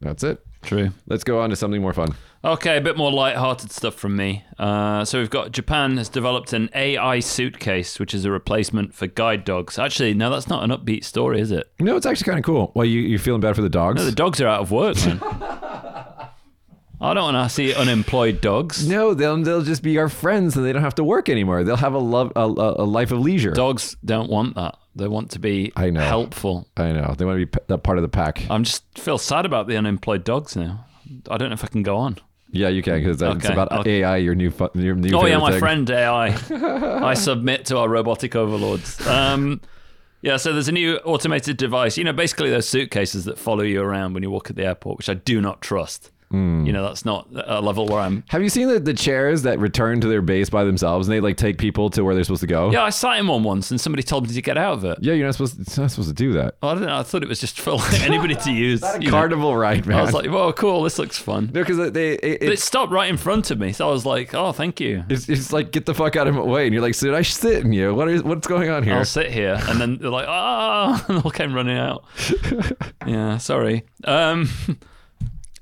That's 0.00 0.24
it. 0.24 0.44
True. 0.62 0.90
Let's 1.06 1.24
go 1.24 1.40
on 1.40 1.50
to 1.50 1.56
something 1.56 1.82
more 1.82 1.92
fun. 1.92 2.14
Okay, 2.44 2.76
a 2.76 2.80
bit 2.80 2.96
more 2.96 3.12
light-hearted 3.12 3.70
stuff 3.70 3.94
from 3.94 4.16
me. 4.16 4.44
Uh, 4.58 5.04
so 5.04 5.18
we've 5.18 5.30
got 5.30 5.52
Japan 5.52 5.96
has 5.96 6.08
developed 6.08 6.52
an 6.52 6.70
AI 6.74 7.20
suitcase, 7.20 8.00
which 8.00 8.14
is 8.14 8.24
a 8.24 8.30
replacement 8.30 8.94
for 8.94 9.06
guide 9.06 9.44
dogs. 9.44 9.78
Actually, 9.78 10.14
no, 10.14 10.30
that's 10.30 10.48
not 10.48 10.64
an 10.64 10.70
upbeat 10.70 11.04
story, 11.04 11.40
is 11.40 11.52
it? 11.52 11.70
No, 11.78 11.96
it's 11.96 12.06
actually 12.06 12.26
kind 12.26 12.38
of 12.38 12.44
cool. 12.44 12.72
Well, 12.74 12.84
you, 12.84 13.00
you're 13.00 13.18
feeling 13.18 13.40
bad 13.40 13.54
for 13.54 13.62
the 13.62 13.68
dogs? 13.68 13.98
No, 13.98 14.04
the 14.04 14.12
dogs 14.12 14.40
are 14.40 14.48
out 14.48 14.60
of 14.60 14.70
work, 14.72 14.96
man. 15.04 15.20
I 17.02 17.14
don't 17.14 17.34
want 17.34 17.48
to 17.50 17.54
see 17.54 17.74
unemployed 17.74 18.40
dogs. 18.40 18.86
no, 18.88 19.12
they'll, 19.14 19.36
they'll 19.42 19.62
just 19.62 19.82
be 19.82 19.98
our 19.98 20.08
friends 20.08 20.56
and 20.56 20.64
they 20.64 20.72
don't 20.72 20.82
have 20.82 20.94
to 20.96 21.04
work 21.04 21.28
anymore. 21.28 21.64
They'll 21.64 21.76
have 21.76 21.94
a, 21.94 21.98
love, 21.98 22.32
a, 22.36 22.40
a 22.44 22.84
life 22.86 23.10
of 23.10 23.18
leisure. 23.18 23.50
Dogs 23.50 23.96
don't 24.04 24.30
want 24.30 24.54
that. 24.54 24.76
They 24.94 25.08
want 25.08 25.30
to 25.32 25.38
be 25.38 25.72
I 25.74 25.90
know. 25.90 26.00
helpful. 26.00 26.68
I 26.76 26.92
know. 26.92 27.14
They 27.16 27.24
want 27.24 27.36
to 27.40 27.46
be 27.46 27.46
p- 27.46 27.64
that 27.66 27.78
part 27.78 27.98
of 27.98 28.02
the 28.02 28.08
pack. 28.08 28.44
I'm 28.50 28.62
just 28.64 28.84
feel 28.98 29.18
sad 29.18 29.44
about 29.46 29.66
the 29.66 29.76
unemployed 29.76 30.22
dogs 30.22 30.54
now. 30.54 30.84
I 31.30 31.38
don't 31.38 31.48
know 31.48 31.54
if 31.54 31.64
I 31.64 31.68
can 31.68 31.82
go 31.82 31.96
on. 31.96 32.18
Yeah, 32.50 32.68
you 32.68 32.82
can 32.82 32.98
because 32.98 33.22
it's 33.22 33.48
about 33.48 33.72
okay. 33.72 34.02
AI, 34.02 34.18
your 34.18 34.34
new, 34.34 34.50
fu- 34.50 34.68
your 34.74 34.94
new 34.94 35.16
Oh 35.16 35.24
yeah, 35.24 35.38
my 35.38 35.52
thing. 35.52 35.60
friend 35.60 35.88
AI. 35.90 36.36
I 37.10 37.14
submit 37.14 37.64
to 37.66 37.78
our 37.78 37.88
robotic 37.88 38.36
overlords. 38.36 39.04
Um, 39.06 39.62
yeah, 40.20 40.36
so 40.36 40.52
there's 40.52 40.68
a 40.68 40.72
new 40.72 40.96
automated 40.98 41.56
device. 41.56 41.96
You 41.96 42.04
know, 42.04 42.12
basically 42.12 42.50
those 42.50 42.68
suitcases 42.68 43.24
that 43.24 43.38
follow 43.38 43.62
you 43.62 43.80
around 43.82 44.12
when 44.12 44.22
you 44.22 44.30
walk 44.30 44.50
at 44.50 44.56
the 44.56 44.66
airport, 44.66 44.98
which 44.98 45.08
I 45.08 45.14
do 45.14 45.40
not 45.40 45.62
trust. 45.62 46.10
You 46.32 46.72
know, 46.72 46.82
that's 46.84 47.04
not 47.04 47.28
a 47.34 47.60
level 47.60 47.86
where 47.86 48.00
I'm. 48.00 48.24
Have 48.28 48.42
you 48.42 48.48
seen 48.48 48.68
the, 48.68 48.80
the 48.80 48.94
chairs 48.94 49.42
that 49.42 49.58
return 49.58 50.00
to 50.00 50.08
their 50.08 50.22
base 50.22 50.48
by 50.48 50.64
themselves 50.64 51.06
and 51.06 51.14
they 51.14 51.20
like 51.20 51.36
take 51.36 51.58
people 51.58 51.90
to 51.90 52.02
where 52.04 52.14
they're 52.14 52.24
supposed 52.24 52.40
to 52.40 52.46
go? 52.46 52.70
Yeah, 52.70 52.82
I 52.84 52.90
sat 52.90 53.18
in 53.18 53.26
one 53.26 53.42
once, 53.42 53.70
and 53.70 53.80
somebody 53.80 54.02
told 54.02 54.26
me 54.26 54.34
to 54.34 54.42
get 54.42 54.56
out 54.56 54.74
of 54.74 54.84
it. 54.84 54.98
Yeah, 55.02 55.12
you're 55.14 55.26
not 55.26 55.34
supposed. 55.34 55.60
It's 55.60 55.76
not 55.76 55.90
supposed 55.90 56.08
to 56.08 56.14
do 56.14 56.32
that. 56.34 56.56
I 56.62 56.74
don't 56.74 56.84
know. 56.84 56.96
I 56.96 57.02
thought 57.02 57.22
it 57.22 57.28
was 57.28 57.40
just 57.40 57.60
for 57.60 57.72
like, 57.72 58.00
anybody 58.02 58.34
to 58.34 58.52
use. 58.52 58.82
you 58.98 59.06
know. 59.06 59.10
Carnival 59.10 59.56
ride, 59.56 59.86
man. 59.86 59.98
I 59.98 60.02
was 60.02 60.14
like, 60.14 60.30
"Whoa, 60.30 60.52
cool! 60.52 60.82
This 60.82 60.98
looks 60.98 61.18
fun." 61.18 61.50
no, 61.52 61.62
because 61.64 61.92
they 61.92 62.14
it, 62.14 62.40
But 62.40 62.48
it 62.50 62.60
stopped 62.60 62.92
right 62.92 63.10
in 63.10 63.16
front 63.18 63.50
of 63.50 63.58
me, 63.58 63.72
so 63.72 63.88
I 63.88 63.92
was 63.92 64.06
like, 64.06 64.32
"Oh, 64.34 64.52
thank 64.52 64.80
you." 64.80 65.04
it's 65.10 65.28
it's 65.28 65.52
like 65.52 65.70
get 65.72 65.84
the 65.86 65.94
fuck 65.94 66.16
out 66.16 66.26
of 66.28 66.34
my 66.34 66.40
way, 66.40 66.64
and 66.64 66.72
you're 66.72 66.82
like, 66.82 66.94
should 66.94 67.14
I 67.14 67.22
sit 67.22 67.64
in 67.64 67.72
you? 67.72 67.94
What 67.94 68.08
is 68.08 68.22
what's 68.22 68.46
going 68.46 68.70
on 68.70 68.82
here? 68.84 68.94
I'll 68.94 69.04
sit 69.04 69.30
here, 69.30 69.58
and 69.68 69.80
then 69.80 69.98
they're 69.98 70.10
like, 70.10 70.28
"Ah!" 70.28 71.04
and 71.08 71.18
all 71.22 71.30
came 71.30 71.52
running 71.54 71.76
out. 71.76 72.04
yeah, 73.06 73.36
sorry. 73.38 73.84
Um, 74.04 74.48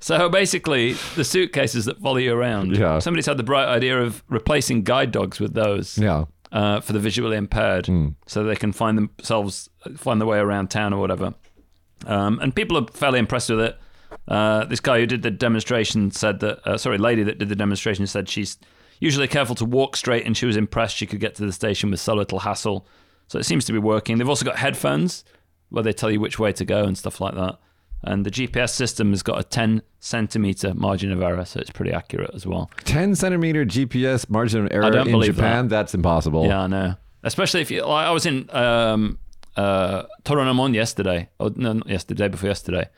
so 0.01 0.27
basically, 0.29 0.93
the 1.15 1.23
suitcases 1.23 1.85
that 1.85 1.99
follow 1.99 2.17
you 2.17 2.33
around. 2.33 2.75
Yeah. 2.75 2.99
Somebody's 2.99 3.25
had 3.27 3.37
the 3.37 3.43
bright 3.43 3.67
idea 3.67 4.01
of 4.01 4.23
replacing 4.27 4.83
guide 4.83 5.11
dogs 5.11 5.39
with 5.39 5.53
those. 5.53 5.97
yeah. 5.97 6.25
uh, 6.51 6.81
for 6.81 6.91
the 6.91 6.99
visually 6.99 7.37
impaired, 7.37 7.87
so 8.27 8.43
they 8.43 8.55
can 8.57 8.73
find 8.73 8.97
themselves 8.97 9.69
find 9.95 10.19
their 10.19 10.27
way 10.27 10.37
around 10.39 10.69
town 10.69 10.91
or 10.93 10.99
whatever. 10.99 11.33
Um, 12.05 12.39
and 12.41 12.53
people 12.53 12.77
are 12.77 12.87
fairly 12.91 13.19
impressed 13.19 13.49
with 13.49 13.61
it. 13.61 13.79
Uh, 14.27 14.65
this 14.65 14.79
guy 14.81 14.99
who 14.99 15.05
did 15.05 15.21
the 15.21 15.31
demonstration 15.31 16.11
said 16.11 16.39
that, 16.41 16.67
uh, 16.67 16.77
sorry, 16.77 16.97
lady 16.97 17.23
that 17.23 17.37
did 17.39 17.47
the 17.47 17.55
demonstration 17.55 18.05
said 18.07 18.27
she's 18.27 18.57
usually 18.99 19.27
careful 19.27 19.55
to 19.55 19.65
walk 19.65 19.95
straight, 19.95 20.25
and 20.25 20.35
she 20.35 20.45
was 20.45 20.57
impressed 20.57 20.97
she 20.97 21.07
could 21.07 21.19
get 21.19 21.35
to 21.35 21.45
the 21.45 21.53
station 21.53 21.89
with 21.91 21.99
so 21.99 22.13
little 22.13 22.39
hassle. 22.39 22.85
So 23.27 23.39
it 23.39 23.45
seems 23.45 23.63
to 23.65 23.71
be 23.71 23.79
working. 23.79 24.17
They've 24.17 24.27
also 24.27 24.45
got 24.45 24.57
headphones 24.57 25.23
where 25.69 25.83
they 25.83 25.93
tell 25.93 26.11
you 26.11 26.19
which 26.19 26.37
way 26.37 26.51
to 26.51 26.65
go 26.65 26.83
and 26.83 26.97
stuff 26.97 27.21
like 27.21 27.33
that. 27.35 27.59
And 28.03 28.25
the 28.25 28.31
GPS 28.31 28.71
system 28.71 29.11
has 29.11 29.21
got 29.21 29.39
a 29.39 29.43
10 29.43 29.81
centimeter 29.99 30.73
margin 30.73 31.11
of 31.11 31.21
error, 31.21 31.45
so 31.45 31.59
it's 31.59 31.69
pretty 31.69 31.91
accurate 31.91 32.31
as 32.33 32.47
well. 32.47 32.69
10 32.83 33.15
centimeter 33.15 33.63
GPS 33.65 34.29
margin 34.29 34.65
of 34.65 34.71
error 34.71 34.97
in 34.97 35.21
Japan. 35.21 35.67
That's 35.67 35.93
impossible. 35.93 36.45
Yeah, 36.45 36.61
I 36.61 36.67
know. 36.67 36.95
Especially 37.23 37.61
if 37.61 37.69
you, 37.69 37.85
like, 37.85 38.07
I 38.07 38.11
was 38.11 38.25
in 38.25 38.49
um, 38.49 39.19
uh, 39.55 40.03
Toranomon 40.23 40.73
yesterday, 40.73 41.29
or 41.39 41.51
no, 41.55 41.73
not 41.73 41.87
yesterday, 41.87 42.27
before 42.27 42.47
yesterday, 42.49 42.89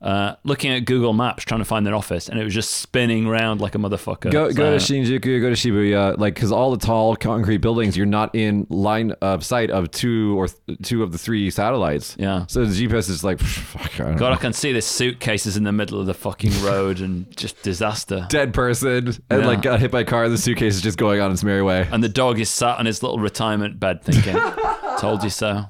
uh, 0.00 0.34
looking 0.44 0.70
at 0.70 0.84
Google 0.84 1.12
Maps 1.12 1.44
trying 1.44 1.60
to 1.60 1.64
find 1.64 1.86
their 1.86 1.94
office, 1.94 2.28
and 2.28 2.38
it 2.38 2.44
was 2.44 2.54
just 2.54 2.70
spinning 2.72 3.26
around 3.26 3.60
like 3.60 3.74
a 3.74 3.78
motherfucker. 3.78 4.30
Go, 4.30 4.52
go 4.52 4.70
to 4.70 4.76
Shinjuku, 4.76 5.40
go 5.40 5.48
to 5.50 5.56
Shibuya, 5.56 6.16
like 6.18 6.34
because 6.34 6.52
all 6.52 6.70
the 6.70 6.84
tall 6.84 7.16
concrete 7.16 7.58
buildings, 7.58 7.96
you're 7.96 8.06
not 8.06 8.34
in 8.34 8.66
line 8.70 9.10
of 9.20 9.44
sight 9.44 9.70
of 9.70 9.90
two 9.90 10.38
or 10.38 10.48
th- 10.48 10.78
two 10.82 11.02
of 11.02 11.10
the 11.12 11.18
three 11.18 11.50
satellites. 11.50 12.14
Yeah. 12.18 12.46
So 12.46 12.64
the 12.64 12.86
GPS 12.86 13.10
is 13.10 13.24
like, 13.24 13.40
fuck, 13.40 14.00
I 14.00 14.12
God, 14.14 14.20
know. 14.20 14.32
I 14.32 14.36
can 14.36 14.52
see 14.52 14.72
this 14.72 14.86
suitcases 14.86 15.56
in 15.56 15.64
the 15.64 15.72
middle 15.72 16.00
of 16.00 16.06
the 16.06 16.14
fucking 16.14 16.52
road 16.62 17.00
and 17.00 17.34
just 17.36 17.60
disaster. 17.62 18.26
dead 18.30 18.54
person 18.54 19.08
and 19.08 19.16
Yeah. 19.30 19.46
like 19.46 19.62
got 19.62 19.80
hit 19.80 19.90
by 19.90 20.00
a 20.00 20.04
car. 20.04 20.28
The 20.28 20.38
suitcase 20.38 20.74
is 20.76 20.80
just 20.80 20.98
going 20.98 21.20
on 21.20 21.32
its 21.32 21.42
merry 21.42 21.62
way. 21.62 21.88
And 21.90 22.04
the 22.04 22.08
dog 22.08 22.38
is 22.38 22.48
sat 22.50 22.78
on 22.78 22.86
his 22.86 23.02
little 23.02 23.18
retirement 23.18 23.80
bed 23.80 24.02
thinking, 24.04 24.36
told 24.98 25.24
you 25.24 25.30
so. 25.30 25.64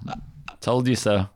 Told 0.61 0.87
you 0.89 0.97
so. 0.97 1.29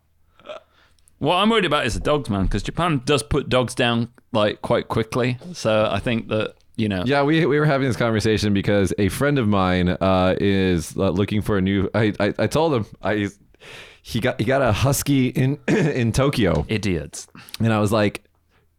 What 1.22 1.37
I'm 1.37 1.50
worried 1.50 1.64
about 1.64 1.87
is 1.87 1.94
the 1.94 2.00
dogs, 2.00 2.28
man, 2.28 2.44
because 2.44 2.62
Japan 2.64 3.00
does 3.04 3.22
put 3.22 3.48
dogs 3.48 3.74
down 3.74 4.08
like 4.32 4.61
quite 4.62 4.88
quickly. 4.88 5.38
So 5.52 5.88
I 5.90 6.00
think 6.00 6.26
that, 6.28 6.54
you 6.76 6.88
know, 6.88 7.04
Yeah, 7.06 7.22
we, 7.22 7.46
we 7.46 7.61
were 7.61 7.64
having 7.66 7.87
this 7.87 7.96
conversation 7.96 8.52
because 8.52 8.92
a 8.98 9.08
friend 9.08 9.38
of 9.38 9.46
mine 9.46 9.90
uh, 9.90 10.35
is 10.40 10.96
uh, 10.96 11.11
looking 11.11 11.40
for 11.40 11.58
a 11.58 11.61
new. 11.61 11.88
I, 11.94 12.12
I, 12.18 12.35
I 12.40 12.46
told 12.48 12.74
him 12.74 12.87
I 13.02 13.28
he 14.02 14.18
got 14.18 14.40
he 14.40 14.44
got 14.44 14.62
a 14.62 14.72
husky 14.72 15.28
in 15.28 15.58
in 15.68 16.11
Tokyo, 16.11 16.64
idiots. 16.68 17.28
and 17.61 17.72
I 17.72 17.78
was 17.78 17.92
like, 17.92 18.24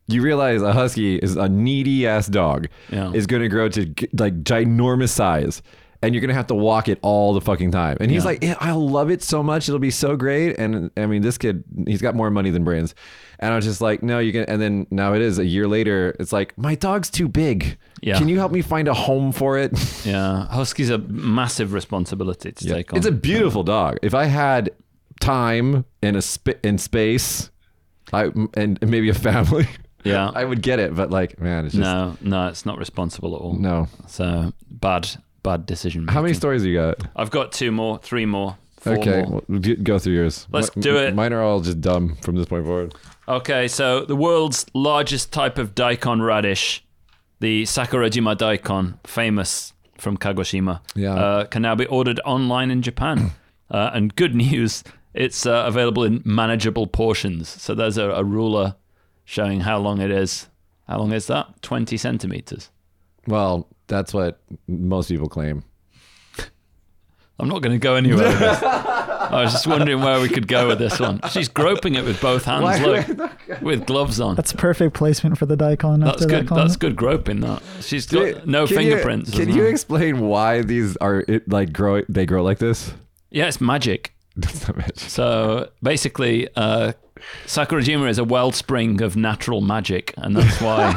you 0.08 0.22
realize 0.22 0.62
a 0.62 0.74
husky 0.74 1.16
is 1.16 1.38
a 1.38 1.48
needy 1.48 2.06
ass 2.06 2.28
dog 2.28 2.68
Yeah. 2.92 3.14
is 3.14 3.26
going 3.26 3.42
to 3.42 3.48
grow 3.48 3.70
to 3.70 3.86
g- 3.86 4.10
like 4.20 4.44
ginormous 4.44 5.10
size. 5.12 5.62
And 6.04 6.14
you're 6.14 6.22
gonna 6.22 6.34
have 6.34 6.48
to 6.48 6.56
walk 6.56 6.88
it 6.90 7.00
all 7.02 7.34
the 7.34 7.42
fucking 7.42 7.72
time. 7.72 7.98
And 8.00 8.12
he's 8.12 8.24
Yeah. 8.24 8.30
like, 8.30 8.44
yeah, 8.44 8.56
I 8.60 8.72
love 8.74 9.10
it 9.10 9.24
so 9.24 9.42
much. 9.42 9.68
It'll 9.70 9.80
be 9.80 9.90
so 9.92 10.16
great. 10.16 10.60
And 10.60 10.92
I 10.98 11.06
mean, 11.06 11.22
this 11.22 11.38
kid, 11.38 11.64
he's 11.88 12.02
got 12.02 12.14
more 12.16 12.30
money 12.30 12.50
than 12.52 12.64
brains. 12.64 12.94
And 13.40 13.52
I 13.52 13.56
was 13.56 13.66
just 13.66 13.82
like, 13.82 14.04
no, 14.04 14.20
you 14.20 14.32
can. 14.32 14.44
And 14.44 14.62
then 14.62 14.88
now 14.92 15.14
it 15.14 15.22
is 15.22 15.40
a 15.40 15.46
year 15.46 15.68
later. 15.68 16.16
It's 16.20 16.32
like 16.32 16.58
my 16.58 16.76
dog's 16.76 17.10
too 17.10 17.28
big. 17.28 17.78
Yeah. 18.02 18.18
Can 18.18 18.28
you 18.30 18.38
help 18.38 18.52
me 18.52 18.62
find 18.62 18.88
a 18.88 18.94
home 18.94 19.32
for 19.32 19.58
it? 19.58 19.72
Yeah, 20.06 20.48
Husky's 20.48 20.90
a 20.90 20.98
massive 20.98 21.72
responsibility 21.74 22.52
to 22.52 22.66
take 22.68 22.92
on. 22.92 22.98
It's 22.98 23.08
a 23.08 23.12
beautiful 23.12 23.64
dog. 23.64 23.98
If 24.02 24.14
I 24.14 24.26
had 24.26 24.70
time 25.22 25.86
and 26.02 26.18
a 26.18 26.22
sp- 26.22 26.60
in 26.64 26.78
space, 26.78 27.50
I 28.12 28.32
and 28.56 28.78
maybe 28.82 29.10
a 29.10 29.14
family, 29.14 29.68
Yeah. 30.04 30.30
I 30.36 30.44
would 30.44 30.62
get 30.62 30.80
it. 30.80 30.94
But 30.94 31.10
like, 31.12 31.40
man, 31.40 31.66
it's 31.66 31.74
just 31.76 31.82
no, 31.82 32.18
no, 32.22 32.48
it's 32.48 32.66
not 32.66 32.78
responsible 32.78 33.36
at 33.36 33.42
all. 33.42 33.54
no. 33.56 33.88
So 34.08 34.52
bad, 34.70 35.10
bad 35.44 35.66
decision. 35.66 36.08
How 36.08 36.16
many 36.22 36.30
making. 36.32 36.40
stories 36.40 36.66
you 36.66 36.76
got? 36.76 36.98
I've 37.16 37.32
got 37.32 37.52
two 37.52 37.72
more, 37.72 38.00
three 38.00 38.26
more, 38.26 38.58
four 38.80 38.98
okay, 38.98 39.24
more. 39.24 39.42
well, 39.48 39.60
g- 39.60 39.76
go 39.76 40.00
through 40.00 40.14
yours. 40.14 40.48
Let's 40.52 40.76
Mi- 40.76 40.82
do 40.82 40.98
it. 40.98 41.14
Mine 41.16 41.34
are 41.34 41.42
all 41.44 41.60
just 41.62 41.82
dumb 41.82 42.16
from 42.22 42.36
this 42.36 42.46
point 42.48 42.66
forward. 42.66 42.96
Okay, 43.28 43.68
so 43.68 44.06
the 44.06 44.16
world's 44.16 44.66
largest 44.74 45.32
type 45.32 45.58
of 45.58 45.76
daikon 45.76 46.22
radish, 46.22 46.84
the 47.40 47.64
Sakurajima 47.64 48.38
daikon, 48.38 49.00
famous 49.06 49.74
from 49.98 50.18
Kagoshima, 50.18 50.82
Yeah. 50.96 51.14
uh, 51.16 51.46
can 51.46 51.62
now 51.62 51.76
be 51.76 51.86
ordered 51.86 52.20
online 52.26 52.72
in 52.72 52.82
Japan. 52.82 53.32
uh, 53.72 53.92
and 53.94 54.14
good 54.16 54.36
news, 54.36 54.84
it's 55.14 55.46
uh, 55.46 55.64
available 55.66 56.04
in 56.04 56.22
manageable 56.26 56.88
portions. 56.88 57.48
So 57.48 57.74
there's 57.76 57.98
a, 57.98 58.10
a 58.10 58.24
ruler 58.24 58.76
showing 59.26 59.62
how 59.62 59.78
long 59.80 60.02
it 60.02 60.12
is. 60.12 60.48
How 60.88 60.98
long 61.00 61.14
is 61.14 61.28
that? 61.28 61.62
20 61.62 61.96
centimeters. 61.96 62.70
Well, 63.26 63.70
that's 63.94 64.14
what 64.14 64.42
most 64.68 65.10
people 65.10 65.28
claim. 65.30 65.64
I'm 67.40 67.48
not 67.50 67.62
going 67.62 67.74
to 67.74 67.80
go 67.80 67.96
anywhere 67.96 68.28
with 68.30 68.40
this. 68.40 68.64
I 68.64 69.42
was 69.42 69.52
just 69.52 69.66
wondering 69.66 70.02
where 70.02 70.22
we 70.22 70.30
could 70.30 70.48
go 70.48 70.68
with 70.68 70.78
this 70.78 71.00
one. 71.00 71.20
She's 71.32 71.50
groping 71.50 71.96
it 71.96 72.04
with 72.06 72.22
both 72.22 72.46
hands, 72.46 72.64
Why- 72.64 72.78
look, 72.86 73.62
with 73.62 73.86
gloves 73.88 74.20
on. 74.20 74.36
That's 74.36 74.54
perfect 74.54 74.94
placement 74.94 75.38
for 75.38 75.46
the 75.48 75.56
daikon. 75.58 76.02
That's 76.02 76.22
after 76.22 76.28
good. 76.28 76.48
That. 76.50 76.56
That's 76.56 76.76
good 76.76 76.96
groping. 76.96 77.40
That 77.42 77.64
she's 77.82 78.06
got 78.06 78.46
no 78.48 78.68
can 78.68 78.78
fingerprints. 78.78 79.30
as 79.32 79.36
Can 79.40 79.50
well. 79.50 79.58
you 79.58 79.66
explain 79.66 80.20
why 80.20 80.62
these 80.62 80.96
are 80.98 81.26
it, 81.28 81.50
like 81.50 81.74
grow? 81.74 82.04
They 82.08 82.26
grow 82.26 82.44
like 82.44 82.60
this. 82.60 82.94
Yeah, 83.32 83.48
it's 83.48 83.60
magic. 83.60 84.14
That's 84.36 84.68
not 84.68 84.78
much. 84.78 85.00
So 85.00 85.70
basically, 85.82 86.48
uh, 86.56 86.94
Sakurajima 87.46 88.10
is 88.10 88.20
a 88.20 88.24
wellspring 88.24 89.02
of 89.02 89.16
natural 89.16 89.62
magic, 89.62 90.14
and 90.18 90.36
that's 90.36 90.60
why 90.62 90.94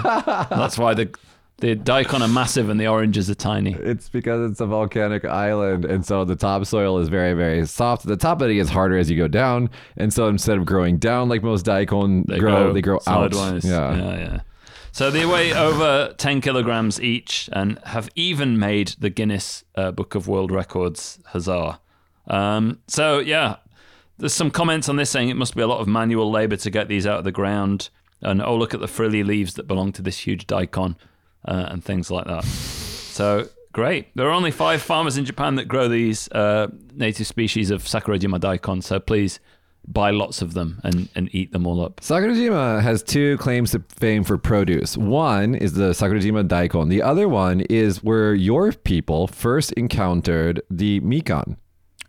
that's 0.51 0.77
why 0.79 0.93
the 0.95 1.11
the 1.59 1.75
daikon 1.75 2.21
are 2.21 2.29
massive 2.29 2.69
and 2.69 2.79
the 2.79 2.87
oranges 2.87 3.31
are 3.31 3.35
tiny. 3.35 3.73
It's 3.73 4.09
because 4.09 4.51
it's 4.51 4.61
a 4.61 4.67
volcanic 4.67 5.25
island, 5.25 5.85
and 5.87 6.05
so 6.05 6.25
the 6.25 6.37
topsoil 6.37 6.99
is 6.99 7.09
very, 7.09 7.33
very 7.33 7.65
soft. 7.67 8.07
The 8.07 8.17
top 8.17 8.43
of 8.43 8.51
it 8.51 8.55
gets 8.55 8.69
harder 8.69 8.99
as 8.99 9.11
you 9.11 9.17
go 9.17 9.29
down, 9.29 9.71
and 9.97 10.13
so 10.13 10.29
instead 10.29 10.59
of 10.59 10.67
growing 10.67 10.99
down 10.99 11.29
like 11.29 11.43
most 11.43 11.65
daikon 11.65 12.25
grow, 12.25 12.73
they 12.73 12.83
grow 12.83 13.01
out. 13.07 13.33
Yeah. 13.35 13.61
yeah, 13.63 14.19
yeah. 14.19 14.41
So 14.93 15.11
they 15.11 15.27
weigh 15.27 15.53
over 15.53 16.15
10 16.17 16.41
kilograms 16.41 16.99
each 17.01 17.51
and 17.53 17.79
have 17.85 18.09
even 18.15 18.59
made 18.59 18.95
the 18.99 19.11
Guinness 19.11 19.63
uh, 19.75 19.91
Book 19.91 20.15
of 20.15 20.27
World 20.27 20.51
Records. 20.51 21.19
Huzzah. 21.27 21.81
Um, 22.29 22.81
so, 22.87 23.19
yeah, 23.19 23.57
there's 24.17 24.33
some 24.33 24.51
comments 24.51 24.89
on 24.89 24.97
this 24.97 25.11
saying 25.11 25.29
it 25.29 25.37
must 25.37 25.55
be 25.55 25.61
a 25.61 25.67
lot 25.67 25.81
of 25.81 25.87
manual 25.87 26.31
labor 26.31 26.57
to 26.57 26.71
get 26.71 26.89
these 26.89 27.07
out 27.07 27.19
of 27.19 27.25
the 27.25 27.33
ground. 27.33 27.91
And 28.23 28.41
oh, 28.41 28.57
look 28.57 28.73
at 28.73 28.81
the 28.81 28.89
frilly 28.89 29.23
leaves 29.23 29.53
that 29.55 29.67
belong 29.67 29.93
to 29.93 30.03
this 30.03 30.21
huge 30.21 30.47
daikon 30.47 30.97
uh, 31.47 31.69
and 31.71 31.85
things 31.85 32.11
like 32.11 32.27
that. 32.27 32.45
So, 32.45 33.49
great. 33.73 34.09
There 34.15 34.27
are 34.27 34.33
only 34.33 34.51
five 34.51 34.83
farmers 34.83 35.17
in 35.17 35.25
Japan 35.25 35.55
that 35.57 35.67
grow 35.67 35.89
these 35.89 36.29
uh, 36.33 36.69
native 36.95 37.27
species 37.27 37.71
of 37.71 37.83
Sakurajima 37.85 38.39
daikon. 38.41 38.83
So, 38.83 38.99
please 39.01 39.41
buy 39.89 40.11
lots 40.11 40.43
of 40.43 40.55
them 40.55 40.81
and, 40.83 41.09
and 41.15 41.33
eat 41.33 41.53
them 41.53 41.65
all 41.67 41.81
up. 41.81 42.01
Sakurajima 42.01 42.83
has 42.83 43.03
two 43.05 43.37
claims 43.39 43.71
to 43.71 43.83
fame 43.89 44.25
for 44.25 44.37
produce. 44.37 44.97
One 44.97 45.55
is 45.55 45.75
the 45.75 45.91
Sakurajima 45.91 46.49
daikon. 46.49 46.89
The 46.89 47.03
other 47.03 47.29
one 47.29 47.61
is 47.63 48.03
where 48.03 48.35
your 48.35 48.73
people 48.73 49.29
first 49.29 49.71
encountered 49.73 50.61
the 50.71 51.01
mikan, 51.01 51.57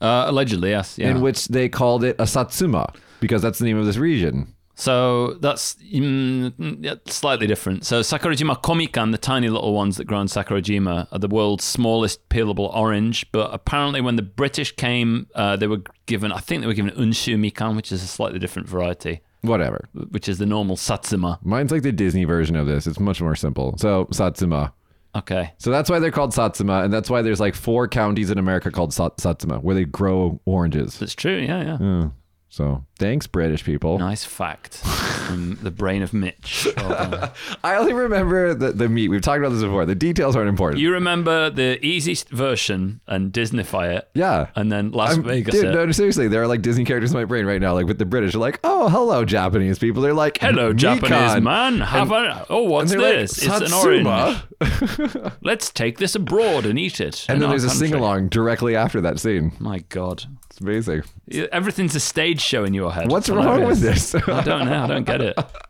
Uh, 0.01 0.25
allegedly, 0.27 0.71
yes. 0.71 0.97
Yeah. 0.97 1.09
in 1.11 1.21
which 1.21 1.47
they 1.49 1.69
called 1.69 2.03
it 2.03 2.15
a 2.19 2.25
satsuma 2.25 2.91
because 3.19 3.41
that's 3.43 3.59
the 3.59 3.65
name 3.65 3.77
of 3.77 3.85
this 3.85 3.97
region. 3.97 4.53
So 4.79 5.33
that's 5.41 5.73
mm, 5.75 7.09
slightly 7.09 7.47
different. 7.47 7.83
So 7.83 8.01
Sakurajima 8.01 8.61
komikan, 8.61 9.11
the 9.11 9.17
tiny 9.17 9.49
little 9.49 9.73
ones 9.73 9.97
that 9.97 10.05
grow 10.05 10.21
in 10.21 10.27
Sakurajima, 10.27 11.07
are 11.11 11.19
the 11.19 11.27
world's 11.27 11.63
smallest 11.63 12.29
peelable 12.29 12.73
orange. 12.75 13.25
But 13.31 13.51
apparently, 13.51 14.01
when 14.01 14.17
the 14.17 14.21
British 14.21 14.75
came, 14.75 15.27
uh, 15.33 15.55
they 15.55 15.65
were 15.65 15.81
given, 16.05 16.31
I 16.31 16.37
think 16.39 16.61
they 16.61 16.67
were 16.67 16.75
given 16.75 16.91
unshu 16.91 17.35
mikan, 17.39 17.75
which 17.75 17.91
is 17.91 18.03
a 18.03 18.07
slightly 18.07 18.37
different 18.37 18.69
variety, 18.69 19.21
Whatever. 19.41 19.89
which 20.11 20.29
is 20.29 20.37
the 20.37 20.45
normal 20.45 20.75
satsuma. 20.77 21.39
Mine's 21.41 21.71
like 21.71 21.81
the 21.81 21.91
Disney 21.91 22.23
version 22.25 22.55
of 22.55 22.67
this. 22.67 22.85
It's 22.85 22.99
much 22.99 23.19
more 23.19 23.35
simple. 23.35 23.75
So 23.79 24.07
satsuma. 24.11 24.73
Okay. 25.15 25.53
So 25.57 25.71
that's 25.71 25.89
why 25.89 25.97
they're 25.97 26.11
called 26.11 26.35
satsuma, 26.35 26.83
and 26.83 26.93
that's 26.93 27.09
why 27.09 27.23
there's 27.23 27.39
like 27.39 27.55
four 27.55 27.87
counties 27.87 28.29
in 28.29 28.37
America 28.37 28.69
called 28.69 28.93
Sat- 28.93 29.19
satsuma 29.19 29.57
where 29.59 29.73
they 29.73 29.85
grow 29.85 30.39
oranges. 30.45 30.99
That's 30.99 31.15
true. 31.15 31.37
Yeah, 31.37 31.63
yeah. 31.63 31.77
Yeah. 31.81 32.09
So 32.57 32.83
thanks, 32.97 33.27
British 33.27 33.63
people. 33.63 33.99
Nice 33.99 34.23
fact. 34.23 34.77
from 34.77 35.59
the 35.61 35.69
brain 35.69 36.01
of 36.01 36.11
Mitch. 36.11 36.67
Well. 36.75 37.31
I 37.63 37.75
only 37.75 37.93
remember 37.93 38.55
the, 38.55 38.71
the 38.71 38.89
meat. 38.89 39.09
We've 39.09 39.21
talked 39.21 39.37
about 39.37 39.49
this 39.49 39.61
before. 39.61 39.85
The 39.85 39.93
details 39.93 40.35
aren't 40.35 40.49
important. 40.49 40.81
you 40.81 40.91
remember 40.91 41.51
the 41.51 41.77
easiest 41.85 42.29
version 42.29 42.99
and 43.05 43.31
Disneyfy 43.31 43.97
it, 43.97 44.09
yeah. 44.15 44.47
and 44.55 44.71
then 44.71 44.89
Las 44.89 45.11
I'm- 45.11 45.23
Vegas 45.23 45.53
dude, 45.53 45.65
it. 45.65 45.71
no, 45.75 45.91
seriously, 45.91 46.27
there 46.27 46.41
are 46.41 46.47
like 46.47 46.63
Disney 46.63 46.83
characters 46.83 47.11
in 47.11 47.17
my 47.19 47.25
brain 47.25 47.45
right 47.45 47.61
now. 47.61 47.75
Like 47.75 47.85
with 47.85 47.99
the 47.99 48.05
British, 48.05 48.33
like, 48.33 48.59
oh, 48.63 48.89
hello, 48.89 49.23
Japanese 49.23 49.77
people. 49.77 50.01
They're 50.01 50.15
like, 50.15 50.39
Hello, 50.39 50.71
Nikon. 50.71 50.77
Japanese 50.99 51.43
man. 51.43 51.79
Have 51.81 52.11
a 52.11 52.43
oh, 52.49 52.63
what's 52.63 52.91
And 52.91 52.99
they're 52.99 53.19
like, 53.19 53.19
this? 53.19 53.37
it's 53.43 53.71
an 53.71 54.07
orange. 54.07 55.31
Let's 55.43 55.69
take 55.69 55.99
this 55.99 56.15
abroad 56.15 56.65
and 56.65 56.79
eat 56.79 56.99
it. 56.99 57.27
And 57.29 57.39
then 57.39 57.51
there's 57.51 57.65
a 57.65 57.67
country. 57.67 57.89
sing 57.89 57.95
along 57.95 58.29
directly 58.29 58.75
after 58.75 58.99
that 59.01 59.19
scene. 59.19 59.51
My 59.59 59.79
God, 59.89 60.25
It's 60.57 60.61
amazing. 60.61 61.03
everything's 61.51 61.93
a 61.93 61.99
stage 61.99 62.41
show 62.41 62.63
in 62.63 62.73
your 62.73 62.91
head. 62.91 63.11
What's 63.11 63.29
wrong 63.29 63.65
with 63.65 63.79
this? 63.79 64.15
I 64.15 64.41
don't 64.41 64.65
know. 64.65 64.83
I 64.83 64.87
don't 64.87 65.03
get 65.03 65.21
it. 65.21 65.37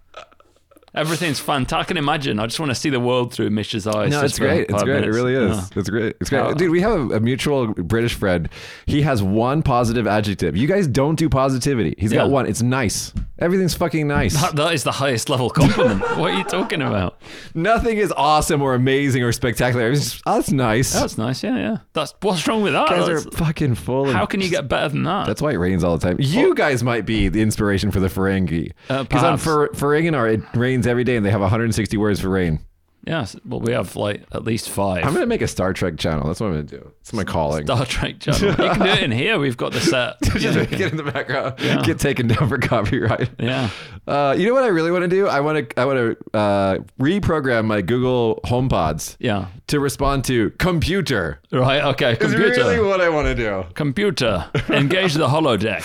Everything's 0.98 1.40
fun. 1.40 1.68
I 1.72 1.84
can 1.84 1.96
imagine. 1.98 2.40
I 2.40 2.48
just 2.48 2.60
want 2.60 2.72
to 2.72 2.76
see 2.76 2.90
the 2.90 3.00
world 3.00 3.34
through 3.34 3.52
Mitch's 3.52 3.86
eyes. 3.86 4.10
No, 4.10 4.24
it's 4.24 4.40
great. 4.40 4.70
It's 4.70 4.84
great. 4.84 5.04
It 5.04 5.12
really 5.12 5.36
is. 5.36 5.56
Yeah. 5.56 5.66
It's 5.76 5.90
great. 5.90 6.16
It's 6.20 6.30
great. 6.30 6.40
Oh. 6.42 6.54
Dude, 6.54 6.72
we 6.72 6.82
have 6.82 7.12
a, 7.12 7.20
mutual 7.20 7.68
British 7.68 8.16
friend. 8.16 8.50
He 8.86 9.02
has 9.02 9.22
one 9.22 9.62
positive 9.62 10.08
adjective. 10.08 10.56
You 10.56 10.68
guys 10.68 10.88
don't 10.88 11.16
do 11.16 11.30
positivity. 11.30 11.94
He's 11.98 12.14
got 12.14 12.30
one. 12.30 12.48
It's 12.48 12.62
nice. 12.62 13.14
Everything's 13.40 13.76
fucking 13.76 14.08
nice. 14.08 14.40
That, 14.42 14.56
that 14.56 14.74
is 14.74 14.84
the 14.84 14.94
highest 14.94 15.30
level 15.30 15.50
compliment. 15.52 16.02
what 16.18 16.32
are 16.32 16.38
you 16.38 16.44
talking 16.44 16.82
about? 16.82 17.22
Nothing 17.54 17.98
is 17.98 18.12
awesome 18.16 18.64
or 18.64 18.74
amazing 18.74 19.22
or 19.22 19.32
spectacular. 19.32 19.92
It's 19.92 20.12
just, 20.12 20.24
oh, 20.26 20.36
that's 20.36 20.52
nice. 20.52 20.94
That's 20.94 21.18
nice. 21.20 21.44
Yeah, 21.44 21.56
yeah. 21.56 21.78
That's 21.94 22.16
what's 22.22 22.48
wrong 22.48 22.64
with 22.64 22.74
that? 22.74 22.90
guys 22.90 23.08
are 23.08 23.22
fucking 23.32 23.76
full 23.76 24.06
how 24.12 24.26
can 24.26 24.42
you 24.42 24.50
get 24.50 24.68
better 24.68 24.90
than 24.90 25.04
that? 25.04 25.28
That's 25.28 25.42
why 25.42 25.52
it 25.52 25.58
rains 25.58 25.84
all 25.84 25.98
the 25.98 26.08
time. 26.08 26.18
You 26.20 26.56
guys 26.56 26.84
might 26.84 27.06
be 27.06 27.28
the 27.28 27.42
inspiration 27.42 27.92
for 27.92 28.00
the 28.00 28.08
Ferengi. 28.08 28.72
Uh, 28.90 29.04
Because 29.04 29.24
on. 29.24 29.38
Fer- 29.38 29.70
Ferenginar, 29.70 30.34
it 30.34 30.58
rains 30.58 30.87
every 30.88 31.04
day 31.04 31.16
and 31.16 31.26
they 31.26 31.32
have 31.32 31.42
160 31.42 31.98
words 31.98 32.22
for 32.22 32.30
rain. 32.30 32.60
Yes. 33.08 33.36
Well, 33.46 33.60
we 33.60 33.72
have 33.72 33.96
like 33.96 34.24
at 34.32 34.44
least 34.44 34.70
5 34.70 34.98
I'm 34.98 35.10
going 35.14 35.22
to 35.22 35.26
make 35.26 35.42
a 35.42 35.48
Star 35.48 35.74
Trek 35.74 35.98
channel. 35.98 36.28
That's 36.28 36.40
what 36.40 36.48
I'm 36.48 36.54
going 36.54 36.68
to 36.68 36.78
do. 36.80 36.92
It's 37.02 37.14
my 37.14 37.24
calling. 37.24 37.66
Star 37.66 37.86
Trek 37.86 38.20
channel. 38.20 38.42
You 38.50 38.56
can 38.56 38.80
do 38.80 38.86
it 38.86 39.04
in 39.04 39.12
here. 39.12 39.40
We've 39.40 39.58
got 39.58 39.72
the 39.74 39.80
set. 39.80 40.22
Just 40.24 40.56
know, 40.56 40.62
make 40.64 40.74
it 40.74 40.92
in 40.92 40.98
the 40.98 41.04
background. 41.04 41.58
Get 41.86 42.00
taken 42.00 42.28
down 42.28 42.50
for 42.50 42.58
copyright. 42.58 43.30
yeah. 43.40 43.70
Uh, 44.08 44.34
you 44.38 44.48
know 44.48 44.54
what 44.54 44.64
I 44.64 44.68
really 44.68 44.92
want 44.92 45.04
to 45.04 45.08
do? 45.10 45.28
I 45.28 45.42
want 45.42 45.70
to 45.70 45.80
I 45.80 45.86
want 45.86 45.98
to 46.34 46.38
uh, 46.38 46.78
reprogram 47.00 47.66
my 47.66 47.82
Google 47.82 48.40
HomePods 48.46 49.18
Yeah. 49.20 49.48
to 49.68 49.80
respond 49.80 50.24
to 50.26 50.52
computer. 50.52 51.42
Right. 51.52 51.84
Okay. 51.84 52.16
Computer. 52.16 52.50
really 52.52 52.80
what 52.80 53.02
I 53.02 53.10
want 53.10 53.28
to 53.28 53.36
do. 53.36 53.66
Computer. 53.74 54.50
Engage 54.70 55.14
the 55.16 55.28
holodeck. 55.28 55.84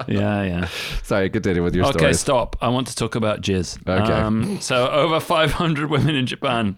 yeah. 0.08 0.42
Yeah. 0.44 0.68
Sorry, 1.02 1.30
continue 1.30 1.62
with 1.62 1.74
your 1.74 1.84
story. 1.86 2.06
Okay, 2.06 2.12
stop. 2.12 2.56
I 2.60 2.68
want 2.68 2.88
to 2.88 2.94
talk 2.96 3.14
about 3.14 3.40
jizz. 3.40 3.78
Okay. 3.88 4.12
Um, 4.12 4.60
so, 4.60 4.88
over 4.90 5.20
500 5.20 5.88
women 5.98 6.14
in 6.14 6.26
Japan 6.26 6.76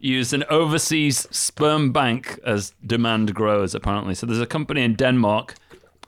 use 0.00 0.32
an 0.32 0.44
overseas 0.50 1.26
sperm 1.30 1.92
bank 1.92 2.38
as 2.44 2.72
demand 2.86 3.34
grows, 3.34 3.74
apparently. 3.74 4.14
So, 4.14 4.26
there's 4.26 4.40
a 4.40 4.46
company 4.46 4.82
in 4.82 4.94
Denmark 4.94 5.54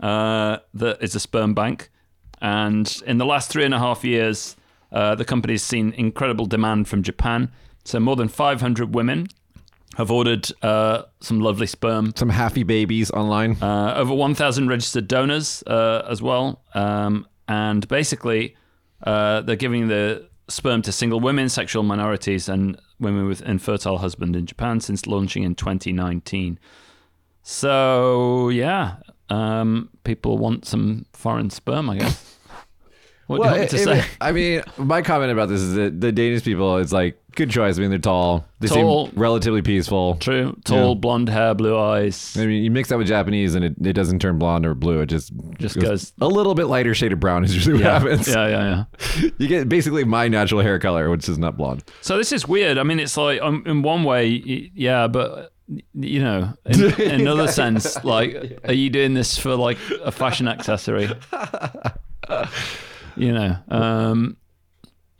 uh, 0.00 0.58
that 0.74 1.02
is 1.02 1.14
a 1.14 1.20
sperm 1.20 1.54
bank. 1.54 1.90
And 2.40 3.02
in 3.06 3.18
the 3.18 3.26
last 3.26 3.50
three 3.50 3.64
and 3.64 3.74
a 3.74 3.78
half 3.78 4.04
years, 4.04 4.56
uh, 4.92 5.14
the 5.14 5.24
company's 5.24 5.62
seen 5.62 5.92
incredible 5.92 6.46
demand 6.46 6.88
from 6.88 7.02
Japan. 7.02 7.50
So, 7.84 8.00
more 8.00 8.16
than 8.16 8.28
500 8.28 8.94
women 8.94 9.26
have 9.96 10.10
ordered 10.10 10.48
uh, 10.62 11.02
some 11.20 11.40
lovely 11.40 11.66
sperm 11.66 12.12
Some 12.16 12.30
happy 12.30 12.62
babies 12.62 13.10
online. 13.10 13.56
uh, 13.60 13.94
over 13.96 14.14
1,000 14.14 14.68
registered 14.68 15.08
donors 15.08 15.62
uh, 15.66 16.06
as 16.08 16.22
well. 16.22 16.62
Um, 16.74 17.26
and 17.48 17.86
basically, 17.88 18.56
uh, 19.02 19.40
they're 19.42 19.56
giving 19.56 19.88
the 19.88 20.29
sperm 20.50 20.82
to 20.82 20.92
single 20.92 21.20
women, 21.20 21.48
sexual 21.48 21.82
minorities, 21.82 22.48
and 22.48 22.78
women 22.98 23.26
with 23.26 23.42
infertile 23.42 23.98
husband 23.98 24.36
in 24.36 24.46
Japan 24.46 24.80
since 24.80 25.06
launching 25.06 25.42
in 25.42 25.54
2019. 25.54 26.58
So, 27.42 28.48
yeah, 28.50 28.96
um, 29.28 29.88
people 30.04 30.38
want 30.38 30.66
some 30.66 31.06
foreign 31.12 31.50
sperm, 31.50 31.88
I 31.88 31.98
guess. 31.98 32.29
What 33.38 33.42
do 33.42 33.44
you 33.44 33.50
want 33.50 33.60
me 33.72 33.78
to 33.78 33.92
it- 33.92 34.02
say? 34.02 34.04
I 34.20 34.32
mean, 34.32 34.62
my 34.76 35.02
comment 35.02 35.30
about 35.32 35.48
this 35.48 35.60
is 35.60 35.74
that 35.74 36.00
the 36.00 36.10
Danish 36.12 36.42
people, 36.42 36.78
it's 36.78 36.92
like 36.92 37.16
good 37.36 37.48
choice. 37.50 37.78
I 37.78 37.80
mean, 37.80 37.90
they're 37.90 37.98
tall. 38.00 38.44
They 38.58 38.66
Tall. 38.68 39.06
seem 39.06 39.18
relatively 39.18 39.62
peaceful. 39.62 40.16
True. 40.16 40.56
Tall, 40.64 40.88
Yeah. 40.88 40.94
blonde 40.94 41.28
hair, 41.28 41.54
blue 41.54 41.78
eyes. 41.78 42.36
I 42.36 42.44
mean, 42.46 42.64
you 42.64 42.70
mix 42.72 42.88
that 42.88 42.98
with 42.98 43.06
Japanese, 43.06 43.54
and 43.54 43.64
it, 43.64 43.74
it 43.80 43.92
doesn't 43.92 44.18
turn 44.18 44.38
blonde 44.38 44.66
or 44.66 44.74
blue. 44.74 45.00
It 45.00 45.06
just 45.06 45.32
Just 45.58 45.78
goes- 45.78 46.12
a 46.20 46.26
little 46.26 46.54
bit 46.56 46.66
lighter 46.66 46.92
shade 46.94 47.12
of 47.12 47.20
brown 47.20 47.44
is 47.44 47.54
usually 47.54 47.74
what 47.74 47.84
happens. 47.84 48.26
yeah, 48.28 48.48
yeah, 48.48 48.84
yeah. 49.20 49.30
You 49.38 49.46
get 49.46 49.68
basically 49.68 50.02
my 50.04 50.26
natural 50.28 50.60
hair 50.60 50.78
color, 50.80 51.08
which 51.08 51.28
is 51.28 51.38
not 51.38 51.56
blonde. 51.56 51.84
So 52.00 52.16
this 52.18 52.32
is 52.32 52.48
weird. 52.48 52.78
I 52.78 52.82
mean, 52.82 52.98
it's 52.98 53.16
like 53.16 53.40
um, 53.42 53.62
in 53.64 53.82
one 53.82 54.02
way, 54.02 54.42
y- 54.44 54.70
yeah, 54.74 55.06
but 55.06 55.52
y- 55.68 55.82
you 55.94 56.20
know, 56.22 56.52
in, 56.66 56.82
in 57.00 57.20
another 57.20 57.46
sense, 57.46 58.02
like, 58.04 58.58
are 58.64 58.72
you 58.74 58.90
doing 58.90 59.14
this 59.14 59.38
for 59.38 59.54
like 59.54 59.78
a 60.04 60.10
fashion 60.10 60.48
accessory? 60.48 61.08
You 63.16 63.32
know, 63.32 63.56
um, 63.68 64.36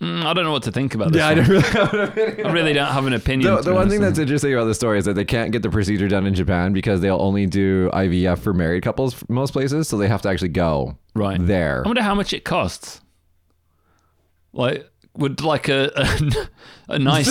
mm, 0.01 0.25
I 0.25 0.33
don't 0.33 0.45
know 0.45 0.53
what 0.53 0.63
to 0.65 0.73
think 0.73 0.95
about 0.95 1.13
this. 1.13 1.19
Yeah, 1.19 1.29
I 1.29 1.35
don't 1.35 1.49
really 1.49 1.63
have 1.63 1.95
an 1.95 2.01
opinion. 2.01 2.47
I 2.47 2.53
really 2.53 2.73
don't 2.73 2.93
have 2.93 3.07
an 3.07 3.13
opinion. 3.13 3.55
The, 3.57 3.63
the 3.63 3.75
one 3.75 3.89
thing 3.89 4.01
that's 4.01 4.19
interesting 4.19 4.53
about 4.55 4.65
the 4.65 4.75
story 4.75 4.99
is 4.99 5.05
that 5.05 5.15
they 5.15 5.25
can't 5.25 5.53
get 5.53 5.63
the 5.63 5.71
procedure 5.71 6.09
done 6.09 6.27
in 6.27 6.35
Japan 6.35 6.73
because 6.73 7.01
they'll 7.01 7.21
only 7.21 7.47
do 7.47 7.91
IVF 7.91 8.39
for 8.39 8.53
married 8.53 8.83
couples 8.83 9.23
most 9.29 9.53
places, 9.53 9.89
so 9.89 9.97
they 9.97 10.09
have 10.09 10.23
to 10.23 10.29
actually 10.29 10.49
go 10.49 10.97
right 11.15 11.45
there. 11.45 11.83
I 11.85 11.89
wonder 11.89 12.03
how 12.03 12.15
much 12.15 12.33
it 12.33 12.45
costs. 12.45 13.01
Like, 14.53 14.89
would 15.17 15.43
like 15.43 15.69
a 15.69 15.91
a, 15.97 16.49
a 16.95 16.99
nice 16.99 17.31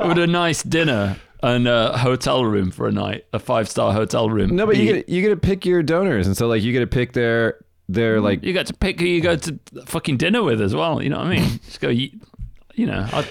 would 0.00 0.18
a 0.18 0.26
nice 0.26 0.62
dinner 0.62 1.16
and 1.42 1.68
a 1.68 1.96
hotel 1.96 2.44
room 2.44 2.70
for 2.70 2.88
a 2.88 2.92
night, 2.92 3.24
a 3.32 3.38
five 3.38 3.68
star 3.68 3.92
hotel 3.92 4.28
room? 4.30 4.56
No, 4.56 4.66
but 4.66 4.76
you 4.76 4.92
be- 4.92 4.98
get 4.98 5.08
you 5.08 5.22
get 5.22 5.28
to 5.30 5.36
pick 5.36 5.64
your 5.66 5.82
donors, 5.82 6.26
and 6.26 6.36
so 6.36 6.48
like 6.48 6.62
you 6.62 6.72
get 6.72 6.80
to 6.80 6.86
pick 6.86 7.12
their 7.12 7.58
their 7.88 8.20
like 8.20 8.42
you 8.44 8.52
get 8.52 8.66
to 8.66 8.74
pick 8.74 9.00
who 9.00 9.06
you 9.06 9.20
go 9.20 9.36
to 9.36 9.58
fucking 9.86 10.16
dinner 10.18 10.42
with 10.42 10.60
as 10.60 10.74
well. 10.74 11.02
You 11.02 11.08
know 11.10 11.18
what 11.18 11.26
I 11.28 11.36
mean? 11.36 11.60
Just 11.66 11.80
go, 11.80 11.88
you, 11.88 12.10
you 12.74 12.86
know. 12.86 13.06
I, 13.12 13.26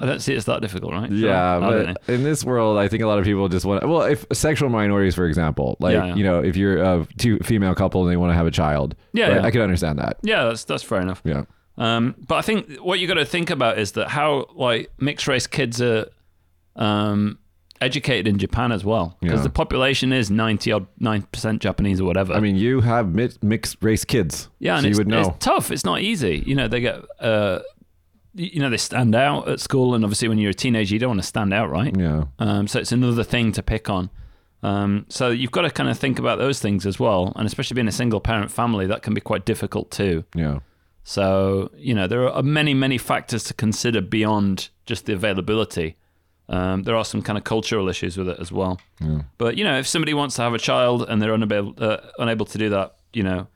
I 0.00 0.06
don't 0.06 0.20
see 0.20 0.34
it's 0.34 0.46
that 0.46 0.60
difficult, 0.62 0.92
right? 0.92 1.10
Yeah, 1.12 1.60
but 1.60 2.08
in 2.08 2.24
this 2.24 2.44
world, 2.44 2.76
I 2.76 2.88
think 2.88 3.02
a 3.04 3.06
lot 3.06 3.20
of 3.20 3.24
people 3.24 3.48
just 3.48 3.64
want. 3.64 3.82
To, 3.82 3.86
Well, 3.86 4.02
if 4.02 4.24
sexual 4.32 4.68
minorities, 4.68 5.14
for 5.14 5.26
example, 5.26 5.76
like 5.78 5.92
Yeah, 5.94 6.06
yeah. 6.06 6.14
you 6.16 6.24
know, 6.24 6.40
if 6.42 6.56
you're 6.56 6.82
a 6.82 7.06
two 7.18 7.38
female 7.38 7.74
couple 7.76 8.02
and 8.02 8.10
they 8.10 8.16
want 8.16 8.30
to 8.30 8.34
have 8.34 8.46
a 8.46 8.50
child, 8.50 8.96
Yeah, 9.12 9.28
right, 9.28 9.34
yeah. 9.36 9.46
I 9.46 9.50
can 9.52 9.60
understand 9.60 9.98
that. 10.00 10.16
yeah, 10.22 10.44
that's 10.44 10.64
that's 10.64 10.82
fair 10.82 11.00
enough. 11.00 11.22
Yeah, 11.24 11.44
Um, 11.78 12.16
but 12.26 12.34
I 12.36 12.42
think 12.42 12.78
what 12.78 12.98
you 12.98 13.06
got 13.06 13.14
to 13.14 13.24
think 13.24 13.48
about 13.50 13.78
is 13.78 13.92
that 13.92 14.08
how 14.08 14.46
like 14.56 14.90
mixed 14.98 15.28
race 15.28 15.46
kids 15.46 15.80
are 15.80 16.06
um, 16.74 17.38
educated 17.82 18.26
in 18.28 18.38
Japan 18.38 18.72
as 18.72 18.84
well, 18.84 19.16
because 19.20 19.40
Yeah. 19.40 19.44
the 19.44 19.50
population 19.50 20.12
is 20.12 20.30
ninety 20.30 20.72
odd 20.72 20.86
nine 20.98 21.22
percent 21.32 21.60
Japanese 21.60 22.00
or 22.00 22.04
whatever. 22.04 22.32
I 22.34 22.40
mean, 22.40 22.56
you 22.56 22.80
have 22.80 23.14
mi- 23.14 23.28
mixed 23.42 23.76
race 23.82 24.04
kids, 24.04 24.48
yeah, 24.58 24.76
and 24.76 24.84
so 24.84 24.88
you 24.88 24.96
would 24.96 25.08
know. 25.08 25.20
it's 25.20 25.44
tough. 25.44 25.70
It's 25.70 25.84
not 25.84 26.00
easy. 26.00 26.42
You 26.46 26.54
know, 26.54 26.68
they 26.68 26.80
get. 26.80 27.02
Uh, 27.20 27.60
you 28.34 28.60
know 28.60 28.70
they 28.70 28.78
stand 28.78 29.14
out 29.14 29.46
at 29.46 29.60
school, 29.60 29.94
and 29.94 30.04
obviously 30.04 30.26
when 30.26 30.38
you're 30.38 30.52
a 30.52 30.54
teenager, 30.54 30.94
you 30.94 30.98
don't 30.98 31.10
want 31.10 31.20
to 31.20 31.26
stand 31.26 31.52
out, 31.52 31.68
right? 31.70 31.94
Yeah, 31.94 32.24
Um, 32.38 32.66
so 32.66 32.78
it's 32.80 32.90
another 32.92 33.24
thing 33.24 33.52
to 33.52 33.62
pick 33.62 33.90
on. 33.90 34.08
Um, 34.62 35.04
so 35.10 35.28
you've 35.28 35.50
got 35.50 35.62
to 35.62 35.70
kind 35.70 35.90
of 35.90 35.98
think 35.98 36.18
about 36.18 36.38
those 36.38 36.58
things 36.58 36.86
as 36.86 36.98
well, 36.98 37.32
and 37.36 37.46
especially 37.46 37.74
being 37.74 37.88
a 37.88 37.92
single 37.92 38.20
parent 38.20 38.50
family, 38.50 38.86
that 38.86 39.02
can 39.02 39.12
be 39.12 39.20
quite 39.20 39.44
difficult 39.44 39.90
too. 39.90 40.24
yeah. 40.34 40.60
So 41.04 41.70
you 41.76 41.94
know 41.94 42.06
there 42.06 42.26
are 42.30 42.42
many 42.42 42.74
many 42.74 42.96
factors 42.96 43.42
to 43.44 43.54
consider 43.54 44.00
beyond 44.00 44.70
just 44.86 45.04
the 45.06 45.12
availability. 45.12 45.96
Um, 46.52 46.82
there 46.82 46.94
are 46.96 47.04
some 47.04 47.22
kind 47.22 47.38
of 47.38 47.44
cultural 47.44 47.88
issues 47.88 48.18
with 48.18 48.28
it 48.28 48.38
as 48.38 48.52
well. 48.52 48.78
But 49.38 49.56
you 49.56 49.64
know, 49.64 49.78
if 49.78 49.86
somebody 49.86 50.12
wants 50.14 50.36
to 50.36 50.42
have 50.42 50.52
a 50.52 50.58
child 50.58 51.06
and 51.08 51.20
they're 51.20 51.32
unable 51.32 51.74
uh, 51.78 51.96
unable 52.18 52.46
to 52.46 52.58
do 52.58 52.68
that, 52.68 52.96
you 53.14 53.22
know, 53.22 53.46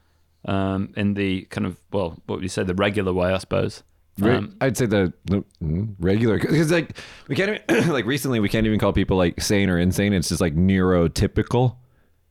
um, 0.47 0.93
in 0.97 1.15
the 1.15 1.43
kind 1.43 1.67
of 1.67 1.79
well, 1.93 2.17
what 2.27 2.37
would 2.37 2.43
you 2.43 2.49
say, 2.49 2.65
the 2.65 2.75
regular 2.75 3.13
way, 3.13 3.33
I 3.33 3.39
suppose. 3.39 3.83
Um, 4.23 4.57
I'd 4.63 4.79
say 4.79 4.87
the, 4.87 5.13
the 5.27 5.45
mm, 5.63 5.95
regular 5.99 6.39
because 6.39 6.73
like 6.73 6.97
we 7.29 7.37
can't 7.37 7.61
even, 7.69 7.89
like 7.93 8.07
recently 8.07 8.41
we 8.41 8.49
can't 8.49 8.67
even 8.67 8.79
call 8.79 8.95
people 8.95 9.19
like 9.19 9.43
sane 9.43 9.69
or 9.69 9.79
insane. 9.79 10.15
It's 10.15 10.31
just 10.31 10.41
like 10.41 10.57
neurotypical. 10.57 11.77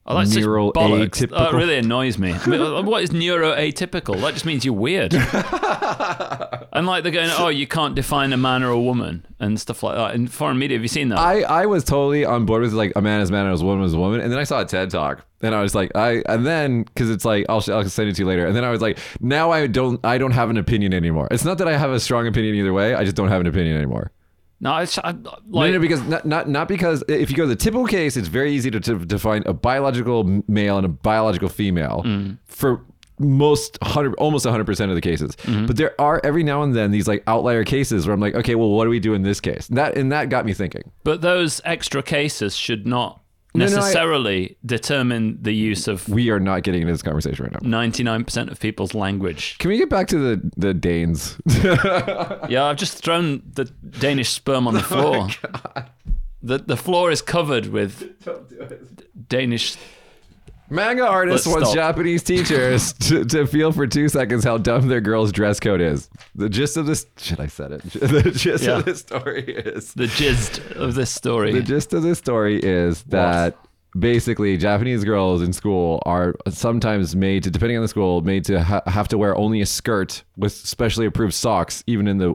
Oh, 0.07 0.19
that's 0.19 0.35
Neural 0.35 0.71
bollocks. 0.71 1.27
That 1.27 1.53
really 1.53 1.77
annoys 1.77 2.19
me. 2.19 2.31
I 2.31 2.47
mean, 2.47 2.61
uh, 2.61 2.83
what 2.83 3.01
is 3.01 3.09
neuroatypical? 3.09 4.21
That 4.21 4.33
just 4.33 4.45
means 4.45 4.63
you're 4.63 4.75
weird. 4.75 5.13
and 6.73 6.85
like 6.85 7.01
they're 7.01 7.11
going, 7.11 7.31
oh, 7.31 7.47
you 7.47 7.65
can't 7.65 7.95
define 7.95 8.31
a 8.31 8.37
man 8.37 8.61
or 8.61 8.69
a 8.69 8.79
woman 8.79 9.25
and 9.39 9.59
stuff 9.59 9.81
like 9.81 9.95
that. 9.95 10.13
In 10.13 10.27
foreign 10.27 10.59
media, 10.59 10.77
have 10.77 10.83
you 10.83 10.89
seen 10.89 11.09
that? 11.09 11.17
I, 11.17 11.41
I 11.41 11.65
was 11.65 11.83
totally 11.83 12.23
on 12.23 12.45
board 12.45 12.61
with 12.61 12.73
like 12.73 12.93
a 12.95 13.01
man 13.01 13.21
is 13.21 13.29
a 13.29 13.31
man, 13.31 13.47
and 13.47 13.59
a 13.59 13.65
woman 13.65 13.83
is 13.83 13.95
a 13.95 13.99
woman, 13.99 14.21
and 14.21 14.31
then 14.31 14.37
I 14.37 14.43
saw 14.43 14.61
a 14.61 14.65
TED 14.65 14.91
talk, 14.91 15.25
and 15.41 15.55
I 15.55 15.63
was 15.63 15.73
like, 15.73 15.91
I 15.95 16.21
and 16.27 16.45
then 16.45 16.83
because 16.83 17.09
it's 17.09 17.25
like 17.25 17.47
I'll, 17.49 17.63
I'll 17.69 17.89
send 17.89 18.09
it 18.09 18.15
to 18.17 18.21
you 18.21 18.27
later, 18.27 18.45
and 18.45 18.55
then 18.55 18.63
I 18.63 18.69
was 18.69 18.81
like, 18.81 18.99
now 19.21 19.49
I 19.51 19.65
don't 19.65 19.99
I 20.05 20.19
don't 20.19 20.31
have 20.31 20.51
an 20.51 20.57
opinion 20.57 20.93
anymore. 20.93 21.27
It's 21.31 21.45
not 21.45 21.57
that 21.57 21.67
I 21.67 21.77
have 21.77 21.89
a 21.89 21.99
strong 21.99 22.27
opinion 22.27 22.53
either 22.55 22.73
way. 22.73 22.93
I 22.93 23.03
just 23.05 23.15
don't 23.15 23.29
have 23.29 23.41
an 23.41 23.47
opinion 23.47 23.75
anymore. 23.75 24.11
No, 24.59 24.77
it's 24.77 24.97
I, 24.97 25.11
No, 25.11 25.37
like 25.49 25.73
no, 25.73 25.79
because 25.79 26.01
not, 26.03 26.25
not 26.25 26.47
not 26.49 26.67
because 26.67 27.03
if 27.07 27.29
you 27.29 27.35
go 27.35 27.43
to 27.43 27.49
the 27.49 27.55
typical 27.55 27.85
case, 27.87 28.15
it's 28.17 28.27
very 28.27 28.51
easy 28.53 28.71
to, 28.71 28.79
to 28.79 28.99
define 29.05 29.43
a 29.45 29.53
biological 29.53 30.41
male 30.47 30.77
and 30.77 30.85
a 30.85 30.89
biological 30.89 31.49
female 31.49 32.01
Mm. 32.05 32.37
for 32.45 32.81
most 33.19 33.77
hundred, 33.81 34.13
almost 34.15 34.45
hundred 34.45 34.65
percent 34.65 34.91
of 34.91 34.95
the 34.95 35.01
cases. 35.01 35.35
Mm-hmm. 35.37 35.67
But 35.67 35.77
there 35.77 35.99
are 36.01 36.19
every 36.23 36.43
now 36.43 36.63
and 36.63 36.75
then 36.75 36.91
these 36.91 37.07
like 37.07 37.23
outlier 37.27 37.63
cases 37.63 38.05
where 38.05 38.13
I'm 38.13 38.19
like, 38.19 38.35
okay, 38.35 38.55
well, 38.55 38.69
what 38.69 38.83
do 38.83 38.89
we 38.89 38.99
do 38.99 39.13
in 39.13 39.21
this 39.21 39.39
case? 39.39 39.69
And 39.69 39.77
that 39.77 39.97
and 39.97 40.11
that 40.11 40.29
got 40.29 40.45
me 40.45 40.53
thinking. 40.53 40.91
But 41.03 41.21
those 41.21 41.61
extra 41.63 42.03
cases 42.03 42.55
should 42.57 42.85
not 42.85 43.21
No, 43.55 43.65
no, 43.65 43.71
I- 43.71 43.79
necessarily 43.79 44.57
determine 44.65 45.37
the 45.41 45.53
use 45.53 45.87
of 45.87 46.07
We 46.09 46.29
are 46.29 46.39
not 46.39 46.63
getting 46.63 46.81
into 46.81 46.93
this 46.93 47.01
conversation 47.01 47.43
right 47.45 47.61
now. 47.61 47.79
99% 47.85 48.51
of 48.51 48.59
people's 48.59 48.93
language. 48.93 49.57
Can 49.59 49.69
we 49.69 49.77
get 49.77 49.89
back 49.89 50.07
to 50.09 50.17
the 50.17 50.51
the 50.57 50.73
Danes? 50.73 51.37
Yeah, 52.49 52.65
I've 52.65 52.77
just 52.77 53.03
thrown 53.03 53.41
the 53.53 53.65
Danish 53.99 54.29
sperm 54.29 54.67
on 54.67 54.73
the 54.73 54.79
oh 54.91 55.27
floor. 55.27 55.27
The 56.43 56.57
the 56.59 56.77
floor 56.77 57.11
is 57.11 57.21
covered 57.21 57.67
with 57.67 58.03
Danish. 59.29 59.75
Manga 60.70 61.05
artists 61.07 61.45
Let's 61.47 61.55
wants 61.55 61.70
stop. 61.72 61.95
Japanese 61.95 62.24
teachers 62.24 62.93
to, 63.07 63.24
to 63.26 63.45
feel 63.45 63.72
for 63.72 63.86
two 63.88 64.09
seconds 64.09 64.43
how 64.43 64.57
dumb 64.57 64.88
their 64.88 65.01
girl's 65.01 65.32
dress 65.32 65.59
code 65.59 65.82
is. 65.82 66.09
The 66.36 66.49
gist 66.49 66.76
of 66.78 66.86
this, 66.86 67.05
shit, 67.18 67.39
I 67.39 67.47
said 67.47 67.72
it. 67.72 67.82
The 67.93 68.32
gist 68.32 68.63
Yeah. 68.63 68.78
of 68.80 68.86
this 68.86 68.99
story 68.99 69.43
is 69.43 69.93
The 69.93 70.07
gist 70.07 70.59
of 70.76 70.95
this 70.95 71.11
story. 71.11 71.51
the 71.53 71.61
gist 71.61 71.93
of 71.93 72.01
this 72.03 72.18
story 72.18 72.59
is 72.59 73.03
that 73.03 73.57
basically 73.97 74.57
Japanese 74.57 75.03
girls 75.05 75.41
in 75.41 75.53
school 75.53 76.01
are 76.05 76.36
sometimes 76.49 77.16
made 77.16 77.43
to, 77.43 77.51
depending 77.51 77.78
on 77.78 77.82
the 77.84 77.88
school, 77.88 78.22
made 78.22 78.43
to 78.45 78.61
ha- 78.63 78.82
have 78.88 79.07
to 79.09 79.18
wear 79.18 79.38
only 79.38 79.61
a 79.61 79.66
skirt 79.66 80.24
with 80.36 80.51
specially 80.51 81.05
approved 81.05 81.34
socks, 81.34 81.84
even 81.88 82.07
in 82.07 82.18
the 82.18 82.34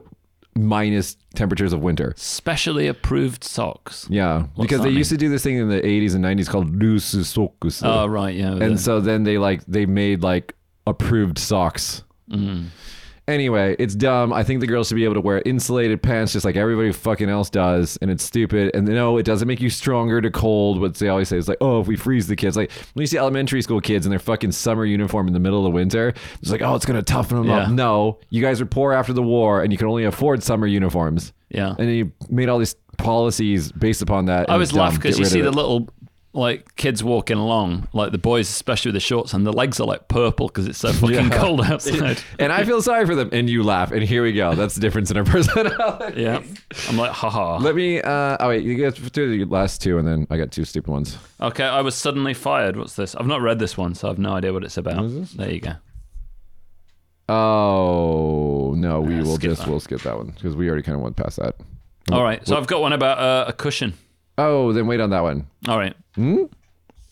minus 0.55 1.15
temperatures 1.35 1.73
of 1.73 1.81
winter. 1.81 2.13
Specially 2.17 2.87
approved 2.87 3.43
socks. 3.43 4.07
Yeah, 4.09 4.47
because 4.59 4.81
they 4.81 4.89
mean? 4.89 4.97
used 4.97 5.09
to 5.11 5.17
do 5.17 5.29
this 5.29 5.43
thing 5.43 5.57
in 5.57 5.69
the 5.69 5.81
80s 5.81 6.15
and 6.15 6.23
90s 6.23 6.49
called 6.49 6.77
rusu 6.79 7.19
sokusu. 7.21 7.81
Oh, 7.85 8.05
right, 8.07 8.35
yeah. 8.35 8.51
and 8.51 8.75
the- 8.75 8.77
so 8.77 8.99
then 8.99 9.23
they 9.23 9.37
like 9.37 9.65
they 9.65 9.85
made 9.85 10.23
like 10.23 10.55
approved 10.87 11.37
socks. 11.37 12.03
Mm. 12.29 12.67
Anyway, 13.27 13.75
it's 13.79 13.95
dumb. 13.95 14.33
I 14.33 14.43
think 14.43 14.59
the 14.61 14.67
girls 14.67 14.87
should 14.89 14.95
be 14.95 15.03
able 15.05 15.13
to 15.13 15.21
wear 15.21 15.41
insulated 15.45 16.01
pants 16.01 16.33
just 16.33 16.43
like 16.43 16.55
everybody 16.55 16.91
fucking 16.91 17.29
else 17.29 17.49
does, 17.49 17.97
and 18.01 18.09
it's 18.11 18.23
stupid. 18.23 18.71
And 18.73 18.87
no, 18.87 19.17
it 19.17 19.23
doesn't 19.23 19.47
make 19.47 19.61
you 19.61 19.69
stronger 19.69 20.19
to 20.21 20.31
cold. 20.31 20.81
What 20.81 20.95
they 20.95 21.07
always 21.07 21.29
say 21.29 21.37
is 21.37 21.47
like, 21.47 21.59
oh, 21.61 21.79
if 21.79 21.87
we 21.87 21.95
freeze 21.95 22.27
the 22.27 22.35
kids, 22.35 22.57
like 22.57 22.71
when 22.93 23.01
you 23.03 23.07
see 23.07 23.17
elementary 23.17 23.61
school 23.61 23.79
kids 23.79 24.05
in 24.05 24.09
their 24.09 24.19
fucking 24.19 24.51
summer 24.51 24.85
uniform 24.85 25.27
in 25.27 25.33
the 25.33 25.39
middle 25.39 25.59
of 25.59 25.63
the 25.65 25.69
winter, 25.69 26.13
it's 26.41 26.51
like, 26.51 26.61
oh, 26.61 26.75
it's 26.75 26.85
gonna 26.85 27.03
toughen 27.03 27.37
them 27.37 27.47
Yeah. 27.47 27.57
up. 27.59 27.69
No, 27.69 28.19
you 28.31 28.41
guys 28.41 28.59
were 28.59 28.65
poor 28.65 28.91
after 28.91 29.13
the 29.13 29.23
war, 29.23 29.61
and 29.63 29.71
you 29.71 29.77
can 29.77 29.87
only 29.87 30.03
afford 30.03 30.43
summer 30.43 30.67
uniforms. 30.67 31.31
yeah. 31.49 31.75
And 31.77 31.89
you 31.89 32.11
made 32.29 32.49
all 32.49 32.57
these 32.59 32.75
policies 32.97 33.71
based 33.71 34.01
upon 34.01 34.25
that. 34.25 34.49
I 34.49 34.57
was 34.57 34.73
laughing 34.73 34.99
because 34.99 35.17
you 35.19 35.25
see 35.25 35.41
the 35.41 35.49
it. 35.49 35.55
little 35.55 35.89
like 36.33 36.75
kids 36.77 37.03
walking 37.03 37.37
along, 37.37 37.87
like 37.91 38.13
the 38.13 38.17
boys, 38.17 38.47
especially 38.49 38.89
with 38.89 38.93
the 38.95 38.99
shorts, 39.01 39.33
and 39.33 39.45
the 39.45 39.51
legs 39.51 39.79
are 39.81 39.85
like 39.87 40.07
purple 40.07 40.47
because 40.47 40.65
it's 40.65 40.77
so 40.79 40.93
fucking 40.93 41.15
Yeah. 41.15 41.29
cold 41.37 41.59
outside. 41.65 42.19
and 42.39 42.53
I 42.53 42.63
feel 42.63 42.81
sorry 42.81 43.05
for 43.05 43.15
them, 43.15 43.29
and 43.33 43.49
you 43.49 43.63
laugh, 43.63 43.91
and 43.91 44.01
here 44.01 44.23
we 44.23 44.31
go. 44.31 44.55
That's 44.55 44.73
the 44.75 44.79
difference 44.81 45.11
in 45.11 45.17
our 45.17 45.23
personality. 45.35 46.21
yeah, 46.21 46.41
I'm 46.87 46.97
like, 46.97 47.11
haha. 47.11 47.57
Let 47.57 47.75
me. 47.75 48.01
Uh, 48.01 48.37
oh 48.39 48.47
wait, 48.47 48.63
you 48.63 48.75
get 48.75 48.95
through 48.95 49.37
the 49.37 49.45
last 49.45 49.81
two, 49.81 49.97
and 49.97 50.07
then 50.07 50.25
I 50.29 50.37
got 50.37 50.51
two 50.51 50.63
stupid 50.63 50.89
ones. 50.89 51.17
Okay, 51.41 51.65
I 51.65 51.81
was 51.81 51.95
suddenly 51.95 52.33
fired. 52.33 52.77
What's 52.77 52.95
this? 52.95 53.13
I've 53.15 53.27
not 53.27 53.41
read 53.41 53.59
this 53.59 53.77
one, 53.77 53.93
so 53.93 54.09
I've 54.09 54.19
no 54.19 54.33
idea 54.33 54.53
what 54.53 54.63
it's 54.63 54.77
about. 54.77 55.09
There 55.35 55.51
you 55.51 55.59
go. 55.59 55.73
Oh 57.27 58.73
no, 58.77 59.01
we 59.01 59.19
Uh, 59.19 59.23
will 59.23 59.37
just 59.37 59.61
that. 59.61 59.69
we'll 59.69 59.79
skip 59.79 60.01
that 60.01 60.17
one 60.17 60.27
because 60.27 60.55
we 60.55 60.67
already 60.67 60.83
kind 60.83 60.95
of 60.95 61.01
went 61.01 61.15
past 61.15 61.37
that. 61.37 61.55
All 62.11 62.23
right, 62.23 62.45
so 62.47 62.57
I've 62.57 62.67
got 62.67 62.81
one 62.81 62.93
about 62.93 63.19
uh, 63.19 63.45
a 63.47 63.53
cushion. 63.53 63.93
Oh, 64.37 64.73
then 64.73 64.87
wait 64.87 64.99
on 64.99 65.09
that 65.11 65.21
one. 65.21 65.47
All 65.67 65.77
right. 65.77 65.95
Hmm? 66.15 66.45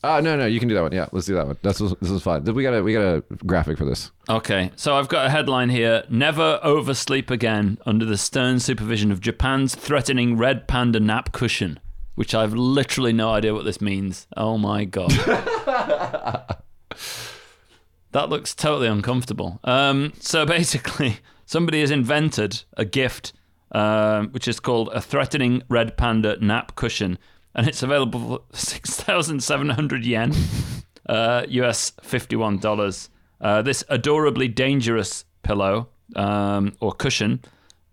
Oh 0.01 0.21
no, 0.21 0.37
no, 0.37 0.45
you 0.45 0.59
can 0.59 0.69
do 0.69 0.75
that 0.75 0.81
one. 0.81 0.93
Yeah, 0.93 1.07
let's 1.11 1.27
do 1.27 1.35
that 1.35 1.45
one. 1.45 1.57
That's 1.61 1.79
this 1.79 2.09
is 2.09 2.23
fine. 2.23 2.45
We 2.45 2.63
got 2.63 2.73
a 2.73 2.81
we 2.81 2.93
got 2.93 3.01
a 3.01 3.21
graphic 3.45 3.77
for 3.77 3.83
this. 3.83 4.11
Okay, 4.29 4.71
so 4.77 4.95
I've 4.95 5.09
got 5.09 5.25
a 5.25 5.29
headline 5.29 5.69
here 5.69 6.03
Never 6.09 6.59
oversleep 6.63 7.29
again 7.29 7.77
under 7.85 8.05
the 8.05 8.17
stern 8.17 8.61
supervision 8.61 9.11
of 9.11 9.19
Japan's 9.19 9.75
threatening 9.75 10.37
red 10.37 10.69
panda 10.69 11.01
nap 11.01 11.33
cushion, 11.33 11.81
which 12.15 12.33
I've 12.33 12.53
literally 12.53 13.11
no 13.11 13.31
idea 13.31 13.53
what 13.53 13.65
this 13.65 13.81
means. 13.81 14.25
Oh 14.37 14.57
my 14.57 14.85
God. 14.85 15.11
that 18.11 18.29
looks 18.29 18.55
totally 18.55 18.87
uncomfortable. 18.87 19.59
Um, 19.65 20.13
so 20.19 20.45
basically, 20.45 21.17
somebody 21.45 21.81
has 21.81 21.91
invented 21.91 22.63
a 22.77 22.85
gift 22.85 23.33
um, 23.71 24.29
which 24.29 24.47
is 24.47 24.59
called 24.59 24.89
a 24.93 25.01
threatening 25.01 25.63
red 25.69 25.97
panda 25.97 26.37
nap 26.43 26.75
cushion, 26.75 27.17
and 27.55 27.67
it's 27.67 27.83
available 27.83 28.19
for 28.19 28.41
6,700 28.57 30.05
yen, 30.05 30.33
uh, 31.07 31.43
US 31.47 31.91
$51. 32.01 33.09
Uh, 33.41 33.61
this 33.61 33.83
adorably 33.89 34.47
dangerous 34.47 35.25
pillow 35.43 35.89
um, 36.15 36.75
or 36.79 36.91
cushion 36.91 37.41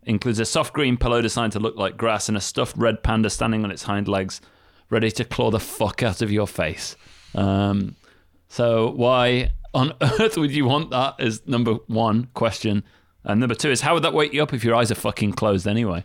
includes 0.03 0.39
a 0.39 0.45
soft 0.45 0.73
green 0.73 0.97
pillow 0.97 1.21
designed 1.21 1.53
to 1.53 1.59
look 1.59 1.77
like 1.77 1.97
grass 1.97 2.29
and 2.29 2.37
a 2.37 2.41
stuffed 2.41 2.77
red 2.77 3.03
panda 3.03 3.29
standing 3.29 3.65
on 3.65 3.71
its 3.71 3.83
hind 3.85 4.09
legs, 4.09 4.41
ready 4.89 5.11
to 5.11 5.25
claw 5.25 5.51
the 5.51 5.61
fuck 5.61 6.03
out 6.03 6.23
of 6.23 6.31
your 6.31 6.47
face. 6.47 6.97
Um, 7.35 7.97
so 8.49 8.91
why 8.91 9.53
on 9.75 9.93
earth 10.01 10.37
would 10.37 10.53
you 10.53 10.65
want 10.65 10.91
that? 10.91 11.17
Is 11.19 11.47
number 11.47 11.75
one 11.87 12.29
question, 12.35 12.85
and 13.27 13.39
number 13.41 13.55
two 13.55 13.71
is 13.71 13.83
how 13.83 13.93
would 13.95 14.03
that 14.05 14.15
wake 14.15 14.33
you 14.33 14.43
up 14.43 14.55
if 14.55 14.65
your 14.65 14.75
eyes 14.75 14.91
are 14.91 14.95
fucking 14.97 15.33
closed 15.35 15.67
anyway? 15.69 16.05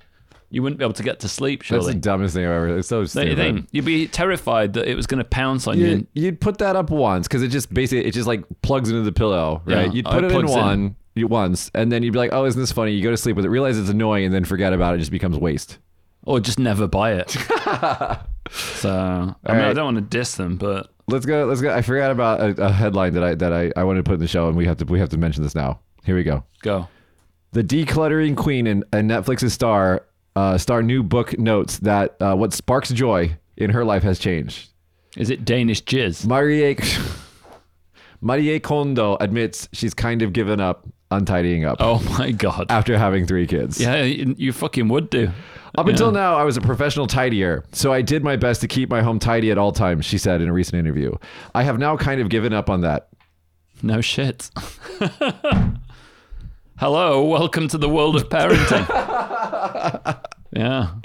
You 0.50 0.62
wouldn't 0.62 0.80
be 0.80 0.84
able 0.84 0.94
to 0.96 1.04
get 1.04 1.22
to 1.22 1.30
sleep, 1.30 1.62
surely. 1.62 1.86
That's 1.86 1.96
the 1.96 2.02
dumbest 2.02 2.34
thing 2.36 2.44
I've 2.44 2.52
ever. 2.52 2.78
It's 2.80 2.90
so 2.90 2.98
Don't 2.98 3.04
you 3.04 3.08
stupid. 3.08 3.38
think? 3.38 3.68
You'd 3.72 3.86
be 3.86 4.06
terrified 4.10 4.74
that 4.74 4.86
it 4.86 4.96
was 4.96 5.08
going 5.08 5.20
to 5.20 5.24
pounce 5.24 5.66
on 5.66 5.80
you. 5.80 5.88
You, 5.88 6.08
you'd 6.14 6.42
put 6.42 6.58
that 6.58 6.76
up 6.76 6.90
once 6.90 7.26
because 7.26 7.42
it 7.42 7.48
just 7.48 7.74
basically 7.74 8.06
it 8.06 8.12
just 8.14 8.28
like 8.28 8.44
plugs 8.62 8.90
into 8.90 9.04
the 9.04 9.14
pillow, 9.14 9.62
right? 9.66 9.86
Yeah. 9.88 9.92
You'd 9.94 10.08
Oh, 10.08 10.12
put 10.12 10.26
it 10.26 10.32
it 10.32 10.36
in 10.36 10.42
plugs 10.46 10.52
in. 10.52 10.58
one 10.60 10.96
you 11.16 11.28
once, 11.28 11.72
and 11.74 11.90
then 11.90 12.04
you'd 12.04 12.12
be 12.12 12.20
like, 12.20 12.34
"Oh, 12.34 12.44
isn't 12.46 12.60
this 12.60 12.72
funny?" 12.74 12.92
You 12.92 13.02
go 13.02 13.12
to 13.12 13.18
sleep 13.18 13.38
with 13.38 13.46
it, 13.46 13.50
realize 13.50 13.78
it's 13.80 13.90
annoying, 13.90 14.26
and 14.26 14.34
then 14.34 14.44
forget 14.44 14.74
about 14.74 14.94
it. 14.94 14.98
It 14.98 15.00
just 15.00 15.12
becomes 15.12 15.38
waste. 15.38 15.78
or 16.24 16.42
just 16.42 16.60
never 16.60 16.86
buy 16.86 17.14
it. 17.14 17.30
so 18.52 18.90
I 18.90 19.52
mean, 19.54 19.62
I 19.62 19.68
right. 19.68 19.74
don't 19.76 19.86
want 19.86 19.98
to 19.98 20.18
diss 20.18 20.36
them, 20.36 20.58
but 20.58 20.88
Let's 21.08 21.26
go. 21.26 21.46
Let's 21.46 21.62
go. 21.62 21.74
I 21.74 21.82
forgot 21.82 22.12
about 22.12 22.42
a, 22.42 22.66
a 22.66 22.72
headline 22.72 23.14
that 23.14 23.24
I 23.24 23.36
that 23.36 23.54
I, 23.54 23.72
I 23.76 23.84
wanted 23.84 24.00
to 24.00 24.10
put 24.10 24.16
in 24.16 24.20
the 24.20 24.28
show, 24.28 24.48
and 24.48 24.56
we 24.58 24.66
have 24.66 24.78
to 24.78 24.86
we 24.86 25.00
have 25.00 25.10
to 25.10 25.18
mention 25.18 25.44
this 25.44 25.56
now. 25.56 25.80
Here 26.04 26.16
we 26.16 26.24
go. 26.24 26.44
go. 26.62 26.88
The 27.54 27.64
decluttering 27.64 28.38
queen 28.38 28.66
and, 28.68 28.84
and 28.93 29.10
Netflix's 29.10 29.54
star 29.54 30.06
uh, 30.36 30.58
star 30.58 30.82
new 30.82 31.04
book 31.04 31.38
notes 31.38 31.80
that 31.80 32.16
uh, 32.22 32.36
what 32.36 32.54
sparks 32.54 32.89
joy 32.91 33.38
in 33.58 33.72
her 33.72 33.84
life 33.84 34.04
has 34.04 34.18
changed. 34.20 34.70
Is 35.18 35.30
it 35.30 35.43
Danish 35.43 35.84
jizz? 35.84 36.26
Marie 36.26 36.78
Marie 38.22 38.60
Kondo 38.60 39.18
admits 39.20 39.68
she's 39.74 39.93
kind 39.93 40.22
of 40.22 40.32
given 40.32 40.62
up 40.62 40.88
on 41.10 41.26
tidying 41.26 41.66
up 41.66 41.78
Oh 41.82 41.99
my 42.18 42.32
god. 42.32 42.68
after 42.70 42.97
having 42.97 43.26
three 43.28 43.45
kids. 43.47 43.82
Yeah, 43.82 44.04
you, 44.04 44.34
you 44.38 44.54
fucking 44.54 44.88
would 44.88 45.10
do. 45.10 45.30
Up 45.78 45.88
until 45.88 46.12
now, 46.12 46.36
I 46.36 46.43
was 46.43 46.56
a 46.58 46.62
professional 46.62 47.08
tidier, 47.08 47.64
so 47.72 47.91
I 47.93 48.02
did 48.02 48.24
my 48.24 48.36
best 48.36 48.62
to 48.62 48.68
keep 48.68 48.89
my 48.89 49.02
home 49.02 49.20
tidy 49.20 49.52
at 49.52 49.58
all 49.58 49.72
times, 49.72 50.06
she 50.06 50.18
said 50.18 50.41
in 50.41 50.49
a 50.49 50.54
recent 50.54 50.78
interview. 50.80 51.14
I 51.56 51.64
have 51.64 51.80
now 51.80 51.95
kind 51.97 52.20
of 52.22 52.30
given 52.30 52.54
up 52.54 52.70
on 52.70 52.82
that. 52.82 53.08
No 53.82 53.99
shit. 54.02 54.49
Hello, 56.82 57.24
welcome 57.24 57.68
to 57.68 57.78
the 57.78 57.88
world 57.88 58.16
of 58.16 58.28
parenting. 58.30 58.88
yeah. 60.52 60.96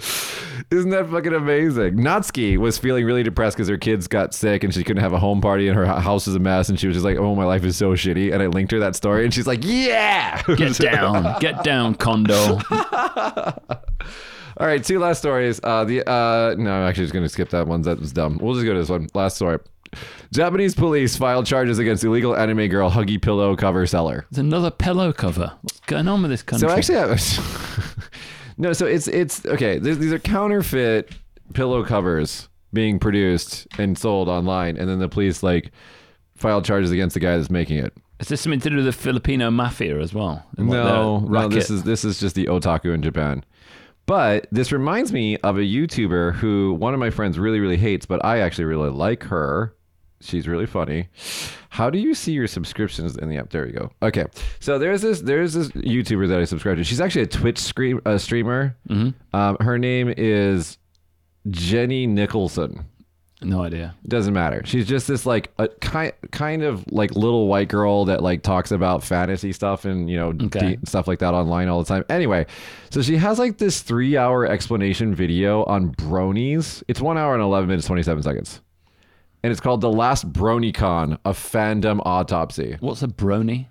Isn't 0.70 0.88
that 0.88 1.10
fucking 1.10 1.34
amazing? 1.34 1.98
Natsuki 1.98 2.56
was 2.56 2.78
feeling 2.78 3.04
really 3.04 3.22
depressed 3.22 3.58
because 3.58 3.68
her 3.68 3.76
kids 3.76 4.08
got 4.08 4.32
sick 4.32 4.64
and 4.64 4.72
she 4.72 4.82
couldn't 4.82 5.02
have 5.02 5.12
a 5.12 5.18
home 5.18 5.42
party 5.42 5.68
and 5.68 5.76
her 5.76 5.84
house 5.84 6.26
was 6.26 6.34
a 6.34 6.38
mess 6.38 6.70
and 6.70 6.80
she 6.80 6.86
was 6.86 6.96
just 6.96 7.04
like, 7.04 7.18
"Oh, 7.18 7.34
my 7.34 7.44
life 7.44 7.62
is 7.62 7.76
so 7.76 7.90
shitty." 7.90 8.32
And 8.32 8.42
I 8.42 8.46
linked 8.46 8.72
her 8.72 8.78
that 8.78 8.96
story 8.96 9.24
and 9.24 9.34
she's 9.34 9.46
like, 9.46 9.64
"Yeah, 9.64 10.40
Get 10.56 10.78
down. 10.78 11.38
Get 11.40 11.62
down, 11.62 11.94
Kondo. 11.96 12.58
All 12.70 14.66
right, 14.66 14.82
two 14.82 14.98
last 14.98 15.18
stories. 15.18 15.60
Uh, 15.62 15.84
the 15.84 16.10
uh, 16.10 16.54
no, 16.56 16.72
I'm 16.72 16.88
actually 16.88 17.04
just 17.04 17.12
gonna 17.12 17.28
skip 17.28 17.50
that 17.50 17.66
one. 17.66 17.82
That 17.82 18.00
was 18.00 18.14
dumb. 18.14 18.38
We'll 18.40 18.54
just 18.54 18.64
go 18.64 18.72
to 18.72 18.78
this 18.78 18.88
one. 18.88 19.08
Last 19.12 19.36
story. 19.36 19.58
Japanese 20.32 20.74
police 20.74 21.16
filed 21.16 21.46
charges 21.46 21.78
against 21.78 22.04
illegal 22.04 22.36
anime 22.36 22.68
girl 22.68 22.90
Huggy 22.90 23.20
pillow 23.20 23.56
cover 23.56 23.86
seller. 23.86 24.26
It's 24.30 24.38
another 24.38 24.70
pillow 24.70 25.12
cover. 25.12 25.52
What's 25.62 25.80
going 25.80 26.08
on 26.08 26.22
with 26.22 26.30
this 26.30 26.42
country? 26.42 26.68
So 26.68 26.74
actually, 26.74 26.98
I 26.98 27.06
was 27.06 27.38
no. 28.58 28.72
So 28.72 28.86
it's 28.86 29.08
it's 29.08 29.44
okay. 29.46 29.78
These, 29.78 29.98
these 29.98 30.12
are 30.12 30.18
counterfeit 30.18 31.14
pillow 31.54 31.84
covers 31.84 32.48
being 32.72 32.98
produced 32.98 33.66
and 33.78 33.96
sold 33.96 34.28
online, 34.28 34.76
and 34.76 34.88
then 34.88 34.98
the 34.98 35.08
police 35.08 35.42
like 35.42 35.70
filed 36.34 36.64
charges 36.64 36.90
against 36.90 37.14
the 37.14 37.20
guy 37.20 37.36
that's 37.36 37.50
making 37.50 37.78
it. 37.78 37.92
is 38.20 38.28
this 38.28 38.40
something 38.42 38.60
to 38.60 38.70
do 38.70 38.76
with 38.76 38.84
the 38.84 38.92
Filipino 38.92 39.50
mafia 39.50 39.98
as 40.00 40.12
well? 40.12 40.44
No, 40.58 41.20
no. 41.20 41.48
This 41.48 41.70
is 41.70 41.84
this 41.84 42.04
is 42.04 42.20
just 42.20 42.34
the 42.34 42.46
otaku 42.46 42.92
in 42.94 43.02
Japan. 43.02 43.44
But 44.06 44.46
this 44.52 44.70
reminds 44.70 45.12
me 45.12 45.36
of 45.38 45.56
a 45.56 45.62
YouTuber 45.62 46.34
who 46.34 46.74
one 46.74 46.94
of 46.94 47.00
my 47.00 47.10
friends 47.10 47.38
really 47.38 47.58
really 47.60 47.76
hates, 47.76 48.06
but 48.06 48.24
I 48.24 48.38
actually 48.40 48.64
really 48.64 48.90
like 48.90 49.24
her. 49.24 49.74
She's 50.20 50.48
really 50.48 50.66
funny. 50.66 51.08
How 51.68 51.90
do 51.90 51.98
you 51.98 52.14
see 52.14 52.32
your 52.32 52.46
subscriptions 52.46 53.16
in 53.18 53.28
the 53.28 53.36
app? 53.36 53.50
There 53.50 53.66
you 53.66 53.72
go. 53.72 53.90
Okay, 54.02 54.24
so 54.60 54.78
there's 54.78 55.02
this 55.02 55.20
there's 55.20 55.52
this 55.54 55.68
YouTuber 55.68 56.28
that 56.28 56.38
I 56.38 56.44
subscribe 56.44 56.78
to. 56.78 56.84
She's 56.84 57.00
actually 57.00 57.22
a 57.22 57.26
Twitch 57.26 57.58
scream, 57.58 58.00
uh, 58.06 58.16
streamer. 58.18 58.76
Um, 58.88 59.56
her 59.60 59.78
name 59.78 60.12
is 60.16 60.78
Jenny 61.50 62.06
Nicholson. 62.06 62.86
No 63.42 63.62
idea. 63.62 63.94
Doesn't 64.08 64.32
matter. 64.32 64.62
She's 64.64 64.86
just 64.86 65.06
this 65.06 65.26
like 65.26 65.52
a 65.58 65.68
kind 65.68 66.12
kind 66.32 66.62
of 66.62 66.82
like 66.90 67.14
little 67.14 67.48
white 67.48 67.68
girl 67.68 68.06
that 68.06 68.22
like 68.22 68.40
talks 68.42 68.70
about 68.72 69.04
fantasy 69.04 69.52
stuff 69.52 69.84
and 69.84 70.08
you 70.08 70.16
know 70.16 70.28
Okay. 70.46 70.76
de- 70.76 70.86
stuff 70.86 71.06
like 71.06 71.18
that 71.18 71.34
online 71.34 71.68
all 71.68 71.78
the 71.82 71.86
time. 71.86 72.02
Anyway, 72.08 72.46
so 72.88 73.02
she 73.02 73.18
has 73.18 73.38
like 73.38 73.58
this 73.58 73.82
three 73.82 74.16
hour 74.16 74.46
explanation 74.46 75.14
video 75.14 75.64
on 75.64 75.94
bronies. 75.94 76.82
It's 76.88 77.02
one 77.02 77.18
hour 77.18 77.34
and 77.34 77.42
eleven 77.42 77.68
minutes 77.68 77.86
twenty 77.86 78.02
seven 78.02 78.22
seconds, 78.22 78.62
and 79.46 79.52
it's 79.52 79.60
called 79.60 79.80
"The 79.80 79.92
Last 79.92 80.32
BronyCon: 80.32 81.18
A 81.24 81.30
Fandom 81.30 82.00
Autopsy." 82.04 82.76
What's 82.80 83.00
a 83.04 83.06
brony? 83.06 83.66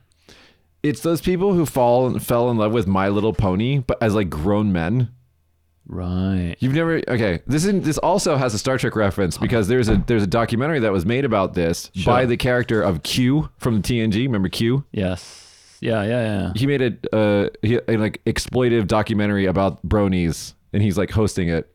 It's 0.83 1.01
those 1.01 1.19
people 1.19 1.53
who 1.53 1.65
fall 1.65 2.17
fell 2.17 2.49
in 2.49 2.55
love 2.55 2.71
with 2.71 2.87
My 2.87 3.09
Little 3.09 3.33
Pony, 3.33 3.79
but 3.79 4.01
as 4.01 4.15
like 4.15 4.29
grown 4.29 4.71
men. 4.71 5.09
Right. 5.85 6.55
You've 6.59 6.71
never 6.71 7.01
okay. 7.09 7.41
This 7.45 7.65
is 7.65 7.83
this 7.83 7.97
also 7.97 8.37
has 8.37 8.53
a 8.53 8.57
Star 8.57 8.77
Trek 8.77 8.95
reference 8.95 9.37
because 9.37 9.67
there's 9.67 9.89
a 9.89 10.01
there's 10.07 10.23
a 10.23 10.27
documentary 10.27 10.79
that 10.79 10.93
was 10.93 11.05
made 11.05 11.25
about 11.25 11.55
this 11.55 11.91
Sure. 11.93 12.05
by 12.13 12.25
the 12.25 12.37
character 12.37 12.81
of 12.81 13.03
Q 13.03 13.49
from 13.57 13.81
the 13.81 13.81
TNG. 13.81 14.23
Remember 14.23 14.47
Q? 14.47 14.85
Yes. 14.93 15.77
Yeah, 15.81 16.03
yeah, 16.03 16.21
yeah. 16.23 16.51
He 16.55 16.67
made 16.67 16.81
a 16.81 17.15
uh 17.15 17.49
he, 17.61 17.81
a, 17.89 17.97
like 17.97 18.23
exploitive 18.25 18.87
documentary 18.87 19.45
about 19.45 19.85
bronies, 19.85 20.53
and 20.71 20.81
he's 20.81 20.97
like 20.97 21.11
hosting 21.11 21.49
it. 21.49 21.69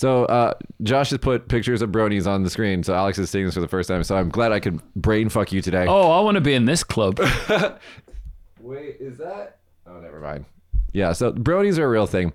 So 0.00 0.24
uh, 0.24 0.54
Josh 0.82 1.10
has 1.10 1.18
put 1.18 1.48
pictures 1.48 1.82
of 1.82 1.90
bronies 1.90 2.26
on 2.26 2.42
the 2.42 2.48
screen. 2.48 2.82
So 2.82 2.94
Alex 2.94 3.18
is 3.18 3.28
seeing 3.28 3.44
this 3.44 3.52
for 3.52 3.60
the 3.60 3.68
first 3.68 3.86
time. 3.86 4.02
So 4.02 4.16
I'm 4.16 4.30
glad 4.30 4.50
I 4.50 4.58
could 4.58 4.80
brain 4.96 5.28
fuck 5.28 5.52
you 5.52 5.60
today. 5.60 5.84
Oh, 5.86 6.10
I 6.12 6.20
want 6.20 6.36
to 6.36 6.40
be 6.40 6.54
in 6.54 6.64
this 6.64 6.82
club. 6.82 7.18
Wait, 8.60 8.96
is 8.98 9.18
that? 9.18 9.58
Oh, 9.86 10.00
never 10.00 10.18
mind. 10.18 10.46
Yeah, 10.94 11.12
so 11.12 11.34
bronies 11.34 11.76
are 11.76 11.84
a 11.84 11.88
real 11.90 12.06
thing. 12.06 12.32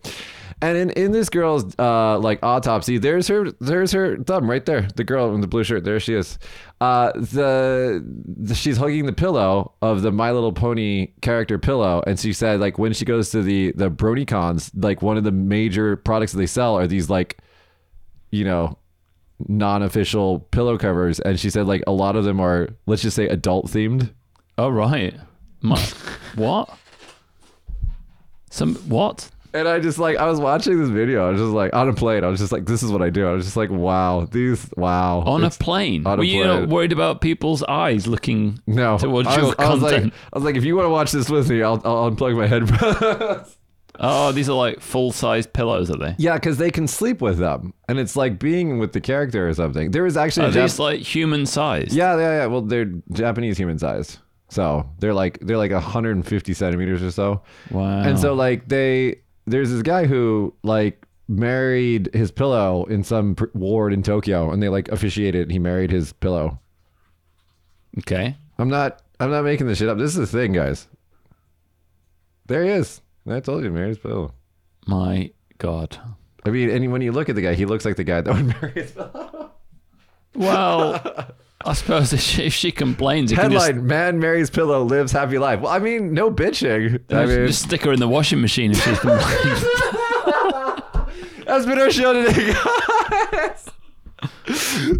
And 0.61 0.78
in, 0.78 0.89
in 0.91 1.11
this 1.11 1.28
girl's 1.28 1.74
uh, 1.80 2.20
like 2.20 2.38
autopsy, 2.43 2.99
there's 2.99 3.28
her 3.30 3.51
there's 3.59 3.91
her 3.93 4.18
thumb 4.18 4.47
right 4.47 4.63
there. 4.63 4.88
The 4.95 5.03
girl 5.03 5.34
in 5.34 5.41
the 5.41 5.47
blue 5.47 5.63
shirt, 5.63 5.86
there 5.86 5.99
she 5.99 6.13
is. 6.13 6.38
Uh, 6.80 7.13
the, 7.13 8.05
the 8.28 8.53
she's 8.53 8.78
hugging 8.78 9.07
the 9.07 9.13
pillow 9.13 9.74
of 9.82 10.03
the 10.03 10.11
My 10.11 10.32
Little 10.32 10.53
Pony 10.53 11.13
character 11.22 11.57
pillow, 11.57 12.03
and 12.05 12.20
she 12.20 12.32
said 12.32 12.59
like 12.59 12.78
when 12.78 12.93
she 12.93 13.05
goes 13.05 13.32
to 13.32 13.41
the 13.41 13.72
the 13.72 13.89
BronyCons, 13.89 14.70
like 14.76 15.01
one 15.01 15.18
of 15.18 15.24
the 15.24 15.32
major 15.32 15.95
products 15.97 16.32
that 16.34 16.38
they 16.38 16.45
sell 16.45 16.78
are 16.78 16.86
these 16.86 17.09
like, 17.09 17.39
you 18.32 18.43
know, 18.43 18.78
non-official 19.47 20.39
pillow 20.51 20.78
covers, 20.78 21.19
and 21.19 21.39
she 21.39 21.49
said 21.49 21.67
like 21.67 21.84
a 21.88 21.91
lot 21.91 22.15
of 22.15 22.23
them 22.23 22.39
are 22.39 22.69
let's 22.86 23.01
just 23.01 23.15
say 23.15 23.28
adult 23.28 23.67
themed. 23.67 24.13
oh, 24.57 24.69
right. 24.69 25.13
My, 25.61 25.80
what? 26.36 26.78
Some 28.49 28.76
what? 28.88 29.30
And 29.53 29.67
I 29.69 29.80
just 29.80 29.97
like 29.99 30.17
I 30.17 30.30
was 30.30 30.39
watching 30.39 30.80
this 30.80 30.89
video. 30.89 31.28
I 31.28 31.32
was 31.32 31.39
just 31.41 31.53
like 31.53 31.73
on 31.73 31.88
a 31.89 31.93
plane. 31.93 32.23
I 32.23 32.28
was 32.28 32.39
just 32.39 32.51
like, 32.51 32.65
this 32.65 32.84
is 32.84 32.91
what 32.91 33.01
I 33.01 33.09
do. 33.09 33.28
I 33.28 33.32
was 33.32 33.45
just 33.45 33.55
like, 33.57 33.69
wow, 33.69 34.28
these 34.30 34.69
wow. 34.76 35.21
On 35.21 35.43
a 35.43 35.49
plane? 35.49 36.05
on 36.05 36.15
a 36.15 36.17
Were 36.17 36.23
you 36.23 36.43
not 36.43 36.57
plane. 36.57 36.69
worried 36.69 36.91
about 36.91 37.21
people's 37.21 37.63
eyes 37.63 38.05
looking 38.05 38.59
no 38.67 38.97
towards 38.97 39.28
I 39.30 39.41
was, 39.41 39.47
your 39.47 39.61
I 39.61 39.69
was 39.69 39.82
like, 39.82 39.93
content? 39.93 40.13
I 40.34 40.38
was 40.38 40.43
like, 40.43 40.55
if 40.55 40.65
you 40.65 40.76
want 40.76 40.86
to 40.86 40.89
watch 40.89 41.11
this 41.13 41.30
with 41.30 41.49
me, 41.49 41.63
I'll, 41.63 41.82
I'll 41.86 42.11
unplug 42.11 42.38
my 42.38 42.47
headphones. 42.47 43.57
Oh, 43.99 44.31
these 44.31 44.49
are 44.49 44.53
like 44.55 44.79
full 44.79 45.11
size 45.11 45.45
pillows, 45.47 45.89
are 45.91 45.97
they? 45.97 46.15
yeah, 46.17 46.33
because 46.35 46.57
they 46.57 46.71
can 46.71 46.87
sleep 46.87 47.21
with 47.21 47.37
them, 47.37 47.73
and 47.87 47.99
it's 47.99 48.15
like 48.15 48.39
being 48.39 48.77
with 48.79 48.93
the 48.93 49.01
character 49.01 49.47
or 49.47 49.53
something. 49.53 49.91
There 49.91 50.03
was 50.03 50.17
actually 50.17 50.47
Are 50.47 50.49
a 50.49 50.53
Jap- 50.53 50.61
these 50.63 50.79
like 50.79 50.99
human 50.99 51.45
size? 51.45 51.95
yeah, 51.95 52.15
yeah, 52.17 52.37
yeah. 52.41 52.45
Well, 52.47 52.61
they're 52.61 52.91
Japanese 53.11 53.57
human 53.57 53.77
size, 53.79 54.19
so 54.49 54.89
they're 54.99 55.13
like 55.13 55.39
they're 55.41 55.57
like 55.57 55.71
150 55.71 56.53
centimeters 56.53 57.01
or 57.03 57.11
so. 57.11 57.41
Wow. 57.71 58.01
And 58.01 58.17
so 58.19 58.33
like 58.33 58.67
they 58.67 59.21
there's 59.47 59.69
this 59.71 59.81
guy 59.81 60.05
who 60.05 60.53
like 60.63 61.01
married 61.27 62.09
his 62.13 62.29
pillow 62.31 62.85
in 62.85 63.03
some 63.03 63.33
pr- 63.35 63.45
ward 63.55 63.91
in 63.93 64.03
Tokyo 64.03 64.51
and 64.51 64.61
they 64.61 64.69
like 64.69 64.87
officiated 64.89 65.49
he 65.51 65.57
married 65.59 65.89
his 65.91 66.13
pillow. 66.13 66.59
Okay. 67.99 68.35
I'm 68.59 68.69
not 68.69 69.01
I'm 69.19 69.31
not 69.31 69.43
making 69.43 69.65
this 69.67 69.77
shit 69.79 69.89
up. 69.89 69.97
This 69.97 70.15
is 70.15 70.29
the 70.31 70.37
thing, 70.37 70.51
guys. 70.53 70.87
There 72.47 72.63
he 72.63 72.69
is. 72.71 73.01
I 73.28 73.39
told 73.39 73.63
you, 73.63 73.73
his 73.73 73.97
pillow. 73.97 74.34
My 74.88 75.32
God. 75.57 75.97
I 76.45 76.49
mean, 76.49 76.69
and 76.69 76.91
when 76.91 77.01
you 77.01 77.11
look 77.11 77.28
at 77.30 77.36
the 77.36 77.41
guy, 77.41 77.55
he 77.55 77.65
looks 77.65 77.86
like 77.86 77.95
the 77.95 78.03
guy 78.03 78.21
that 78.21 78.34
would 78.34 78.45
marry 78.61 78.71
his 78.73 78.91
pillow. 78.91 79.51
Well, 80.36 81.32
I 81.63 81.73
suppose 81.73 82.13
if 82.13 82.19
she, 82.19 82.43
if 82.43 82.53
she 82.53 82.71
complains, 82.71 83.32
you 83.32 83.38
can 83.38 83.51
just, 83.51 83.65
Headline: 83.65 83.88
Man 83.88 84.19
marries 84.19 84.49
pillow, 84.49 84.84
lives 84.84 85.11
happy 85.11 85.39
life. 85.39 85.61
Well, 85.61 85.71
I 85.71 85.80
mean, 85.80 86.13
no 86.13 86.30
bitching. 86.30 87.01
I 87.11 87.26
mean, 87.26 87.47
just 87.47 87.63
stick 87.63 87.82
her 87.84 87.93
in 87.93 87.99
the 87.99 88.07
washing 88.07 88.41
machine 88.41 88.71
if 88.71 88.84
she's 88.84 88.99
complaining. 88.99 89.63
That's 91.45 91.65
been 91.65 91.80
our 91.80 91.89
show 91.89 92.13
today, 92.13 92.53
guys. 93.32 93.69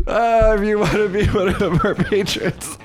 Uh, 0.08 0.56
if 0.58 0.66
you 0.66 0.80
want 0.80 0.94
to 0.94 1.10
be 1.10 1.26
one 1.28 1.50
of 1.50 1.86
our 1.86 1.96
patrons, 1.96 2.78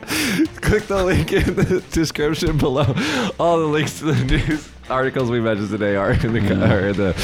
click 0.61 0.85
the 0.85 1.03
link 1.05 1.33
in 1.33 1.55
the 1.55 1.85
description 1.93 2.59
below. 2.59 2.95
All 3.39 3.59
the 3.59 3.67
links 3.67 3.99
to 4.01 4.07
the 4.13 4.25
news 4.25 4.71
articles 4.91 5.31
we 5.31 5.41
mentioned 5.41 5.71
today 5.71 5.97
are 5.97 6.13
in 6.13 6.33
the, 6.33 6.71
are 6.71 6.89
in 6.89 6.97
the 6.97 7.15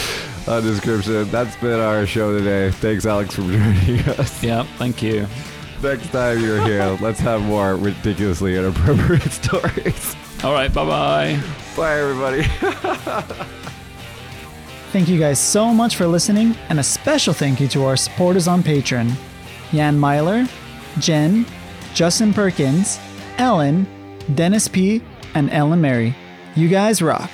uh, 0.47 0.61
description. 0.61 1.29
That's 1.31 1.57
been 1.57 1.81
our 1.81 2.07
show 2.07 2.37
today. 2.37 2.71
Thanks, 2.71 3.05
Alex, 3.07 3.35
for 3.35 3.43
joining 3.43 4.01
us. 4.09 4.43
yeah, 4.43 4.63
thank 4.79 5.03
you. 5.03 5.27
Next 5.83 6.09
time 6.11 6.41
you're 6.41 6.63
here, 6.65 6.87
let's 7.01 7.21
have 7.21 7.43
more 7.43 7.77
ridiculously 7.77 8.57
inappropriate 8.57 9.23
stories. 9.31 10.17
All 10.43 10.53
right, 10.53 10.73
bye 10.73 10.85
bye. 10.85 11.43
Bye, 11.77 11.99
everybody. 11.99 12.43
Thank 14.93 15.09
you 15.09 15.19
guys 15.19 15.39
so 15.39 15.75
much 15.75 15.97
for 15.97 16.07
listening, 16.07 16.57
and 16.71 16.79
a 16.81 16.83
special 16.83 17.35
thank 17.35 17.61
you 17.61 17.69
to 17.69 17.85
our 17.85 17.97
supporters 17.97 18.49
on 18.49 18.63
Patreon 18.63 19.13
Jan 19.73 19.99
Myler, 19.99 20.47
Jen, 20.99 21.45
Justin 21.93 22.33
Perkins, 22.33 22.99
Ellen, 23.39 23.87
Dennis 24.35 24.69
P., 24.69 25.03
and 25.35 25.51
Ellen 25.51 25.81
Mary. 25.81 26.15
You 26.55 26.69
guys 26.69 27.03
rock. 27.03 27.31